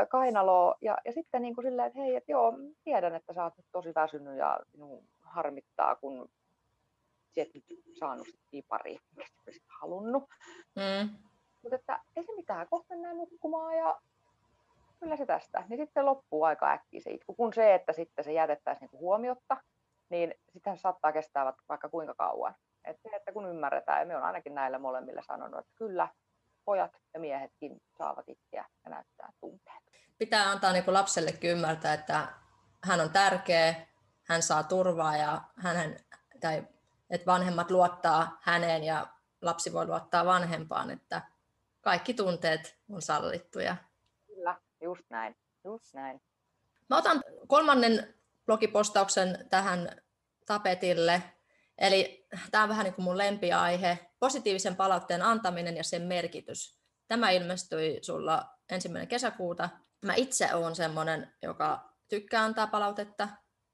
kainaloa 0.10 0.76
ja, 0.82 0.98
ja 1.06 1.12
sitten 1.12 1.42
niin 1.42 1.56
kuin 1.56 1.66
silleen, 1.66 1.88
että 1.88 2.00
hei, 2.00 2.16
että 2.16 2.32
joo, 2.32 2.54
tiedän, 2.84 3.16
että 3.16 3.34
sä 3.34 3.44
oot 3.44 3.58
nyt 3.58 3.66
tosi 3.72 3.92
väsynyt 3.96 4.38
ja 4.38 4.60
minun 4.74 5.04
harmittaa, 5.34 5.96
kun 5.96 6.30
et 7.38 7.54
nyt 7.54 7.66
saanut 8.00 8.28
pari, 8.68 8.98
mikä 9.16 9.28
sä 9.28 9.42
olisit 9.48 9.64
halunnut. 9.82 10.24
Mm. 10.76 11.10
Mutta 11.62 11.76
että 11.76 12.00
ei 12.16 12.24
se 12.24 12.36
mitään, 12.36 12.68
kohta 12.70 12.94
mennään 12.94 13.18
nukkumaan 13.18 13.78
ja 13.78 14.02
kyllä 15.00 15.18
se 15.18 15.26
tästä. 15.26 15.64
Niin 15.70 15.80
sitten 15.80 16.06
loppuu 16.06 16.44
aika 16.44 16.72
äkkiä 16.72 17.02
se 17.02 17.12
itku, 17.12 17.36
kun 17.36 17.54
se, 17.54 17.74
että 17.74 17.94
sitten 17.94 18.26
se 18.26 18.34
jätettäisiin 18.34 18.90
niin 18.92 19.00
huomiotta, 19.00 19.58
niin 20.10 20.34
sitten 20.54 20.78
saattaa 20.78 21.12
kestää 21.12 21.54
vaikka 21.70 21.90
kuinka 21.90 22.14
kauan. 22.18 22.56
Et 22.86 22.98
se, 23.02 23.10
että 23.16 23.32
kun 23.32 23.50
ymmärretään, 23.50 24.00
ja 24.00 24.06
me 24.06 24.18
on 24.18 24.24
ainakin 24.24 24.56
näillä 24.56 24.80
molemmille 24.80 25.22
sanonut, 25.22 25.60
että 25.60 25.74
kyllä 25.76 26.08
pojat 26.66 26.92
ja 27.14 27.20
miehetkin 27.20 27.82
saavat 27.98 28.30
itseä 28.30 28.66
ja 28.84 28.90
näyttää 28.90 29.30
tunteet. 29.40 29.84
Pitää 30.18 30.50
antaa 30.50 30.74
niin 30.74 30.84
lapsellekin 30.88 31.50
ymmärtää, 31.52 31.94
että 31.94 32.28
hän 32.84 33.02
on 33.02 33.10
tärkeä, 33.10 33.76
hän 34.24 34.44
saa 34.44 34.64
turvaa 34.64 35.18
ja 35.18 35.42
hänen, 35.56 36.00
tai 36.42 36.68
että 37.10 37.26
vanhemmat 37.26 37.72
luottaa 37.72 38.38
häneen 38.42 38.84
ja 38.84 39.08
lapsi 39.42 39.74
voi 39.74 39.86
luottaa 39.86 40.26
vanhempaan, 40.26 40.92
että 40.92 41.22
kaikki 41.82 42.14
tunteet 42.14 42.78
on 42.90 43.02
sallittuja. 43.02 43.76
Kyllä, 44.28 44.56
just 44.82 45.10
näin. 45.10 45.36
Just 45.64 45.94
näin. 45.94 46.22
Mä 46.90 46.98
otan 46.98 47.24
kolmannen 47.48 48.14
blogipostauksen 48.46 49.48
tähän 49.50 50.02
tapetille. 50.46 51.24
Eli 51.78 52.28
tämä 52.52 52.64
on 52.64 52.70
vähän 52.70 52.84
niin 52.84 52.94
kuin 52.94 53.04
mun 53.04 53.18
lempiaihe, 53.18 54.00
positiivisen 54.20 54.76
palautteen 54.76 55.22
antaminen 55.22 55.78
ja 55.78 55.84
sen 55.84 56.02
merkitys. 56.02 56.80
Tämä 57.08 57.30
ilmestyi 57.30 58.00
sulla 58.02 58.46
ensimmäinen 58.70 59.08
kesäkuuta. 59.08 59.70
Mä 60.06 60.14
itse 60.16 60.54
olen 60.54 60.76
semmoinen, 60.76 61.34
joka 61.42 61.94
tykkää 62.08 62.44
antaa 62.44 62.68
palautetta 62.68 63.28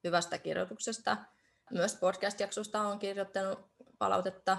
hyvästä 0.04 0.38
kirjoituksesta. 0.38 1.18
Myös 1.72 1.96
podcast-jaksosta 1.96 2.82
on 2.82 3.00
kirjoittanut 3.00 3.70
palautetta 3.98 4.58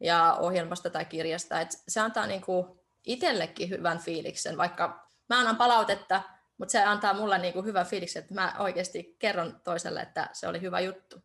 ja 0.00 0.36
ohjelmasta 0.40 0.90
tai 0.90 1.04
kirjasta. 1.04 1.60
Et 1.60 1.70
se 1.88 2.00
antaa 2.00 2.26
niinku 2.26 2.80
itsellekin 3.06 3.70
hyvän 3.70 3.98
fiiliksen, 3.98 4.56
vaikka 4.56 5.08
mä 5.28 5.38
annan 5.38 5.56
palautetta, 5.56 6.22
mutta 6.58 6.72
se 6.72 6.84
antaa 6.84 7.14
mulle 7.14 7.38
niinku 7.38 7.62
hyvän 7.62 7.86
fiiliksen, 7.86 8.20
että 8.20 8.34
mä 8.34 8.54
oikeasti 8.58 9.16
kerron 9.18 9.60
toiselle, 9.64 10.00
että 10.00 10.28
se 10.32 10.48
oli 10.48 10.60
hyvä 10.60 10.80
juttu. 10.80 11.22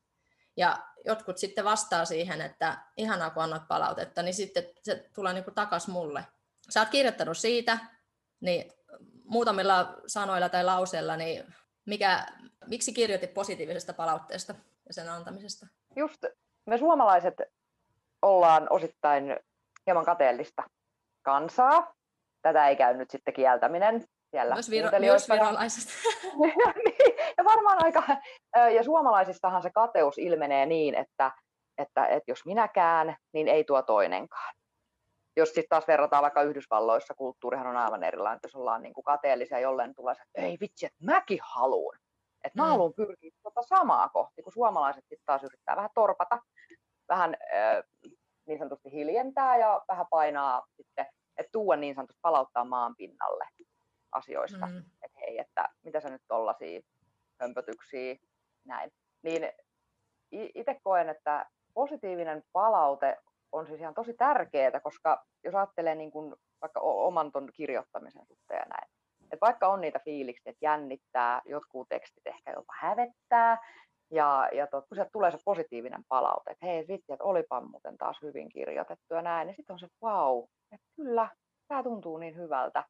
Ja 0.57 0.77
jotkut 1.05 1.37
sitten 1.37 1.65
vastaa 1.65 2.05
siihen, 2.05 2.41
että 2.41 2.77
ihanaa 2.97 3.29
kun 3.29 3.43
annat 3.43 3.67
palautetta, 3.67 4.23
niin 4.23 4.33
sitten 4.33 4.63
se 4.83 5.09
tulee 5.15 5.33
niinku 5.33 5.51
takas 5.51 5.87
mulle. 5.87 6.25
Sä 6.69 6.79
oot 6.79 6.89
kirjoittanut 6.89 7.37
siitä, 7.37 7.77
niin 8.39 8.71
muutamilla 9.23 9.95
sanoilla 10.07 10.49
tai 10.49 10.63
lauseilla, 10.63 11.17
niin 11.17 11.55
mikä, 11.85 12.25
miksi 12.67 12.93
kirjoitit 12.93 13.33
positiivisesta 13.33 13.93
palautteesta 13.93 14.55
ja 14.87 14.93
sen 14.93 15.09
antamisesta? 15.09 15.67
Just 15.95 16.25
me 16.65 16.77
suomalaiset 16.77 17.41
ollaan 18.21 18.67
osittain 18.69 19.37
hieman 19.85 20.05
kateellista 20.05 20.63
kansaa. 21.21 21.93
Tätä 22.41 22.67
ei 22.67 22.75
käy 22.75 22.97
nyt 22.97 23.11
sitten 23.11 23.33
kieltäminen 23.33 24.03
siellä 24.31 24.53
myös, 24.53 24.69
viro, 24.69 24.89
myös 24.99 25.29
virolaiset. 25.29 25.89
niin, 26.85 27.15
ja 27.37 27.43
varmaan 27.43 27.83
aika, 27.83 28.03
ja 28.75 28.83
suomalaisistahan 28.83 29.61
se 29.61 29.69
kateus 29.69 30.17
ilmenee 30.17 30.65
niin, 30.65 30.95
että, 30.95 31.31
että, 31.77 32.05
että 32.05 32.31
jos 32.31 32.45
minäkään, 32.45 33.15
niin 33.33 33.47
ei 33.47 33.63
tuo 33.63 33.81
toinenkaan. 33.81 34.53
Jos 35.35 35.49
sitten 35.49 35.69
taas 35.69 35.87
verrataan 35.87 36.21
vaikka 36.21 36.43
Yhdysvalloissa, 36.43 37.13
kulttuurihan 37.13 37.67
on 37.67 37.77
aivan 37.77 38.03
erilainen, 38.03 38.39
jos 38.43 38.55
ollaan 38.55 38.81
niin 38.81 38.93
kuin 38.93 39.03
kateellisia 39.03 39.59
jolleen 39.59 39.95
tulee 39.95 40.11
että 40.13 40.41
ei 40.41 40.57
vitsi, 40.59 40.85
että 40.85 41.05
mäkin 41.05 41.39
haluan. 41.41 41.99
Että 42.43 42.61
mä 42.61 42.65
mm. 42.65 42.69
haluan 42.69 42.93
pyrkiä 42.93 43.31
tuota 43.41 43.61
samaa 43.61 44.09
kohti, 44.09 44.43
kun 44.43 44.53
suomalaiset 44.53 45.03
sitten 45.03 45.25
taas 45.25 45.43
yrittää 45.43 45.75
vähän 45.75 45.89
torpata, 45.95 46.39
vähän 47.09 47.37
äh, 47.53 47.83
niin 48.45 48.59
sanotusti 48.59 48.91
hiljentää 48.91 49.57
ja 49.57 49.81
vähän 49.87 50.05
painaa 50.09 50.67
sitten, 50.77 51.05
että 51.37 51.51
tuua 51.51 51.75
niin 51.75 51.95
sanotusti 51.95 52.19
palauttaa 52.21 52.65
maan 52.65 52.95
pinnalle 52.95 53.47
asioista, 54.11 54.65
mm. 54.65 54.77
että 54.77 55.19
hei, 55.19 55.39
että 55.39 55.69
mitä 55.83 55.99
sä 55.99 56.09
nyt 56.09 56.21
tollasia 56.27 56.81
hömpötyksiä, 57.41 58.15
näin. 58.65 58.91
Niin 59.21 59.51
itse 60.31 60.79
koen, 60.83 61.09
että 61.09 61.45
positiivinen 61.73 62.43
palaute 62.51 63.17
on 63.53 63.67
siis 63.67 63.79
ihan 63.79 63.93
tosi 63.93 64.13
tärkeää, 64.13 64.79
koska 64.79 65.25
jos 65.43 65.55
ajattelee 65.55 65.95
niin 65.95 66.11
kuin 66.11 66.35
vaikka 66.61 66.79
oman 66.79 67.31
ton 67.31 67.49
kirjoittamisen 67.53 68.25
suhteen 68.25 68.59
ja 68.59 68.65
näin, 68.65 68.91
että 69.23 69.45
vaikka 69.45 69.67
on 69.67 69.81
niitä 69.81 69.99
fiiliksiä, 70.05 70.49
että 70.49 70.65
jännittää, 70.65 71.41
jotkut 71.45 71.89
tekstit 71.89 72.27
ehkä 72.27 72.51
jopa 72.51 72.73
hävettää, 72.79 73.57
ja, 74.11 74.49
ja 74.53 74.67
tot, 74.67 74.85
kun 74.87 74.95
sieltä 74.95 75.11
tulee 75.13 75.31
se 75.31 75.37
positiivinen 75.45 76.03
palaute, 76.07 76.51
että 76.51 76.65
hei 76.65 76.87
vitsi, 76.87 77.13
että 77.13 77.23
olipa 77.23 77.61
muuten 77.61 77.97
taas 77.97 78.21
hyvin 78.21 78.49
kirjoitettu 78.49 79.13
ja 79.13 79.21
näin, 79.21 79.47
niin 79.47 79.55
sitten 79.55 79.73
on 79.73 79.79
se 79.79 79.87
wow, 80.03 80.43
että 80.71 80.87
kyllä, 80.95 81.29
tämä 81.67 81.83
tuntuu 81.83 82.17
niin 82.17 82.35
hyvältä 82.35 82.83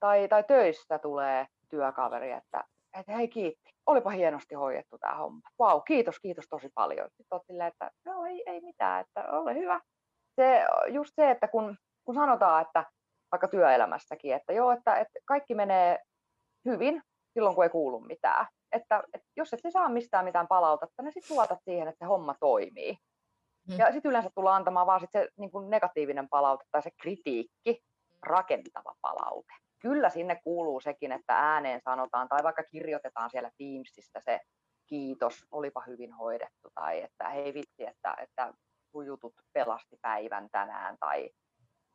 tai, 0.00 0.28
tai 0.28 0.44
töistä 0.44 0.98
tulee 0.98 1.46
työkaveri, 1.70 2.32
että, 2.32 2.64
että 2.98 3.12
hei 3.12 3.28
kiitti, 3.28 3.70
olipa 3.86 4.10
hienosti 4.10 4.54
hoidettu 4.54 4.98
tämä 4.98 5.14
homma. 5.14 5.48
Vau, 5.58 5.80
kiitos, 5.80 6.20
kiitos 6.20 6.44
tosi 6.50 6.68
paljon. 6.74 7.08
Sitten 7.16 7.40
silleen, 7.46 7.68
että 7.68 7.90
no 8.04 8.24
ei, 8.24 8.42
ei 8.46 8.60
mitään, 8.60 9.00
että 9.00 9.32
ole 9.32 9.54
hyvä. 9.54 9.80
Se, 10.36 10.64
just 10.88 11.12
se, 11.14 11.30
että 11.30 11.48
kun, 11.48 11.76
kun 12.04 12.14
sanotaan, 12.14 12.62
että 12.62 12.84
vaikka 13.32 13.48
työelämässäkin, 13.48 14.34
että 14.34 14.52
joo, 14.52 14.70
että, 14.70 14.96
että 14.96 15.18
kaikki 15.24 15.54
menee 15.54 15.98
hyvin 16.64 17.02
silloin, 17.34 17.54
kun 17.54 17.64
ei 17.64 17.70
kuulu 17.70 18.00
mitään. 18.00 18.46
Että, 18.72 19.02
että 19.14 19.28
jos 19.36 19.52
et 19.52 19.60
saa 19.72 19.88
mistään 19.88 20.24
mitään 20.24 20.48
palautetta, 20.48 21.02
niin 21.02 21.12
sitten 21.12 21.36
luotat 21.36 21.58
siihen, 21.64 21.88
että 21.88 22.04
se 22.04 22.08
homma 22.08 22.34
toimii. 22.40 22.96
Hmm. 23.68 23.78
Ja 23.78 23.92
sitten 23.92 24.10
yleensä 24.10 24.30
tullaan 24.34 24.56
antamaan 24.56 24.86
vaan 24.86 25.00
sit 25.00 25.12
se 25.12 25.28
niin 25.38 25.50
kuin 25.50 25.70
negatiivinen 25.70 26.28
palaute 26.28 26.64
tai 26.70 26.82
se 26.82 26.90
kritiikki, 27.02 27.80
rakentava 28.22 28.94
palaute 29.00 29.54
kyllä 29.84 30.10
sinne 30.10 30.40
kuuluu 30.44 30.80
sekin, 30.80 31.12
että 31.12 31.38
ääneen 31.38 31.80
sanotaan 31.84 32.28
tai 32.28 32.42
vaikka 32.42 32.62
kirjoitetaan 32.62 33.30
siellä 33.30 33.50
Teamsista 33.58 34.20
se 34.24 34.40
kiitos, 34.86 35.46
olipa 35.50 35.82
hyvin 35.86 36.12
hoidettu 36.12 36.68
tai 36.74 37.02
että 37.02 37.28
hei 37.28 37.54
vitsi, 37.54 37.86
että, 37.86 38.16
että 38.22 38.54
jutut 39.02 39.34
pelasti 39.52 39.96
päivän 40.02 40.48
tänään 40.50 40.96
tai 41.00 41.30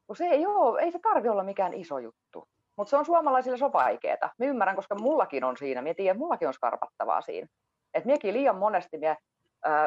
kun 0.08 0.16
se 0.16 0.26
ei 0.26 0.46
ole, 0.46 0.82
ei 0.82 0.92
se 0.92 1.00
tarvi 1.00 1.30
olla 1.30 1.44
mikään 1.44 1.74
iso 1.74 2.00
juttu. 2.00 2.48
Mutta 2.78 2.90
se 2.90 2.98
on 2.98 3.06
suomalaisille 3.06 3.58
so 3.58 3.74
vaikeeta. 3.74 4.30
Mä 4.40 4.46
ymmärrän, 4.46 4.76
koska 4.76 4.96
mullakin 4.96 5.44
on 5.44 5.58
siinä. 5.58 5.82
Mä 5.82 5.94
tiedän, 5.94 6.16
että 6.16 6.20
mullakin 6.20 6.48
on 6.48 6.54
skarpattavaa 6.54 7.22
siinä. 7.22 7.48
Että 7.94 8.08
miekin 8.08 8.34
liian 8.34 8.56
monesti 8.56 8.98
mie 8.98 9.18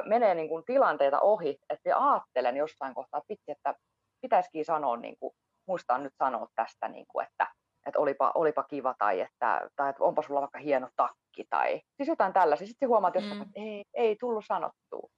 menee 0.04 0.34
niin 0.34 0.48
kuin 0.48 0.64
tilanteita 0.64 1.20
ohi, 1.20 1.58
että 1.70 2.10
ajattelen 2.10 2.56
jossain 2.56 2.94
kohtaa, 2.94 3.18
että 3.18 3.28
vitsi, 3.28 3.52
että 3.52 3.74
pitäisikin 4.20 4.64
sanoa, 4.64 4.96
niin 4.96 5.16
kuin, 5.20 5.34
muistaa 5.66 5.98
nyt 5.98 6.12
sanoa 6.18 6.48
tästä, 6.54 6.88
niin 6.88 7.06
kuin, 7.08 7.26
että, 7.26 7.46
että 7.86 7.98
olipa, 7.98 8.32
olipa 8.34 8.62
kiva 8.62 8.94
tai 8.98 9.20
että, 9.20 9.70
tai 9.76 9.90
että 9.90 10.04
onpa 10.04 10.22
sulla 10.22 10.40
vaikka 10.40 10.58
hieno 10.58 10.88
takki 10.96 11.44
tai 11.50 11.80
siis 11.96 12.08
jotain 12.08 12.32
tällaisia. 12.32 12.66
Sitten 12.66 12.88
huomaat 12.88 13.14
jossain, 13.14 13.36
mm. 13.36 13.42
että 13.42 13.60
ei, 13.60 13.84
ei 13.94 14.16
tullut 14.20 14.44
sanottua. 14.46 15.08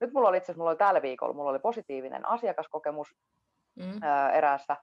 Nyt 0.00 0.12
mulla 0.12 0.28
oli 0.28 0.36
itse 0.36 0.44
asiassa, 0.44 0.58
mulla 0.58 0.70
oli 0.70 0.78
tällä 0.78 1.02
viikolla, 1.02 1.34
mulla 1.34 1.50
oli 1.50 1.58
positiivinen 1.58 2.28
asiakaskokemus 2.28 3.08
mm. 3.76 4.00
eräässä 4.32 4.76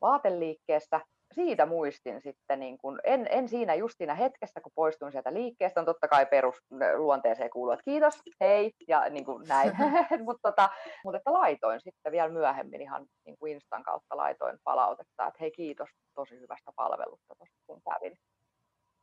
vaateliikkeessä, 0.00 1.00
siitä 1.34 1.66
muistin 1.66 2.20
sitten, 2.20 2.60
niin 2.60 2.78
kun, 2.78 3.00
en, 3.04 3.26
en 3.30 3.48
siinä 3.48 3.74
just 3.74 3.94
siinä 3.98 4.14
hetkessä, 4.14 4.60
kun 4.60 4.72
poistuin 4.74 5.12
sieltä 5.12 5.34
liikkeestä, 5.34 5.80
on 5.80 5.86
totta 5.86 6.08
kai 6.08 6.26
perusluonteeseen 6.26 7.50
kuuluu, 7.50 7.72
että 7.72 7.84
kiitos, 7.84 8.22
hei, 8.40 8.70
ja 8.88 9.10
niin 9.10 9.24
kuin 9.24 9.48
näin. 9.48 9.72
mutta 10.26 10.50
tota, 10.50 10.68
mut 11.04 11.14
että 11.14 11.32
laitoin 11.32 11.80
sitten 11.80 12.12
vielä 12.12 12.28
myöhemmin 12.28 12.80
ihan 12.80 13.06
niin 13.26 13.36
kuin 13.38 13.52
Instan 13.52 13.82
kautta 13.82 14.16
laitoin 14.16 14.58
palautetta, 14.64 15.26
että 15.26 15.38
hei 15.40 15.50
kiitos 15.50 15.88
tosi 16.14 16.40
hyvästä 16.40 16.72
palvelusta 16.76 17.34
kun 17.66 17.80
kävin. 17.92 18.16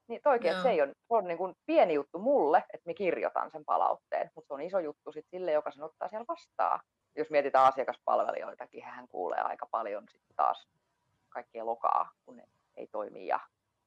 Niin 0.09 0.21
toikin, 0.23 0.51
että 0.51 0.63
se 0.63 0.69
ei 0.69 0.81
ole, 0.81 0.91
se 0.91 1.05
on 1.09 1.27
niin 1.27 1.37
kuin 1.37 1.55
pieni 1.65 1.93
juttu 1.93 2.19
mulle, 2.19 2.57
että 2.73 2.89
mä 2.89 2.93
kirjoitan 2.93 3.51
sen 3.51 3.65
palautteen, 3.65 4.31
mutta 4.35 4.47
se 4.47 4.53
on 4.53 4.61
iso 4.61 4.79
juttu 4.79 5.11
sitten 5.11 5.39
sille, 5.39 5.51
joka 5.51 5.71
sen 5.71 5.83
ottaa 5.83 6.07
siellä 6.07 6.25
vastaan. 6.27 6.79
Jos 7.15 7.29
mietitään 7.29 7.65
asiakaspalvelijoitakin, 7.65 8.83
hän 8.83 9.07
kuulee 9.07 9.41
aika 9.41 9.67
paljon 9.71 10.03
sitten 10.09 10.35
taas 10.35 10.67
kaikkea 11.29 11.65
lokaa, 11.65 12.11
kun 12.25 12.37
ne 12.37 12.43
ei 12.77 12.87
toimi 12.87 13.27
ja 13.27 13.39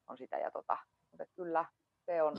on 0.09 0.19
sitä 0.19 0.39
ja 0.39 0.51
tota. 0.51 0.79
Mutta 1.11 1.27
kyllä 1.37 1.65
se 2.07 2.23
on 2.23 2.37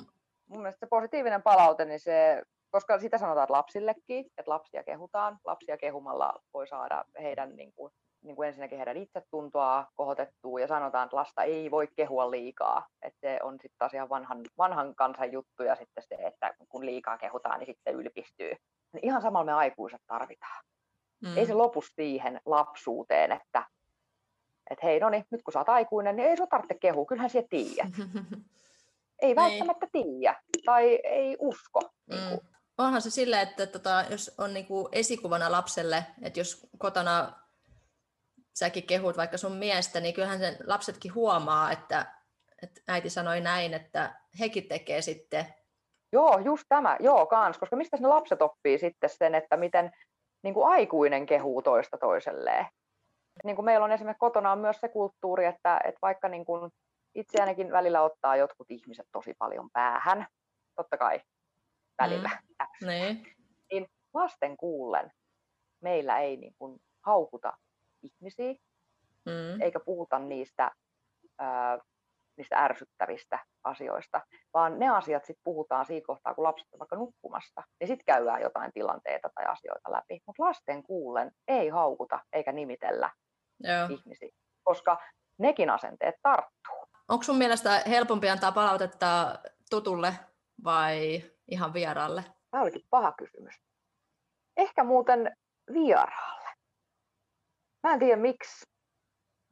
mun 0.48 0.62
mielestä 0.62 0.80
se 0.80 0.90
positiivinen 0.90 1.44
palaute, 1.44 1.86
niin 1.86 2.00
se, 2.00 2.44
koska 2.72 3.00
sitä 3.00 3.18
sanotaan 3.18 3.44
että 3.44 3.54
lapsillekin, 3.54 4.26
että 4.38 4.52
lapsia 4.52 4.84
kehutaan, 4.84 5.40
lapsia 5.46 5.78
kehumalla 5.78 6.34
voi 6.54 6.68
saada 6.68 7.06
heidän 7.22 7.56
niin 7.56 7.74
kuin, 7.74 7.94
niin 8.24 8.36
kuin 8.36 8.48
ensinnäkin 8.48 8.78
heidän 8.78 8.98
itsetuntoa 8.98 9.88
kohotettua 9.96 10.60
ja 10.60 10.68
sanotaan, 10.68 11.06
että 11.06 11.16
lasta 11.16 11.44
ei 11.44 11.72
voi 11.72 11.88
kehua 11.96 12.32
liikaa. 12.32 12.88
Että 13.02 13.20
se 13.22 13.40
on 13.44 13.54
sitten 13.54 13.78
taas 13.78 13.94
ihan 13.94 14.10
vanhan, 14.10 14.42
vanhan 14.58 14.96
kansan 14.96 15.32
juttu 15.32 15.64
ja 15.64 15.76
sitten 15.76 16.04
se, 16.10 16.16
että 16.16 16.54
kun 16.70 16.86
liikaa 16.86 17.18
kehutaan, 17.18 17.60
niin 17.60 17.68
sitten 17.68 17.96
ylpistyy. 17.96 18.56
Niin 18.94 19.06
ihan 19.06 19.22
samalla 19.22 19.46
me 19.46 19.54
aikuiset 19.54 20.02
tarvitaan. 20.08 20.64
Mm. 21.24 21.38
Ei 21.38 21.46
se 21.46 21.54
lopu 21.54 21.82
siihen 21.82 22.42
lapsuuteen, 22.46 23.32
että 23.32 23.66
että 24.70 24.86
hei, 24.86 25.00
no 25.00 25.10
niin, 25.10 25.26
nyt 25.32 25.44
kun 25.44 25.54
sä 25.54 25.60
oot 25.60 25.70
aikuinen, 25.70 26.16
niin 26.16 26.30
ei 26.30 26.38
sun 26.38 26.48
tarvitse 26.50 26.74
kehua, 26.74 27.06
kyllähän 27.06 27.30
siellä 27.30 27.48
tiedät. 27.50 27.94
ei 29.22 29.28
niin. 29.28 29.36
välttämättä 29.36 29.88
tiedä 29.92 30.42
tai 30.66 31.00
ei 31.04 31.38
usko. 31.40 31.82
Mm. 31.82 32.16
Niin 32.16 32.40
Onhan 32.78 33.02
se 33.02 33.10
sille, 33.10 33.42
että 33.42 33.66
tota, 33.66 34.06
jos 34.10 34.32
on 34.38 34.54
niinku 34.54 34.90
esikuvana 34.92 35.52
lapselle, 35.52 36.06
että 36.22 36.40
jos 36.40 36.68
kotona 36.78 37.34
säkin 38.54 38.88
kehut 38.88 39.18
vaikka 39.18 39.38
sun 39.38 39.52
miestä, 39.52 40.00
niin 40.00 40.14
kyllähän 40.14 40.40
sen 40.40 40.58
lapsetkin 40.68 41.14
huomaa, 41.14 41.72
että, 41.72 42.06
että 42.64 42.82
äiti 42.88 43.10
sanoi 43.10 43.42
näin, 43.42 43.74
että 43.74 44.14
hekin 44.40 44.68
tekee 44.68 45.02
sitten. 45.02 45.46
Joo, 46.12 46.40
just 46.40 46.64
tämä, 46.70 46.98
joo 47.00 47.26
kans, 47.26 47.58
koska 47.58 47.76
mistä 47.76 47.98
ne 47.98 48.08
lapset 48.08 48.42
oppii 48.42 48.78
sitten 48.78 49.10
sen, 49.10 49.36
että 49.36 49.58
miten 49.58 49.92
niin 50.44 50.54
kuin 50.54 50.68
aikuinen 50.68 51.26
kehuu 51.26 51.62
toista 51.62 51.98
toiselleen 51.98 52.66
niin 53.44 53.56
kuin 53.56 53.66
meillä 53.66 53.86
on 53.86 53.92
esimerkiksi 53.92 54.20
kotona 54.20 54.52
on 54.52 54.60
myös 54.60 54.78
se 54.80 54.90
kulttuuri, 54.90 55.46
että, 55.46 55.80
että 55.84 56.00
vaikka 56.02 56.30
niin 56.30 56.46
kuin 56.46 56.72
itseäänkin 57.16 57.72
välillä 57.72 58.02
ottaa 58.02 58.36
jotkut 58.36 58.72
ihmiset 58.72 59.06
tosi 59.12 59.34
paljon 59.40 59.70
päähän, 59.74 60.28
totta 60.76 60.98
kai 60.98 61.22
välillä, 62.02 62.30
mm. 62.30 62.88
niin. 62.88 63.24
niin 63.72 63.88
lasten 64.14 64.58
kuullen 64.58 65.12
meillä 65.82 66.20
ei 66.20 66.38
niin 66.38 66.54
kuin 66.60 66.80
haukuta 67.06 67.54
ihmisiä, 68.04 68.54
mm. 69.26 69.62
eikä 69.62 69.80
puhuta 69.80 70.20
niistä, 70.20 70.72
ää, 71.40 71.80
niistä 72.38 72.58
ärsyttävistä 72.58 73.40
asioista, 73.64 74.22
vaan 74.54 74.80
ne 74.80 74.90
asiat 74.90 75.26
sitten 75.26 75.44
puhutaan 75.44 75.86
siinä 75.86 76.06
kohtaa, 76.08 76.34
kun 76.34 76.44
lapset 76.44 76.68
on 76.74 76.80
vaikka 76.80 76.96
nukkumasta, 76.96 77.64
niin 77.80 77.88
sitten 77.88 78.06
käydään 78.06 78.42
jotain 78.42 78.72
tilanteita 78.74 79.30
tai 79.36 79.46
asioita 79.46 79.92
läpi. 79.92 80.20
Mutta 80.28 80.44
lasten 80.44 80.84
kuullen 80.84 81.32
ei 81.48 81.70
haukuta 81.70 82.20
eikä 82.34 82.52
nimitellä, 82.52 83.10
Joo. 83.60 83.88
ihmisiä, 83.90 84.30
koska 84.64 84.98
nekin 85.38 85.70
asenteet 85.70 86.16
tarttuu. 86.22 86.84
Onko 87.10 87.24
sun 87.24 87.38
mielestä 87.38 87.82
helpompi 87.90 88.30
antaa 88.30 88.52
palautetta 88.52 89.40
tutulle 89.70 90.14
vai 90.64 91.24
ihan 91.48 91.74
vieraalle? 91.74 92.24
Tämä 92.52 92.64
olikin 92.64 92.86
paha 92.90 93.12
kysymys. 93.12 93.56
Ehkä 94.58 94.84
muuten 94.84 95.38
vieraalle. 95.74 96.43
Mä 97.84 97.94
en 97.94 98.00
tiedä 98.00 98.22
miksi, 98.22 98.66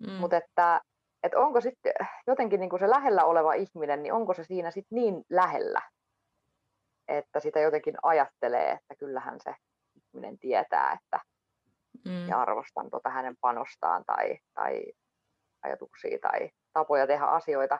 mm. 0.07 0.11
mutta 0.11 0.37
että, 0.37 0.81
että 1.23 1.39
onko 1.39 1.61
sitten 1.61 1.93
jotenkin 2.27 2.59
niin 2.59 2.69
kuin 2.69 2.79
se 2.79 2.89
lähellä 2.89 3.25
oleva 3.25 3.53
ihminen, 3.53 4.03
niin 4.03 4.13
onko 4.13 4.33
se 4.33 4.43
siinä 4.43 4.71
sitten 4.71 4.95
niin 4.95 5.23
lähellä, 5.29 5.81
että 7.07 7.39
sitä 7.39 7.59
jotenkin 7.59 7.95
ajattelee, 8.03 8.71
että 8.71 8.95
kyllähän 8.99 9.39
se 9.43 9.55
ihminen 9.95 10.39
tietää, 10.39 10.93
että 10.93 11.19
mm. 12.05 12.27
ja 12.27 12.41
arvostan 12.41 12.89
tuota 12.89 13.09
hänen 13.09 13.35
panostaan 13.41 14.03
tai, 14.05 14.37
tai 14.53 14.83
ajatuksia 15.63 16.17
tai 16.21 16.49
tapoja 16.73 17.07
tehdä 17.07 17.25
asioita. 17.25 17.79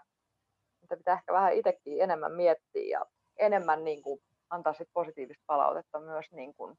Mutta 0.82 0.98
pitää 0.98 1.14
ehkä 1.14 1.34
vähän 1.34 1.54
itsekin 1.54 2.02
enemmän 2.02 2.32
miettiä 2.32 3.00
ja 3.00 3.06
enemmän 3.38 3.84
niin 3.84 4.02
kuin 4.02 4.20
antaa 4.50 4.74
sit 4.74 4.90
positiivista 4.94 5.44
palautetta 5.48 6.00
myös 6.00 6.26
niin 6.32 6.54
kuin 6.56 6.78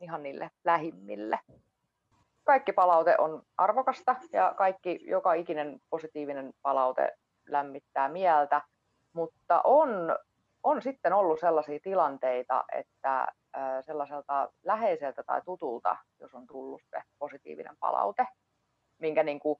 ihan 0.00 0.22
niille 0.22 0.50
lähimmille. 0.64 1.38
Kaikki 2.44 2.72
palaute 2.72 3.14
on 3.18 3.42
arvokasta 3.58 4.16
ja 4.32 4.54
kaikki, 4.56 5.00
joka 5.02 5.32
ikinen 5.32 5.80
positiivinen 5.90 6.52
palaute 6.62 7.12
lämmittää 7.48 8.08
mieltä, 8.08 8.62
mutta 9.12 9.60
on, 9.64 10.16
on 10.62 10.82
sitten 10.82 11.12
ollut 11.12 11.40
sellaisia 11.40 11.78
tilanteita, 11.82 12.64
että 12.72 13.26
sellaiselta 13.80 14.52
läheiseltä 14.62 15.22
tai 15.22 15.42
tutulta, 15.44 15.96
jos 16.20 16.34
on 16.34 16.46
tullut 16.46 16.82
se 16.90 17.02
positiivinen 17.18 17.76
palaute, 17.80 18.26
minkä 18.98 19.22
niin 19.22 19.40
kuin 19.40 19.58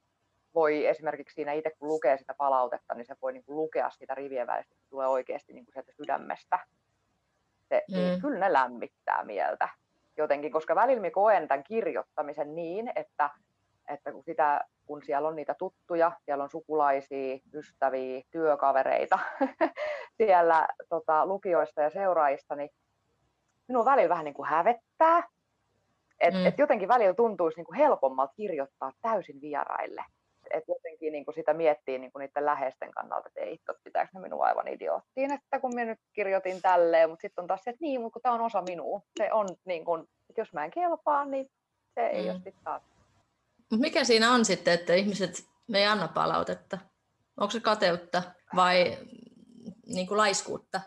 voi 0.55 0.87
esimerkiksi 0.87 1.35
siinä 1.35 1.53
itse 1.53 1.71
kun 1.79 1.89
lukee 1.89 2.19
sitä 2.19 2.35
palautetta, 2.35 2.95
niin 2.95 3.07
se 3.07 3.15
voi 3.23 3.33
niin 3.33 3.45
kuin 3.45 3.57
lukea 3.57 3.91
sitä 3.91 4.15
rivien 4.15 4.47
välistä, 4.47 4.75
että 4.75 4.91
tulee 4.91 5.09
oikeasti 5.09 5.53
niin 5.53 5.65
kuin 5.65 5.73
sieltä 5.73 5.93
sydämestä. 5.93 6.59
Se, 7.69 7.83
niin 7.89 8.01
mm. 8.01 8.11
niin 8.11 8.21
kyllä 8.21 8.39
ne 8.39 8.53
lämmittää 8.53 9.25
mieltä 9.25 9.69
jotenkin, 10.17 10.53
koska 10.53 10.75
välillä 10.75 11.11
koen 11.11 11.49
tämän 11.49 11.65
kirjoittamisen 11.65 12.55
niin, 12.55 12.93
että, 12.95 13.31
että 13.89 14.13
kun, 14.13 14.25
sitä, 14.25 14.65
kun 14.87 15.03
siellä 15.05 15.29
on 15.29 15.37
niitä 15.37 15.55
tuttuja, 15.59 16.13
siellä 16.25 16.45
on 16.45 16.51
sukulaisia, 16.51 17.39
ystäviä, 17.55 18.23
työkavereita 18.31 19.19
siellä 20.19 20.69
tota, 20.89 21.27
lukioista 21.27 21.83
ja 21.83 21.91
seuraajista, 21.91 22.57
niin 22.57 22.71
minua 23.69 23.85
välillä 23.85 24.09
vähän 24.09 24.25
niin 24.25 24.35
kuin 24.35 24.49
hävettää. 24.49 25.29
Et, 26.21 26.35
mm. 26.35 26.47
et 26.47 26.59
jotenkin 26.59 26.89
välillä 26.89 27.15
tuntuisi 27.15 27.57
niin 27.57 27.67
kuin 27.67 27.79
helpommalta 27.79 28.35
kirjoittaa 28.37 28.93
täysin 29.03 29.41
vieraille. 29.41 30.05
Et 30.51 30.65
jotenkin 30.69 30.92
niin 31.13 31.25
kuin 31.25 31.35
sitä 31.35 31.55
miettii 31.55 31.99
niin 31.99 32.13
kuin 32.13 32.21
niiden 32.21 32.47
läheisten 32.47 32.91
kannalta, 32.91 33.29
että 33.29 33.41
ei 33.41 33.51
hitto, 33.51 33.75
pitääkö 33.85 34.11
ne 34.15 34.21
minua 34.21 34.47
aivan 34.47 34.69
idioottiin, 34.69 35.33
että 35.33 35.61
kun 35.61 35.75
minä 35.75 35.85
nyt 35.85 35.99
kirjoitin 36.13 36.63
tälleen, 36.63 37.11
mutta 37.11 37.23
sitten 37.23 37.43
on 37.43 37.49
taas 37.49 37.61
se, 37.65 37.71
että 37.71 37.85
niin, 37.85 38.01
mutta 38.01 38.13
kun 38.13 38.23
tämä 38.23 38.35
on 38.35 38.41
osa 38.41 38.63
minua. 38.63 39.01
Se 39.19 39.33
on 39.33 39.49
niin 39.65 39.85
kuin, 39.85 40.01
että 40.01 40.41
jos 40.41 40.53
mä 40.53 40.65
en 40.65 40.71
kelpaa, 40.71 41.25
niin 41.25 41.51
se 41.95 42.07
ei 42.07 42.23
mm. 42.23 42.31
ole 42.31 42.35
sitten 42.35 42.65
taas. 42.65 42.83
Mikä 43.81 44.05
siinä 44.05 44.33
on 44.33 44.45
sitten, 44.45 44.75
että 44.75 44.95
ihmiset 44.95 45.45
me 45.69 45.79
ei 45.79 45.87
anna 45.87 46.09
palautetta? 46.09 46.79
Onko 47.41 47.51
se 47.51 47.61
kateutta 47.61 48.23
vai 48.57 48.99
niin 49.87 50.07
kuin 50.07 50.19
laiskuutta? 50.19 50.81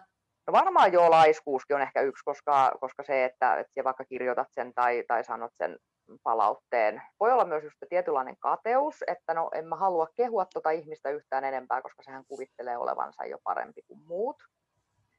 No 0.47 0.53
varmaan 0.53 0.93
joo, 0.93 1.11
laiskuuskin 1.11 1.76
on 1.76 1.82
ehkä 1.82 2.01
yksi, 2.01 2.23
koska, 2.26 2.71
koska 2.80 3.03
se, 3.03 3.26
että, 3.26 3.59
että 3.59 3.84
vaikka 3.84 4.05
kirjoitat 4.05 4.47
sen 4.51 4.73
tai, 4.73 5.03
tai 5.07 5.23
sanot 5.23 5.51
sen 5.57 5.78
palautteen. 6.23 7.01
Voi 7.19 7.31
olla 7.31 7.45
myös 7.45 7.63
just 7.63 7.77
tietynlainen 7.89 8.37
kateus, 8.39 9.03
että 9.07 9.33
no 9.33 9.49
en 9.53 9.67
mä 9.67 9.75
halua 9.75 10.07
kehua 10.15 10.45
tuota 10.45 10.69
ihmistä 10.69 11.09
yhtään 11.09 11.43
enempää, 11.43 11.81
koska 11.81 12.03
sehän 12.03 12.25
kuvittelee 12.25 12.77
olevansa 12.77 13.25
jo 13.25 13.37
parempi 13.43 13.81
kuin 13.87 14.03
muut. 14.03 14.43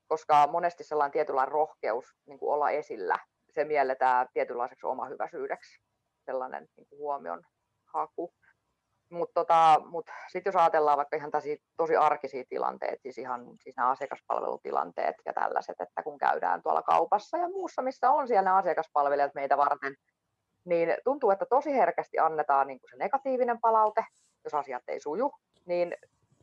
Koska 0.08 0.46
monesti 0.46 0.84
sellainen 0.84 1.12
tietynlainen 1.12 1.52
rohkeus 1.52 2.14
niin 2.26 2.38
kuin 2.38 2.52
olla 2.52 2.70
esillä, 2.70 3.18
se 3.50 3.64
mielletään 3.64 4.28
tietynlaiseksi 4.32 4.86
omahyväisyydeksi, 4.86 5.80
sellainen 6.26 6.68
niin 6.76 6.86
kuin 6.88 6.98
huomion 6.98 7.42
haku. 7.84 8.32
Mutta 9.10 9.34
tota, 9.34 9.80
mut 9.84 10.06
sitten 10.32 10.50
jos 10.50 10.60
ajatellaan 10.60 10.96
vaikka 10.96 11.16
ihan 11.16 11.30
tosi, 11.30 11.62
tosi 11.76 11.96
arkisia 11.96 12.44
tilanteita, 12.48 13.02
siis 13.02 13.18
ihan 13.18 13.46
siis 13.60 13.76
nämä 13.76 13.90
asiakaspalvelutilanteet 13.90 15.16
ja 15.26 15.32
tällaiset, 15.32 15.80
että 15.80 16.02
kun 16.02 16.18
käydään 16.18 16.62
tuolla 16.62 16.82
kaupassa 16.82 17.38
ja 17.38 17.48
muussa, 17.48 17.82
missä 17.82 18.10
on 18.10 18.28
siellä 18.28 18.42
nämä 18.42 18.56
asiakaspalvelijat 18.56 19.34
meitä 19.34 19.56
varten, 19.56 19.94
niin 20.66 20.96
tuntuu, 21.04 21.30
että 21.30 21.46
tosi 21.46 21.74
herkästi 21.74 22.18
annetaan 22.18 22.66
niin 22.66 22.80
kuin 22.80 22.90
se 22.90 22.96
negatiivinen 22.96 23.60
palaute, 23.60 24.04
jos 24.44 24.54
asiat 24.54 24.82
ei 24.88 25.00
suju, 25.00 25.32
niin 25.66 25.96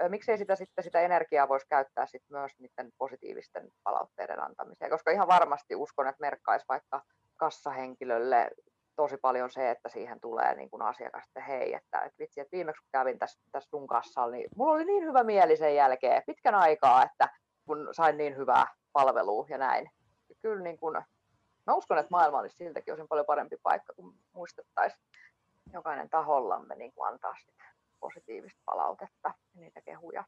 miksei 0.09 0.37
sitä 0.37 0.55
sitten 0.55 0.83
sitä 0.83 1.01
energiaa 1.01 1.49
voisi 1.49 1.67
käyttää 1.69 2.05
sit 2.05 2.23
myös 2.29 2.51
niiden 2.59 2.91
positiivisten 2.97 3.69
palautteiden 3.83 4.43
antamiseen, 4.43 4.91
koska 4.91 5.11
ihan 5.11 5.27
varmasti 5.27 5.75
uskon, 5.75 6.07
että 6.07 6.21
merkkaisi 6.21 6.65
vaikka 6.69 7.01
kassahenkilölle 7.37 8.49
tosi 8.95 9.17
paljon 9.17 9.51
se, 9.51 9.71
että 9.71 9.89
siihen 9.89 10.19
tulee 10.19 10.55
niin 10.55 10.69
kuin 10.69 10.81
asiakas, 10.81 11.23
että 11.27 11.41
hei, 11.41 11.73
että, 11.73 12.01
että 12.01 12.19
vitsi, 12.19 12.41
että 12.41 12.51
viimeksi 12.57 12.81
kun 12.81 12.89
kävin 12.91 13.19
tässä, 13.19 13.41
tässä 13.51 13.69
sun 13.69 13.87
kassalla, 13.87 14.35
niin 14.35 14.49
mulla 14.55 14.73
oli 14.73 14.85
niin 14.85 15.03
hyvä 15.03 15.23
mieli 15.23 15.57
sen 15.57 15.75
jälkeen 15.75 16.23
pitkän 16.25 16.55
aikaa, 16.55 17.03
että 17.03 17.29
kun 17.65 17.89
sain 17.91 18.17
niin 18.17 18.37
hyvää 18.37 18.67
palvelua 18.93 19.45
ja 19.49 19.57
näin. 19.57 19.89
Kyllä 20.41 20.63
niin 20.63 20.79
kuin, 20.79 21.01
mä 21.67 21.73
uskon, 21.73 21.97
että 21.97 22.11
maailma 22.11 22.39
olisi 22.39 22.57
siltäkin 22.57 22.93
osin 22.93 23.07
paljon 23.07 23.25
parempi 23.25 23.57
paikka, 23.63 23.93
kun 23.93 24.17
muistettaisiin 24.33 25.01
jokainen 25.73 26.09
tahollamme 26.09 26.75
niin 26.75 26.93
kuin 26.93 27.07
antaa 27.07 27.35
sitä 27.39 27.63
positiivista 27.99 28.61
palautetta 28.65 29.33
ja 29.55 29.61
niitä 29.61 29.81
kehuja. 29.81 30.23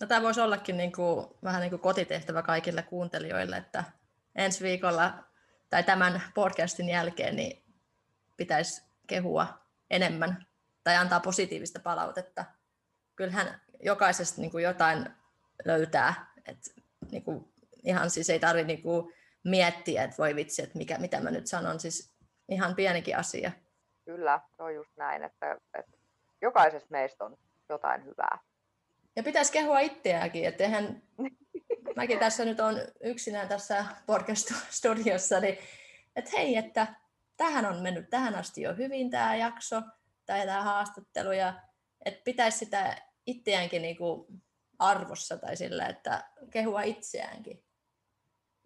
No, 0.00 0.06
tämä 0.06 0.22
voisi 0.22 0.40
ollakin 0.40 0.76
niin 0.76 0.92
kuin, 0.92 1.26
vähän 1.44 1.60
niin 1.60 1.70
kuin 1.70 1.80
kotitehtävä 1.80 2.42
kaikille 2.42 2.82
kuuntelijoille, 2.82 3.56
että 3.56 3.84
ensi 4.34 4.64
viikolla 4.64 5.14
tai 5.70 5.82
tämän 5.82 6.22
podcastin 6.34 6.88
jälkeen 6.88 7.36
niin 7.36 7.64
pitäisi 8.36 8.82
kehua 9.06 9.46
enemmän 9.90 10.46
tai 10.84 10.96
antaa 10.96 11.20
positiivista 11.20 11.80
palautetta. 11.80 12.44
Kyllähän 13.16 13.60
jokaisesta 13.80 14.40
niin 14.40 14.50
kuin 14.50 14.64
jotain 14.64 15.10
löytää. 15.64 16.32
Et, 16.46 16.58
niin 17.10 17.24
kuin, 17.24 17.52
ihan 17.82 18.10
siis 18.10 18.30
ei 18.30 18.40
tarvitse 18.40 18.66
niin 18.66 18.82
kuin, 18.82 19.14
miettiä, 19.44 20.04
että 20.04 20.16
voi 20.18 20.36
vitsi, 20.36 20.62
että 20.62 20.78
mikä, 20.78 20.98
mitä 20.98 21.20
mä 21.20 21.30
nyt 21.30 21.46
sanon. 21.46 21.80
Siis 21.80 22.14
ihan 22.48 22.74
pienikin 22.74 23.16
asia. 23.16 23.52
Kyllä, 24.04 24.40
se 24.56 24.62
on 24.62 24.74
just 24.74 24.90
näin, 24.96 25.22
että, 25.22 25.56
että 25.78 25.92
jokaisessa 26.42 26.88
meistä 26.90 27.24
on 27.24 27.38
jotain 27.68 28.04
hyvää. 28.04 28.38
Ja 29.16 29.22
pitäisi 29.22 29.52
kehua 29.52 29.80
itseäänkin, 29.80 30.44
että 30.44 30.64
eihän 30.64 31.02
mäkin 31.96 32.18
tässä 32.18 32.44
nyt 32.44 32.60
on 32.60 32.74
yksinään 33.00 33.48
tässä 33.48 33.84
podcast-studiossa, 34.06 35.40
niin 35.40 35.58
että 36.16 36.30
hei, 36.32 36.56
että 36.56 36.86
tähän 37.36 37.66
on 37.66 37.82
mennyt 37.82 38.10
tähän 38.10 38.34
asti 38.34 38.62
jo 38.62 38.74
hyvin 38.74 39.10
tämä 39.10 39.36
jakso 39.36 39.82
tai 40.26 40.46
tämä 40.46 40.62
haastattelu 40.62 41.32
ja 41.32 41.54
että 42.04 42.20
pitäisi 42.24 42.58
sitä 42.58 42.96
itseäänkin 43.26 43.82
niinku 43.82 44.26
arvossa 44.78 45.36
tai 45.36 45.56
sillä, 45.56 45.86
että 45.86 46.24
kehua 46.50 46.82
itseäänkin. 46.82 47.64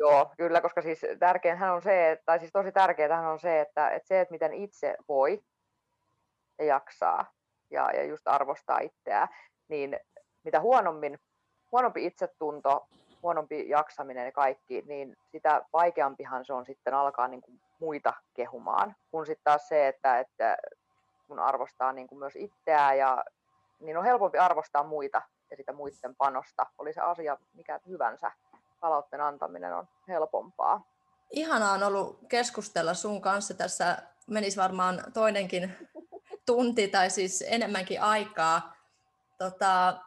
Joo, 0.02 0.30
kyllä, 0.36 0.60
koska 0.60 0.82
siis 0.82 1.00
tärkeinhän 1.18 1.72
on 1.72 1.82
se, 1.82 2.22
tai 2.26 2.38
siis 2.38 2.52
tosi 2.52 2.72
tärkeää 2.72 3.30
on 3.30 3.38
se, 3.38 3.60
että, 3.60 3.90
että 3.90 4.08
se, 4.08 4.20
että 4.20 4.32
miten 4.32 4.52
itse 4.52 4.96
voi 5.08 5.44
ja 6.58 6.64
jaksaa 6.64 7.32
ja, 7.70 7.90
ja 7.90 8.04
just 8.04 8.28
arvostaa 8.28 8.78
itseään, 8.78 9.28
niin 9.68 10.00
mitä 10.44 10.60
huonommin, 10.60 11.18
huonompi 11.72 12.06
itsetunto, 12.06 12.86
huonompi 13.22 13.68
jaksaminen 13.68 14.24
ja 14.24 14.32
kaikki, 14.32 14.82
niin 14.86 15.16
sitä 15.32 15.62
vaikeampihan 15.72 16.44
se 16.44 16.52
on 16.52 16.66
sitten 16.66 16.94
alkaa 16.94 17.28
niin 17.28 17.40
kuin 17.40 17.60
muita 17.80 18.12
kehumaan. 18.34 18.96
Kun 19.10 19.26
sitten 19.26 19.44
taas 19.44 19.68
se, 19.68 19.88
että, 19.88 20.20
että 20.20 20.56
kun 21.26 21.38
arvostaa 21.38 21.92
niin 21.92 22.06
kuin 22.06 22.18
myös 22.18 22.36
itseään, 22.36 22.98
ja, 22.98 23.24
niin 23.80 23.96
on 23.96 24.04
helpompi 24.04 24.38
arvostaa 24.38 24.82
muita 24.82 25.22
ja 25.50 25.56
sitä 25.56 25.72
muiden 25.72 26.16
panosta. 26.18 26.66
Oli 26.78 26.92
se 26.92 27.00
asia 27.00 27.36
mikä 27.52 27.80
hyvänsä, 27.86 28.32
palautteen 28.82 29.22
antaminen 29.22 29.74
on 29.74 29.88
helpompaa. 30.08 30.84
Ihanaa 31.30 31.72
on 31.72 31.82
ollut 31.82 32.18
keskustella 32.28 32.94
sun 32.94 33.22
kanssa. 33.22 33.54
Tässä 33.54 33.98
menisi 34.26 34.56
varmaan 34.56 35.04
toinenkin 35.14 35.76
tunti 36.46 36.88
tai 36.88 37.10
siis 37.10 37.44
enemmänkin 37.48 38.00
aikaa. 38.00 38.76
Tota, 39.38 40.00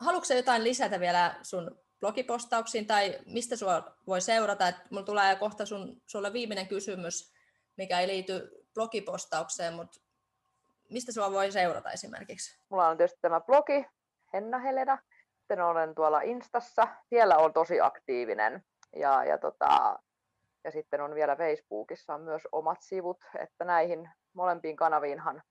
haluatko 0.00 0.34
jotain 0.34 0.64
lisätä 0.64 1.00
vielä 1.00 1.34
sun 1.42 1.78
blogipostauksiin 2.00 2.86
tai 2.86 3.18
mistä 3.26 3.56
sua 3.56 3.96
voi 4.06 4.20
seurata? 4.20 4.68
Et 4.68 4.76
mulla 4.90 5.06
tulee 5.06 5.36
kohta 5.36 5.66
sun, 5.66 6.02
sulle 6.06 6.32
viimeinen 6.32 6.68
kysymys, 6.68 7.32
mikä 7.76 8.00
ei 8.00 8.08
liity 8.08 8.64
blogipostaukseen, 8.74 9.74
mutta 9.74 10.00
mistä 10.90 11.12
sua 11.12 11.30
voi 11.32 11.52
seurata 11.52 11.90
esimerkiksi? 11.90 12.58
Mulla 12.68 12.88
on 12.88 12.96
tietysti 12.96 13.18
tämä 13.22 13.40
blogi, 13.40 13.86
Henna 14.32 14.58
Helena. 14.58 14.98
Sitten 15.46 15.64
olen 15.64 15.94
tuolla 15.94 16.20
Instassa. 16.20 16.88
Siellä 17.08 17.36
on 17.36 17.52
tosi 17.52 17.80
aktiivinen. 17.80 18.62
Ja, 18.96 19.24
ja, 19.24 19.38
tota, 19.38 19.98
ja 20.64 20.70
sitten 20.70 21.00
on 21.00 21.14
vielä 21.14 21.36
Facebookissa 21.36 22.14
on 22.14 22.20
myös 22.20 22.48
omat 22.52 22.78
sivut, 22.80 23.24
että 23.38 23.64
näihin 23.64 24.10
molempiin 24.32 24.76
kanaviinhan 24.76 25.42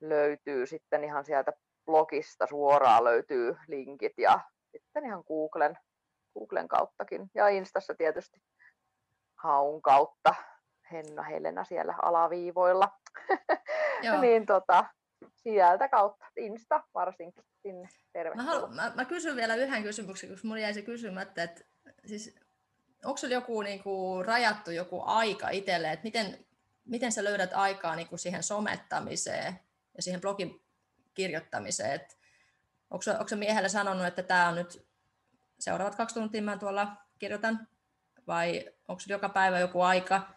löytyy 0.00 0.66
sitten 0.66 1.04
ihan 1.04 1.24
sieltä 1.24 1.52
blogista 1.86 2.46
suoraan 2.46 3.04
löytyy 3.04 3.56
linkit 3.68 4.12
ja 4.18 4.40
sitten 4.72 5.04
ihan 5.06 5.24
Googlen, 5.28 5.78
Googlen 6.38 6.68
kauttakin 6.68 7.30
ja 7.34 7.48
Instassa 7.48 7.94
tietysti 7.94 8.40
haun 9.34 9.82
kautta. 9.82 10.34
Henna 10.92 11.22
Helena 11.22 11.64
siellä 11.64 11.94
alaviivoilla. 12.02 12.88
niin 14.20 14.46
tota, 14.46 14.84
sieltä 15.34 15.88
kautta, 15.88 16.26
Insta 16.36 16.84
varsinkin, 16.94 17.44
sinne 17.62 17.88
tervetuloa. 18.12 18.46
Mä, 18.46 18.52
haluan, 18.52 18.74
mä, 18.74 18.92
mä 18.94 19.04
kysyn 19.04 19.36
vielä 19.36 19.54
yhden 19.54 19.82
kysymyksen, 19.82 20.30
koska 20.30 20.48
mulla 20.48 20.60
jäi 20.60 20.74
se 20.74 20.82
kysymättä, 20.82 21.42
että 21.42 21.64
siis, 22.06 22.34
onko 23.04 23.16
sulla 23.16 23.34
joku 23.34 23.62
niin 23.62 23.82
kuin, 23.82 24.24
rajattu 24.24 24.70
joku 24.70 25.02
aika 25.04 25.48
itselle, 25.50 25.92
että 25.92 26.04
miten, 26.04 26.46
miten 26.84 27.12
sä 27.12 27.24
löydät 27.24 27.50
aikaa 27.54 27.96
niin 27.96 28.08
kuin 28.08 28.18
siihen 28.18 28.42
somettamiseen 28.42 29.60
ja 29.96 30.02
siihen 30.02 30.20
blogin 30.20 30.62
kirjoittamiseen, 31.14 31.92
että 31.92 32.14
onko, 32.90 33.04
onko 33.10 33.28
se 33.28 33.36
miehelle 33.36 33.68
sanonut, 33.68 34.06
että 34.06 34.22
tämä 34.22 34.48
on 34.48 34.54
nyt 34.54 34.86
seuraavat 35.58 35.94
kaksi 35.94 36.14
tuntia 36.14 36.42
mä 36.42 36.56
tuolla 36.58 36.96
kirjoitan, 37.18 37.68
vai 38.26 38.72
onko 38.88 39.02
joka 39.08 39.28
päivä 39.28 39.58
joku 39.58 39.80
aika, 39.80 40.34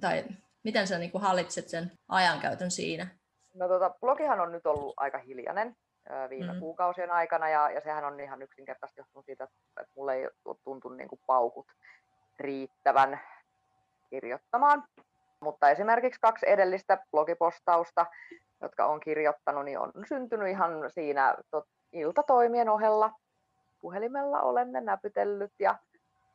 tai 0.00 0.24
miten 0.62 0.88
sä 0.88 0.98
niin 0.98 1.10
kuin 1.10 1.22
hallitset 1.22 1.68
sen 1.68 1.92
ajankäytön 2.08 2.70
siinä? 2.70 3.15
No 3.56 3.68
tota, 3.68 3.90
blogihan 4.00 4.40
on 4.40 4.52
nyt 4.52 4.66
ollut 4.66 4.94
aika 4.96 5.18
hiljainen 5.18 5.76
viime 6.30 6.52
mm. 6.52 6.58
kuukausien 6.58 7.10
aikana, 7.10 7.48
ja, 7.48 7.70
ja 7.70 7.80
sehän 7.80 8.04
on 8.04 8.20
ihan 8.20 8.42
yksinkertaisesti 8.42 9.00
johtunut 9.00 9.26
siitä, 9.26 9.44
että 9.80 9.92
mulle 9.96 10.14
ei 10.14 10.28
ole 10.44 10.56
tuntunut 10.64 10.98
niin 10.98 11.08
kuin 11.08 11.20
paukut 11.26 11.66
riittävän 12.38 13.20
kirjoittamaan. 14.10 14.84
Mutta 15.40 15.70
esimerkiksi 15.70 16.20
kaksi 16.20 16.48
edellistä 16.48 16.98
blogipostausta, 17.10 18.06
jotka 18.60 18.86
on 18.86 19.00
kirjoittanut, 19.00 19.64
niin 19.64 19.78
on 19.78 19.92
syntynyt 20.08 20.48
ihan 20.48 20.90
siinä 20.90 21.34
tot, 21.50 21.64
iltatoimien 21.92 22.68
ohella. 22.68 23.10
Puhelimella 23.80 24.40
olen 24.40 24.72
ne 24.72 24.80
näpytellyt 24.80 25.52
ja 25.58 25.78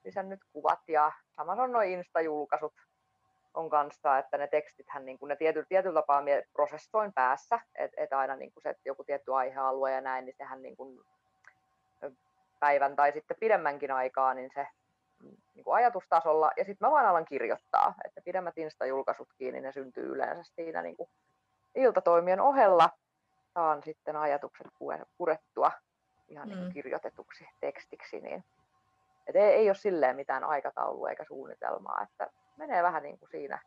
lisännyt 0.04 0.40
kuvat 0.54 0.80
ja 0.88 1.12
samassa 1.36 1.64
on 1.64 1.72
noin 1.72 1.90
Insta-julkaisut 1.90 2.74
on 3.54 3.70
kanssa, 3.70 4.18
että 4.18 4.38
ne 4.38 4.48
tekstithän 4.48 5.06
niin 5.06 5.20
kuin 5.20 5.30
ne 5.30 5.36
tietyllä, 5.36 5.66
tietyllä 5.70 6.02
tapaa 6.02 6.24
prosessoin 6.54 7.14
päässä, 7.14 7.60
että 7.76 8.02
et 8.02 8.14
aina 8.14 8.36
niin 8.36 8.52
kuin 8.54 8.64
se, 8.64 8.70
että 8.70 8.82
joku 8.86 9.04
tietty 9.04 9.34
aihealue 9.34 9.92
ja 9.92 10.02
näin, 10.02 10.26
niin 10.26 10.36
sehän 10.38 10.62
niin 10.62 10.78
kuin 10.78 11.00
päivän 12.60 12.96
tai 12.96 13.12
sitten 13.12 13.38
pidemmänkin 13.40 13.92
aikaa, 13.92 14.34
niin 14.34 14.52
se 14.56 14.68
niin 15.56 15.64
kuin 15.64 15.76
ajatustasolla, 15.76 16.52
ja 16.58 16.66
sitten 16.66 16.88
mä 16.88 16.92
vaan 16.92 17.06
alan 17.06 17.26
kirjoittaa, 17.26 17.94
että 18.06 18.22
pidemmät 18.22 18.58
Insta-julkaisutkin, 18.58 19.54
niin 19.54 19.64
ne 19.64 19.72
syntyy 19.72 20.06
yleensä 20.06 20.54
siinä 20.56 20.82
niin 20.82 20.98
kuin 20.98 21.10
iltatoimien 21.76 22.42
ohella, 22.42 22.90
saan 23.54 23.84
sitten 23.84 24.16
ajatukset 24.16 24.68
purettua 25.18 25.72
ihan 26.28 26.48
niin 26.48 26.64
mm. 26.64 26.72
kirjoitetuksi 26.74 27.48
tekstiksi, 27.60 28.22
niin. 28.22 28.44
Et 29.28 29.36
ei, 29.36 29.54
ei 29.54 29.70
ole 29.70 29.76
silleen 29.76 30.16
mitään 30.16 30.44
aikataulua 30.44 31.10
eikä 31.10 31.24
suunnitelmaa, 31.24 32.02
että 32.04 32.28
menee 32.62 32.84
vähän 32.84 33.04
niin 33.04 33.20
kuin 33.20 33.30
siinä, 33.30 33.60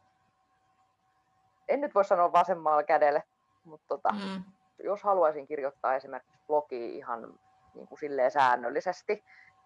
en 1.68 1.80
nyt 1.80 1.94
voi 1.94 2.04
sanoa 2.04 2.32
vasemmalla 2.32 2.82
kädelle, 2.82 3.22
mutta 3.64 3.86
tota, 3.88 4.12
mm. 4.12 4.42
jos 4.84 5.02
haluaisin 5.02 5.46
kirjoittaa 5.46 5.94
esimerkiksi 5.94 6.40
blogi 6.46 6.96
ihan 6.96 7.38
niin 7.74 7.86
kuin 7.86 7.98
silleen 7.98 8.30
säännöllisesti 8.30 9.24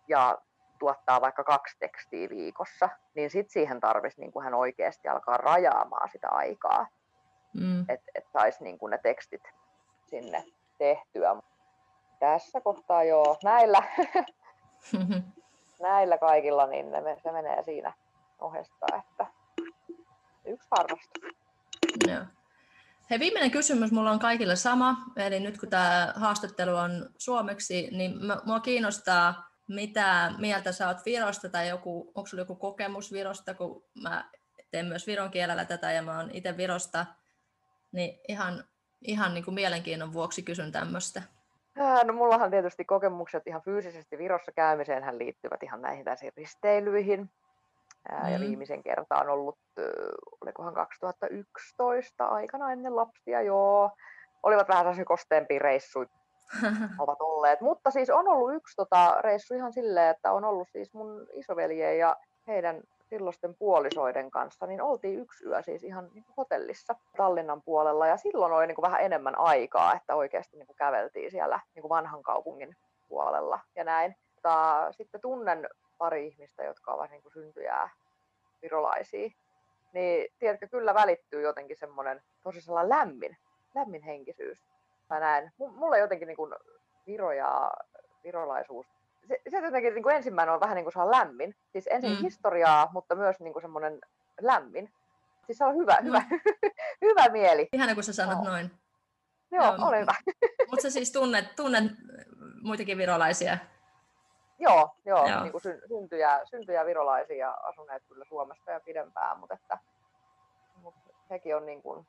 ja 0.09 0.39
tuottaa 0.79 1.21
vaikka 1.21 1.45
kaksi 1.45 1.77
tekstiä 1.79 2.29
viikossa, 2.29 2.89
niin 3.15 3.31
sitten 3.31 3.53
siihen 3.53 3.81
tarvitsisi 3.81 4.21
niin 4.21 4.33
kuin 4.33 4.45
hän 4.45 4.55
oikeasti 4.55 5.09
alkaa 5.09 5.37
rajaamaan 5.37 6.09
sitä 6.13 6.29
aikaa, 6.29 6.87
mm. 7.55 7.81
että 7.81 8.11
et 8.15 8.25
saisi 8.33 8.65
niin 8.65 8.79
kuin 8.79 8.91
ne 8.91 8.99
tekstit 9.03 9.43
sinne 10.07 10.45
tehtyä. 10.79 11.37
Tässä 12.19 12.61
kohtaa 12.61 13.05
joo, 13.05 13.37
näillä, 13.45 13.83
näillä 15.83 16.19
kaikilla, 16.19 16.67
niin 16.67 16.91
ne, 16.91 17.17
se 17.23 17.33
menee 17.33 17.63
siinä 17.63 17.93
ohesta, 18.41 18.87
että 18.99 19.27
yksi 20.47 20.69
harrastus. 20.71 21.23
Joo. 22.09 22.25
Hei, 23.11 23.19
viimeinen 23.19 23.51
kysymys 23.51 23.93
mulla 23.93 24.11
on 24.11 24.19
kaikille 24.19 24.57
sama, 24.57 24.97
eli 25.17 25.41
nyt 25.41 25.59
kun 25.59 25.69
tämä 25.69 26.13
haastattelu 26.17 26.77
on 26.77 27.11
suomeksi, 27.19 27.89
niin 27.91 28.13
mua 28.45 28.61
kiinnostaa, 28.61 29.49
mitä 29.69 30.33
mieltä 30.39 30.73
sä 30.73 30.89
oot 30.89 31.07
Virosta 31.07 31.49
tai 31.49 31.69
joku, 31.69 32.13
onko 32.15 32.27
sulla 32.27 32.41
joku 32.41 32.55
kokemus 32.55 33.13
Virosta, 33.13 33.55
kun 33.55 33.85
mä 34.03 34.25
teen 34.71 34.87
myös 34.87 35.07
viron 35.07 35.31
kielellä 35.31 35.65
tätä 35.65 35.93
ja 35.93 36.03
mä 36.03 36.17
oon 36.17 36.31
itse 36.33 36.57
Virosta, 36.57 37.07
niin 37.93 38.21
ihan, 38.29 38.65
ihan 39.03 39.35
niin 39.35 39.45
kuin 39.45 39.55
mielenkiinnon 39.55 40.13
vuoksi 40.13 40.43
kysyn 40.43 40.73
tämmöistä. 40.73 41.23
No 42.05 42.13
mullahan 42.13 42.51
tietysti 42.51 42.85
kokemukset 42.85 43.47
ihan 43.47 43.63
fyysisesti 43.63 44.19
Virossa 44.19 44.53
käymiseen 44.53 45.03
hän 45.03 45.19
liittyvät 45.19 45.63
ihan 45.63 45.83
näihin 45.83 46.05
risteilyihin. 46.37 47.31
Mm. 48.13 48.33
Ja 48.33 48.41
viimeisen 48.41 48.83
kertaa 48.83 49.21
on 49.21 49.29
ollut, 49.29 49.59
olikohan 50.41 50.75
2011 50.75 52.27
aikana 52.27 52.73
ennen 52.73 52.97
lapsia, 52.97 53.43
joo. 53.43 53.91
Olivat 54.43 54.69
vähän 54.69 54.83
sellaisia 54.83 55.05
kosteempia 55.05 55.59
reissuja 55.59 56.09
ovat 56.99 57.21
olleet. 57.21 57.61
Mutta 57.61 57.91
siis 57.91 58.11
on 58.11 58.29
ollut 58.29 58.55
yksi 58.55 58.77
tota, 58.77 59.21
reissu 59.21 59.55
ihan 59.55 59.73
silleen, 59.73 60.11
että 60.11 60.33
on 60.33 60.45
ollut 60.45 60.69
siis 60.73 60.95
mun 60.95 61.27
isoveljen 61.33 61.99
ja 61.99 62.17
heidän 62.47 62.83
silloisten 63.09 63.55
puolisoiden 63.59 64.31
kanssa, 64.31 64.67
niin 64.67 64.83
oltiin 64.83 65.19
yksi 65.19 65.47
yö 65.47 65.63
siis 65.63 65.85
ihan 65.85 66.09
niin 66.15 66.25
kuin 66.25 66.35
hotellissa 66.37 66.95
Tallinnan 67.17 67.63
puolella 67.63 68.07
ja 68.07 68.17
silloin 68.17 68.53
oli 68.53 68.67
niin 68.67 68.75
kuin 68.75 68.83
vähän 68.83 69.01
enemmän 69.01 69.39
aikaa, 69.39 69.95
että 69.95 70.15
oikeasti 70.15 70.57
niin 70.57 70.67
kuin 70.67 70.77
käveltiin 70.77 71.31
siellä 71.31 71.61
niin 71.75 71.83
kuin 71.83 71.89
vanhan 71.89 72.23
kaupungin 72.23 72.77
puolella 73.09 73.61
ja 73.77 73.85
näin. 73.85 74.15
Mutta 74.35 74.87
sitten 74.93 75.21
tunnen 75.21 75.69
pari 75.99 76.27
ihmistä, 76.27 76.65
jotka 76.65 76.93
ovat 76.93 77.11
niin 77.11 77.23
kuin 77.23 77.33
syntyjää 77.33 77.91
virolaisia, 78.63 79.31
niin 79.93 80.29
tiedätkö, 80.39 80.69
kyllä 80.69 80.95
välittyy 80.95 81.43
jotenkin 81.43 81.77
semmoinen 81.77 82.23
tosi 82.43 82.61
lämmin, 82.89 83.37
lämmin 83.75 84.03
henkisyys. 84.03 84.65
Tai 85.09 85.21
näin. 85.21 85.53
Mulle 85.59 85.99
jotenkin 85.99 86.29
niin 86.29 86.37
kuin 86.37 86.55
Viro 87.07 87.33
ja 87.33 87.73
virolaisuus 88.25 88.87
se, 89.29 89.41
se 89.51 89.65
jotenkin 89.65 89.95
niin 89.95 90.03
kuin 90.03 90.17
ensimmäinen 90.17 90.55
on 90.55 90.61
vähän 90.61 90.77
niin 90.77 90.85
kuin 90.85 91.11
lämmin. 91.11 91.55
Siis 91.73 91.89
ensin 91.91 92.11
mm. 92.11 92.23
historiaa, 92.23 92.89
mutta 92.93 93.15
myös 93.15 93.41
niin 93.41 93.53
kuin 93.53 93.63
semmoinen 93.63 94.01
lämmin. 94.41 94.93
Siis 95.47 95.59
se 95.59 95.65
on 95.65 95.77
hyvä, 95.77 95.99
mm. 96.01 96.07
hyvä, 96.07 96.23
hyvä 97.07 97.29
mieli. 97.29 97.69
Ihana, 97.73 97.95
kun 97.95 98.05
sä 98.05 98.13
sanot 98.13 98.39
no. 98.39 98.51
noin. 98.51 98.71
Joo, 99.51 99.65
Joo. 99.65 99.89
ole 99.89 100.01
hyvä. 100.01 100.15
mutta 100.71 100.83
sä 100.83 100.91
siis 100.91 101.13
tunnet, 101.13 101.57
tunnet 101.57 101.85
muitakin 102.63 102.99
virolaisia? 102.99 103.59
Joo, 104.59 104.91
joo, 105.05 105.29
joo. 105.29 105.43
Niin 105.43 105.53
kuin 105.53 105.63
syntyjä, 105.89 106.41
syntyjä 106.45 106.87
virolaisia 106.87 107.51
asuneet 107.51 108.03
kyllä 108.09 108.25
Suomessa 108.29 108.71
ja 108.71 108.81
pidempään, 108.81 109.39
mutta, 109.39 109.55
että, 109.55 109.79
mutta 110.83 111.13
hekin 111.31 111.57
on 111.57 111.67
niin 111.67 111.83
kuin, 111.83 112.07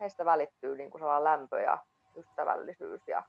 heistä 0.00 0.24
välittyy 0.24 0.76
niin 0.76 0.90
kuin 0.90 1.00
sellainen 1.00 1.24
lämpö 1.24 1.60
ja 1.60 1.78
ystävällisyys 2.16 3.08
ja 3.08 3.22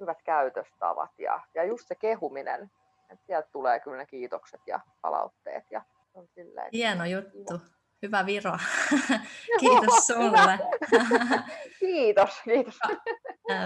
hyvät 0.00 0.22
käytöstavat 0.22 1.10
ja, 1.18 1.40
ja 1.54 1.64
just 1.64 1.88
se 1.88 1.94
kehuminen, 1.94 2.70
että 3.10 3.26
sieltä 3.26 3.48
tulee 3.52 3.80
kyllä 3.80 3.96
ne 3.96 4.06
kiitokset 4.06 4.60
ja 4.66 4.80
palautteet. 5.00 5.64
Ja 5.70 5.82
on 6.14 6.28
silleen, 6.34 6.68
Hieno 6.72 7.04
juttu. 7.04 7.60
Hyvä 8.02 8.26
Viro. 8.26 8.58
kiitos 9.60 10.06
sulle. 10.06 10.58
kiitos, 11.80 12.40
kiitos. 12.44 12.78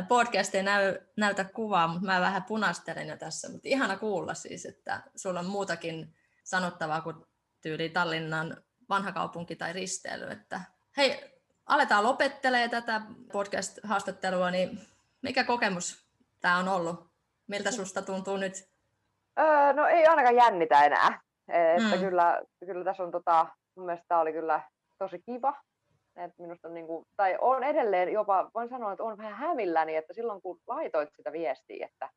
Podcast 0.09 0.55
ei 0.55 0.63
näy, 0.63 0.99
näytä 1.17 1.45
kuvaa, 1.45 1.89
mutta 1.89 2.07
mä 2.07 2.21
vähän 2.21 2.45
punastelen 2.45 3.09
jo 3.09 3.17
tässä. 3.17 3.53
Mutta 3.53 3.69
ihana 3.69 3.97
kuulla 3.97 4.35
siis, 4.35 4.67
että 4.67 5.03
sulla 5.17 5.41
on 5.41 5.47
muutakin 5.47 6.15
sanottavaa 6.45 7.01
kuin 7.01 7.17
tyyli 7.63 7.89
Tallinnan 7.89 8.57
vanha 8.89 9.13
kaupunki 9.13 9.57
tai 9.57 9.73
risteily. 9.73 10.31
Että, 10.31 10.61
hei, 10.97 11.41
aletaan 11.67 12.05
lopettelee 12.05 12.69
tätä 12.69 13.01
podcast-haastattelua, 13.33 14.51
niin 14.51 14.81
mikä 15.23 15.45
kokemus 15.45 16.09
tämä 16.41 16.59
on 16.59 16.69
ollut? 16.69 17.09
Miltä 17.47 17.71
susta 17.71 18.03
tuntuu 18.03 18.37
nyt? 18.37 18.55
Öö, 19.39 19.73
no 19.73 19.87
ei 19.87 20.07
ainakaan 20.07 20.37
jännitä 20.37 20.85
enää. 20.85 21.21
Että 21.49 21.97
mm. 21.97 22.03
kyllä, 22.03 22.43
kyllä 22.67 22.85
tässä 22.85 23.03
on 23.03 23.11
tota, 23.11 23.47
mun 23.79 23.87
mielestä 23.87 24.09
tämä 24.09 24.21
oli 24.21 24.33
kyllä 24.33 24.61
tosi 24.99 25.19
kiva. 25.19 25.55
Et 26.17 26.39
minusta 26.39 26.69
on 26.69 26.75
niinku, 26.75 27.07
tai 27.17 27.39
on 27.41 27.65
edelleen 27.65 28.13
jopa, 28.13 28.51
voin 28.55 28.69
sanoa, 28.69 28.93
että 28.93 29.05
on 29.05 29.19
vähän 29.19 29.35
hämilläni, 29.39 29.97
että 29.97 30.13
silloin 30.13 30.43
kun 30.43 30.61
laitoit 30.67 31.09
sitä 31.17 31.33
viestiä, 31.33 31.87
että, 31.87 32.11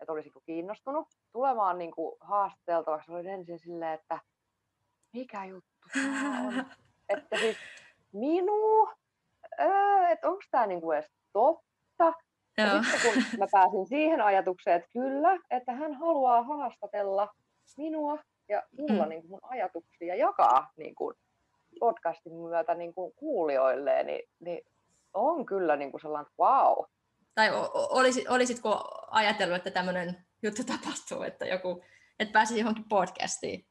että 0.00 0.12
olisiko 0.12 0.40
kiinnostunut 0.46 1.08
tulemaan 1.32 1.78
niinku 1.78 2.16
haastateltavaksi, 2.20 3.12
olin 3.12 3.26
ensin 3.26 3.58
silleen, 3.58 3.92
että 3.92 4.18
mikä 5.12 5.44
juttu 5.44 5.70
on. 6.46 6.64
että 7.08 7.36
siis 7.38 7.56
minu, 8.12 8.88
öö, 9.60 10.08
että 10.08 10.28
onko 10.28 10.42
tämä 10.50 10.66
niinku 10.66 10.92
edes 10.92 11.10
totta, 11.32 12.12
ja 12.58 12.82
sitten 12.82 13.00
kun 13.12 13.22
mä 13.38 13.46
pääsin 13.52 13.86
siihen 13.86 14.20
ajatukseen, 14.20 14.76
että 14.76 14.88
kyllä, 14.92 15.38
että 15.50 15.72
hän 15.72 15.94
haluaa 15.94 16.42
haastatella 16.42 17.28
minua 17.76 18.18
ja 18.48 18.62
mulla 18.78 19.02
mm. 19.02 19.08
niin 19.08 19.20
kuin 19.20 19.30
mun 19.30 19.40
ajatuksia 19.42 20.08
ja 20.08 20.26
jakaa 20.26 20.72
niin 20.76 20.94
kuin 20.94 21.16
podcastin 21.80 22.32
myötä 22.32 22.74
niin 22.74 22.94
kuin 22.94 23.12
kuulijoille, 23.16 24.02
niin, 24.02 24.22
niin 24.40 24.66
on 25.14 25.46
kyllä 25.46 25.76
niin 25.76 25.90
kuin 25.90 26.00
sellainen 26.00 26.32
wow. 26.40 26.84
Tai 27.34 27.50
olisit, 27.74 28.28
olisitko 28.28 28.84
ajatellut, 29.10 29.56
että 29.56 29.70
tämmöinen 29.70 30.16
juttu 30.42 30.62
tapahtuu, 30.64 31.22
että 31.22 31.46
joku, 31.46 31.84
että 32.18 32.32
pääsisi 32.32 32.60
johonkin 32.60 32.88
podcastiin? 32.88 33.66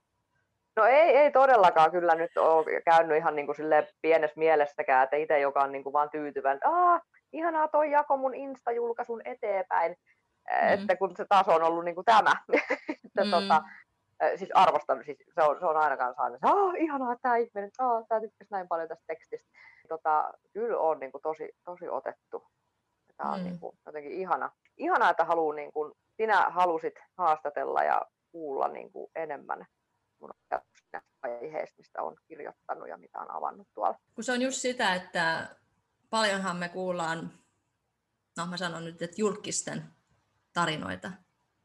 No 0.76 0.86
ei, 0.86 1.18
ei 1.18 1.32
todellakaan 1.32 1.92
kyllä 1.92 2.16
nyt 2.16 2.38
ole 2.38 2.82
käynyt 2.82 3.18
ihan 3.18 3.36
niin 3.36 3.46
kuin 3.46 3.58
pienessä 4.02 4.40
mielessäkään, 4.40 5.04
että 5.04 5.16
itse 5.16 5.40
joka 5.40 5.60
on 5.60 5.72
niin 5.72 5.84
kuin 5.84 5.94
vaan 5.94 6.10
tyytyväinen, 6.10 6.56
että 6.58 7.02
ihanaa 7.34 7.68
toi 7.68 7.92
jako 7.92 8.18
mun 8.18 8.36
Insta-julkaisun 8.36 9.22
eteenpäin, 9.26 9.92
mm. 9.92 10.74
että 10.74 10.96
kun 10.96 11.16
se 11.16 11.26
taso 11.30 11.52
on 11.52 11.64
ollut 11.64 11.86
niin 11.86 11.96
kuin 11.96 12.06
tämä. 12.06 12.32
että 13.06 13.24
mm. 13.24 13.32
tota, 13.32 13.64
siis 14.36 14.50
arvostan, 14.54 15.04
siis 15.06 15.18
se 15.36 15.42
on, 15.42 15.60
se 15.60 15.66
on 15.66 15.78
aina 15.78 15.98
kanssa 15.98 16.24
aina, 16.24 16.38
oh, 16.44 16.74
ihanaa, 16.78 17.16
tämä 17.22 17.36
ihminen, 17.38 17.72
oh, 17.80 18.06
tämä 18.08 18.22
tykkäsi 18.22 18.52
näin 18.52 18.68
paljon 18.68 18.88
tästä 18.88 19.04
tekstistä. 19.08 19.48
Tota, 19.90 20.34
kyllä 20.54 20.78
on 20.78 21.00
niin 21.00 21.12
kuin 21.12 21.22
tosi, 21.22 21.50
tosi 21.64 21.90
otettu. 21.90 22.48
Tämä 23.18 23.32
on 23.32 23.40
mm. 23.40 23.46
niin 23.46 23.60
kuin, 23.60 23.78
jotenkin 23.86 24.12
ihana. 24.12 24.52
Ihana, 24.78 25.10
että 25.10 25.26
haluu, 25.26 25.52
niin 25.52 25.74
kuin, 25.74 25.94
sinä 26.18 26.50
halusit 26.50 26.94
haastatella 27.18 27.84
ja 27.84 28.02
kuulla 28.32 28.68
niin 28.68 28.92
kuin 28.92 29.12
enemmän 29.16 29.66
mun 30.20 30.32
aiheista, 31.22 31.76
mistä 31.78 32.02
on 32.02 32.16
kirjoittanut 32.28 32.88
ja 32.88 32.98
mitä 32.98 33.20
on 33.20 33.32
avannut 33.32 33.68
tuolla. 33.74 34.00
Kun 34.16 34.24
se 34.24 34.32
on 34.32 34.42
just 34.42 34.58
sitä, 34.58 34.94
että 34.94 35.56
paljonhan 36.10 36.58
me 36.58 36.70
kuullaan, 36.70 37.32
no 38.38 38.46
mä 38.46 38.58
sanon 38.58 38.86
nyt, 38.86 39.02
että 39.02 39.16
julkisten 39.18 39.84
tarinoita. 40.54 41.12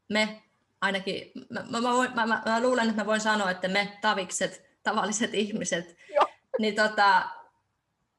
Me 0.09 0.43
ainakin, 0.81 1.33
mä, 1.51 1.63
mä, 1.63 1.81
mä, 2.15 2.27
mä, 2.27 2.43
mä 2.47 2.63
luulen, 2.63 2.89
että 2.89 3.03
mä 3.03 3.07
voin 3.07 3.21
sanoa, 3.21 3.51
että 3.51 3.69
me 3.69 3.99
tavikset, 4.01 4.79
tavalliset 4.83 5.35
ihmiset, 5.35 5.97
Joo. 6.15 6.27
niin 6.59 6.75
tota, 6.75 7.29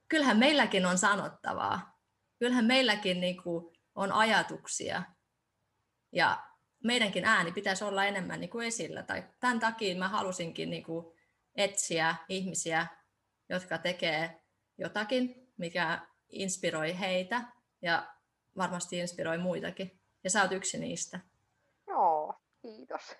kyllähän 0.08 0.38
meilläkin 0.38 0.86
on 0.86 0.98
sanottavaa. 0.98 2.00
Kyllähän 2.38 2.64
meilläkin 2.64 3.20
niin 3.20 3.42
kuin, 3.42 3.76
on 3.94 4.12
ajatuksia. 4.12 5.02
Ja 6.12 6.44
meidänkin 6.84 7.24
ääni 7.24 7.52
pitäisi 7.52 7.84
olla 7.84 8.04
enemmän 8.04 8.40
niin 8.40 8.50
kuin 8.50 8.66
esillä. 8.66 9.02
Tai 9.02 9.24
tämän 9.40 9.60
takia 9.60 9.98
mä 9.98 10.08
halusinkin 10.08 10.70
niin 10.70 10.84
kuin, 10.84 11.06
etsiä 11.54 12.14
ihmisiä, 12.28 12.86
jotka 13.48 13.78
tekee 13.78 14.40
jotakin, 14.78 15.52
mikä 15.56 16.06
inspiroi 16.28 16.98
heitä 16.98 17.44
ja 17.82 18.14
varmasti 18.56 18.98
inspiroi 18.98 19.38
muitakin. 19.38 20.00
Ja 20.24 20.30
sä 20.30 20.42
oot 20.42 20.52
yksi 20.52 20.78
niistä. 20.78 21.20
Kiitos. 22.76 23.16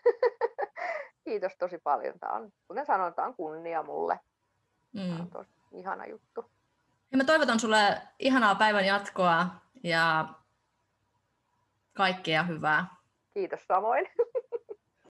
kiitos 1.24 1.52
tosi 1.58 1.78
paljon. 1.78 2.18
Tämä 2.18 2.32
on, 2.32 2.52
kuten 2.68 2.86
sanoin, 2.86 3.14
tämä 3.14 3.28
on 3.28 3.34
kunnia 3.34 3.82
mulle. 3.82 4.20
Mm. 4.92 5.00
Tämä 5.00 5.20
on 5.20 5.30
tosi 5.30 5.50
ihana 5.72 6.06
juttu. 6.06 6.50
Ja 7.10 7.16
mä 7.16 7.24
toivotan 7.24 7.60
sulle 7.60 7.98
ihanaa 8.18 8.54
päivän 8.54 8.86
jatkoa 8.86 9.46
ja 9.84 10.28
kaikkea 11.96 12.42
hyvää. 12.42 12.86
Kiitos 13.34 13.66
samoin. 13.66 14.06